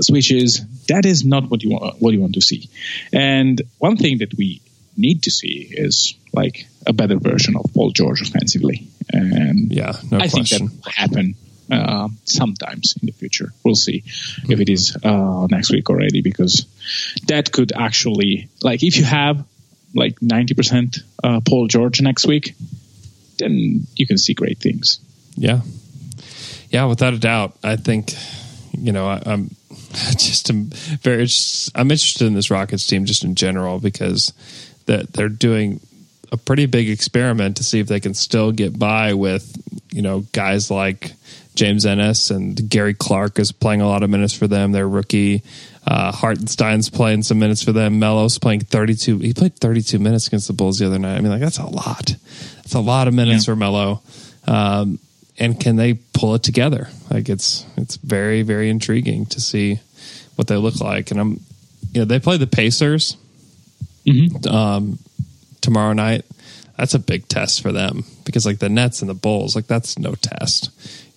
switches, 0.00 0.66
that 0.86 1.06
is 1.06 1.24
not 1.24 1.50
what 1.50 1.62
you 1.62 1.70
want 1.70 2.00
what 2.00 2.12
you 2.12 2.20
want 2.20 2.34
to 2.34 2.40
see. 2.40 2.68
And 3.12 3.60
one 3.78 3.96
thing 3.96 4.18
that 4.18 4.34
we 4.34 4.60
need 4.96 5.22
to 5.24 5.30
see 5.30 5.68
is 5.70 6.14
like 6.32 6.66
a 6.86 6.92
better 6.92 7.16
version 7.16 7.56
of 7.56 7.72
Paul 7.72 7.90
George 7.90 8.20
offensively. 8.20 8.86
And 9.10 9.72
yeah, 9.72 9.92
no 10.10 10.18
I 10.18 10.28
question. 10.28 10.68
think 10.68 10.70
that 10.70 10.84
will 10.84 10.92
happen 10.92 11.34
uh, 11.70 12.08
sometimes 12.24 12.94
in 13.00 13.06
the 13.06 13.12
future. 13.12 13.52
We'll 13.64 13.74
see 13.74 14.00
mm-hmm. 14.00 14.52
if 14.52 14.60
it 14.60 14.68
is 14.68 14.96
uh, 15.02 15.46
next 15.50 15.70
week 15.70 15.88
already 15.90 16.20
because 16.20 16.66
that 17.26 17.52
could 17.52 17.72
actually 17.72 18.48
like 18.62 18.82
if 18.82 18.96
you 18.96 19.04
have 19.04 19.44
like 19.94 20.18
90% 20.20 20.98
uh, 21.22 21.40
Paul 21.40 21.68
George 21.68 22.00
next 22.00 22.26
week, 22.26 22.54
then 23.38 23.86
you 23.96 24.06
can 24.06 24.18
see 24.18 24.34
great 24.34 24.58
things. 24.58 25.00
Yeah. 25.36 25.60
Yeah, 26.70 26.86
without 26.86 27.14
a 27.14 27.18
doubt. 27.18 27.56
I 27.62 27.76
think, 27.76 28.14
you 28.72 28.92
know, 28.92 29.06
I, 29.06 29.22
am 29.26 29.50
just 30.16 30.50
I'm 30.50 30.64
very, 31.02 31.28
I'm 31.74 31.90
interested 31.90 32.26
in 32.26 32.34
this 32.34 32.50
Rockets 32.50 32.86
team 32.86 33.04
just 33.04 33.24
in 33.24 33.34
general 33.34 33.78
because 33.78 34.32
that 34.86 35.12
they're 35.12 35.28
doing 35.28 35.80
a 36.32 36.36
pretty 36.36 36.66
big 36.66 36.90
experiment 36.90 37.56
to 37.58 37.64
see 37.64 37.78
if 37.78 37.86
they 37.86 38.00
can 38.00 38.14
still 38.14 38.50
get 38.50 38.78
by 38.78 39.14
with, 39.14 39.56
you 39.92 40.02
know, 40.02 40.20
guys 40.32 40.70
like 40.70 41.12
James 41.54 41.86
Ennis 41.86 42.30
and 42.30 42.68
Gary 42.68 42.94
Clark 42.94 43.38
is 43.38 43.52
playing 43.52 43.80
a 43.80 43.86
lot 43.86 44.02
of 44.02 44.10
minutes 44.10 44.34
for 44.34 44.48
them. 44.48 44.72
They're 44.72 44.88
rookie. 44.88 45.42
Uh, 45.86 46.10
Hartenstein's 46.10 46.90
playing 46.90 47.22
some 47.22 47.38
minutes 47.38 47.62
for 47.62 47.72
them. 47.72 47.98
Melo's 47.98 48.38
playing 48.38 48.60
32. 48.60 49.18
He 49.18 49.34
played 49.34 49.56
32 49.56 49.98
minutes 49.98 50.26
against 50.26 50.48
the 50.48 50.52
Bulls 50.52 50.78
the 50.78 50.86
other 50.86 50.98
night. 50.98 51.16
I 51.16 51.20
mean, 51.20 51.30
like, 51.30 51.40
that's 51.40 51.58
a 51.58 51.66
lot. 51.66 52.16
That's 52.56 52.74
a 52.74 52.80
lot 52.80 53.06
of 53.06 53.14
minutes 53.14 53.46
yeah. 53.46 53.52
for 53.52 53.56
Melo. 53.56 54.02
Um, 54.46 54.98
and 55.38 55.60
can 55.60 55.76
they 55.76 55.94
pull 55.94 56.34
it 56.34 56.42
together? 56.42 56.88
Like, 57.10 57.28
it's, 57.28 57.66
it's 57.76 57.96
very, 57.96 58.42
very 58.42 58.68
intriguing 58.68 59.26
to 59.26 59.40
see 59.40 59.78
what 60.36 60.48
they 60.48 60.56
look 60.56 60.80
like. 60.80 61.10
And 61.10 61.20
I'm, 61.20 61.40
you 61.92 62.00
know, 62.00 62.04
they 62.04 62.18
play 62.18 62.36
the 62.36 62.46
Pacers 62.46 63.16
mm-hmm. 64.06 64.48
um, 64.48 64.98
tomorrow 65.60 65.92
night. 65.92 66.24
That's 66.78 66.94
a 66.94 66.98
big 66.98 67.28
test 67.28 67.62
for 67.62 67.70
them 67.70 68.04
because, 68.24 68.44
like, 68.44 68.58
the 68.58 68.68
Nets 68.68 69.00
and 69.02 69.08
the 69.08 69.14
Bulls, 69.14 69.54
like, 69.54 69.68
that's 69.68 69.96
no 69.98 70.14
test 70.14 70.70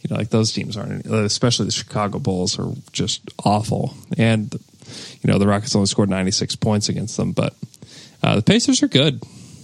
you 0.07 0.13
know, 0.13 0.19
like 0.19 0.29
those 0.29 0.53
teams 0.53 0.77
aren't, 0.77 1.05
especially 1.05 1.65
the 1.65 1.71
Chicago 1.71 2.19
Bulls 2.19 2.57
are 2.57 2.71
just 2.93 3.21
awful. 3.43 3.93
And, 4.17 4.53
you 5.21 5.31
know, 5.31 5.37
the 5.37 5.47
Rockets 5.47 5.75
only 5.75 5.87
scored 5.87 6.09
96 6.09 6.55
points 6.55 6.87
against 6.87 7.17
them, 7.17 7.33
but 7.33 7.53
uh, 8.23 8.37
the 8.37 8.41
Pacers 8.41 8.81
are 8.83 8.87
good. 8.87 9.21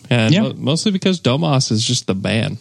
And 0.09 0.33
yeah. 0.33 0.51
mostly 0.55 0.91
because 0.91 1.21
Domas 1.21 1.71
is 1.71 1.83
just 1.83 2.07
the 2.07 2.13
man. 2.13 2.57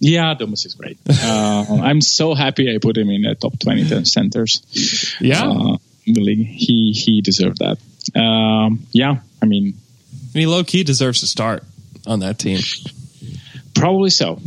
Yeah, 0.00 0.34
Domas 0.34 0.66
is 0.66 0.74
great. 0.74 0.98
Uh, 1.08 1.80
I'm 1.82 2.00
so 2.00 2.34
happy 2.34 2.74
I 2.74 2.78
put 2.78 2.96
him 2.96 3.10
in 3.10 3.22
the 3.22 3.34
top 3.34 3.58
20 3.58 4.04
centers. 4.04 5.16
Yeah. 5.20 5.48
Uh, 5.48 5.76
in 6.06 6.14
the 6.14 6.20
league. 6.20 6.46
He, 6.46 6.92
he 6.92 7.20
deserved 7.20 7.58
that. 7.58 7.78
Um, 8.18 8.86
yeah, 8.92 9.18
I 9.42 9.46
mean, 9.46 9.74
he 10.32 10.46
low 10.46 10.64
key 10.64 10.82
deserves 10.82 11.20
to 11.20 11.26
start 11.26 11.62
on 12.06 12.20
that 12.20 12.38
team. 12.38 12.60
Probably 13.74 14.10
so 14.10 14.40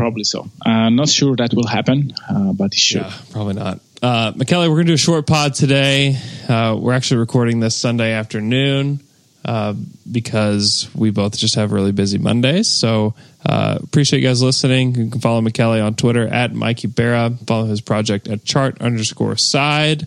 probably 0.00 0.24
so. 0.24 0.48
Uh, 0.64 0.88
not 0.88 1.10
sure 1.10 1.36
that 1.36 1.52
will 1.52 1.66
happen, 1.66 2.14
uh, 2.28 2.54
but 2.54 2.72
it 2.72 2.78
should. 2.78 3.02
Yeah, 3.02 3.12
probably 3.32 3.54
not. 3.54 3.80
Uh, 4.02 4.32
McKelly, 4.32 4.66
we're 4.68 4.76
going 4.76 4.86
to 4.86 4.92
do 4.92 4.94
a 4.94 4.96
short 4.96 5.26
pod 5.26 5.52
today. 5.54 6.16
Uh, 6.48 6.74
we're 6.80 6.94
actually 6.94 7.18
recording 7.18 7.60
this 7.60 7.76
Sunday 7.76 8.12
afternoon 8.12 9.00
uh, 9.44 9.74
because 10.10 10.88
we 10.94 11.10
both 11.10 11.36
just 11.36 11.56
have 11.56 11.72
really 11.72 11.92
busy 11.92 12.16
Mondays. 12.16 12.66
So 12.66 13.12
uh, 13.44 13.78
appreciate 13.82 14.22
you 14.22 14.28
guys 14.28 14.42
listening. 14.42 14.94
You 14.94 15.10
can 15.10 15.20
follow 15.20 15.42
McKelly 15.42 15.84
on 15.84 15.94
Twitter 15.96 16.26
at 16.26 16.54
Mikey 16.54 16.88
Barra. 16.88 17.36
Follow 17.46 17.66
his 17.66 17.82
project 17.82 18.26
at 18.26 18.42
chart 18.42 18.80
underscore 18.80 19.36
side. 19.36 20.06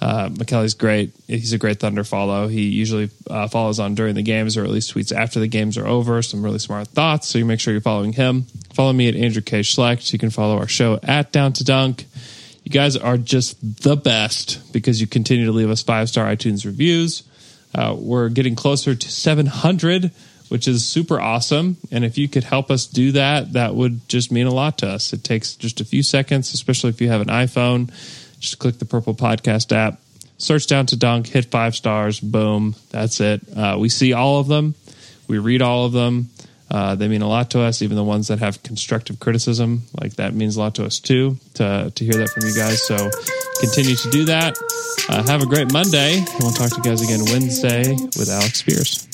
Uh, 0.00 0.28
McKelly's 0.28 0.74
great. 0.74 1.12
He's 1.26 1.52
a 1.52 1.58
great 1.58 1.80
Thunder 1.80 2.04
follow. 2.04 2.46
He 2.46 2.68
usually 2.68 3.10
uh, 3.28 3.48
follows 3.48 3.80
on 3.80 3.94
during 3.94 4.14
the 4.14 4.22
games 4.22 4.56
or 4.56 4.62
at 4.64 4.70
least 4.70 4.94
tweets 4.94 5.12
after 5.12 5.40
the 5.40 5.48
games 5.48 5.76
are 5.76 5.86
over. 5.86 6.22
Some 6.22 6.42
really 6.42 6.60
smart 6.60 6.88
thoughts. 6.88 7.28
So 7.28 7.38
you 7.38 7.44
make 7.44 7.58
sure 7.58 7.72
you're 7.72 7.80
following 7.80 8.12
him. 8.12 8.42
Follow 8.74 8.92
me 8.92 9.08
at 9.08 9.16
Andrew 9.16 9.42
K. 9.42 9.60
Schlecht. 9.60 10.12
You 10.12 10.18
can 10.18 10.30
follow 10.30 10.56
our 10.58 10.68
show 10.68 11.00
at 11.02 11.32
Down 11.32 11.52
to 11.54 11.64
Dunk. 11.64 12.06
You 12.62 12.70
guys 12.70 12.96
are 12.96 13.16
just 13.16 13.82
the 13.82 13.96
best 13.96 14.72
because 14.72 15.00
you 15.00 15.06
continue 15.06 15.46
to 15.46 15.52
leave 15.52 15.70
us 15.70 15.82
five 15.82 16.08
star 16.08 16.26
iTunes 16.26 16.64
reviews. 16.64 17.24
Uh, 17.74 17.96
we're 17.98 18.28
getting 18.28 18.54
closer 18.54 18.94
to 18.94 19.10
700, 19.10 20.12
which 20.48 20.68
is 20.68 20.84
super 20.84 21.20
awesome. 21.20 21.76
And 21.90 22.04
if 22.04 22.16
you 22.18 22.28
could 22.28 22.44
help 22.44 22.70
us 22.70 22.86
do 22.86 23.12
that, 23.12 23.54
that 23.54 23.74
would 23.74 24.08
just 24.08 24.30
mean 24.30 24.46
a 24.46 24.54
lot 24.54 24.78
to 24.78 24.88
us. 24.88 25.12
It 25.12 25.24
takes 25.24 25.54
just 25.56 25.80
a 25.80 25.84
few 25.84 26.02
seconds, 26.02 26.54
especially 26.54 26.90
if 26.90 27.00
you 27.00 27.08
have 27.08 27.20
an 27.20 27.28
iPhone 27.28 27.90
just 28.38 28.58
click 28.58 28.78
the 28.78 28.84
Purple 28.84 29.14
Podcast 29.14 29.72
app, 29.72 30.00
search 30.38 30.66
down 30.66 30.86
to 30.86 30.96
Dunk, 30.96 31.26
hit 31.26 31.46
five 31.46 31.74
stars, 31.74 32.20
boom, 32.20 32.74
that's 32.90 33.20
it. 33.20 33.40
Uh, 33.56 33.76
we 33.78 33.88
see 33.88 34.12
all 34.12 34.38
of 34.38 34.48
them, 34.48 34.74
we 35.26 35.38
read 35.38 35.62
all 35.62 35.84
of 35.84 35.92
them. 35.92 36.30
Uh, 36.70 36.94
they 36.94 37.08
mean 37.08 37.22
a 37.22 37.28
lot 37.28 37.50
to 37.50 37.60
us, 37.60 37.80
even 37.80 37.96
the 37.96 38.04
ones 38.04 38.28
that 38.28 38.40
have 38.40 38.62
constructive 38.62 39.18
criticism. 39.18 39.84
Like 39.98 40.16
that 40.16 40.34
means 40.34 40.56
a 40.56 40.60
lot 40.60 40.74
to 40.74 40.84
us 40.84 41.00
too, 41.00 41.38
to, 41.54 41.90
to 41.94 42.04
hear 42.04 42.12
that 42.14 42.28
from 42.28 42.46
you 42.46 42.54
guys. 42.54 42.82
So 42.86 43.10
continue 43.60 43.96
to 43.96 44.10
do 44.10 44.24
that. 44.26 44.58
Uh, 45.08 45.22
have 45.26 45.42
a 45.42 45.46
great 45.46 45.72
Monday, 45.72 46.18
and 46.18 46.40
we'll 46.40 46.52
talk 46.52 46.68
to 46.70 46.76
you 46.76 46.82
guys 46.82 47.00
again 47.00 47.24
Wednesday 47.24 47.92
with 48.18 48.28
Alex 48.28 48.58
Spears. 48.58 49.07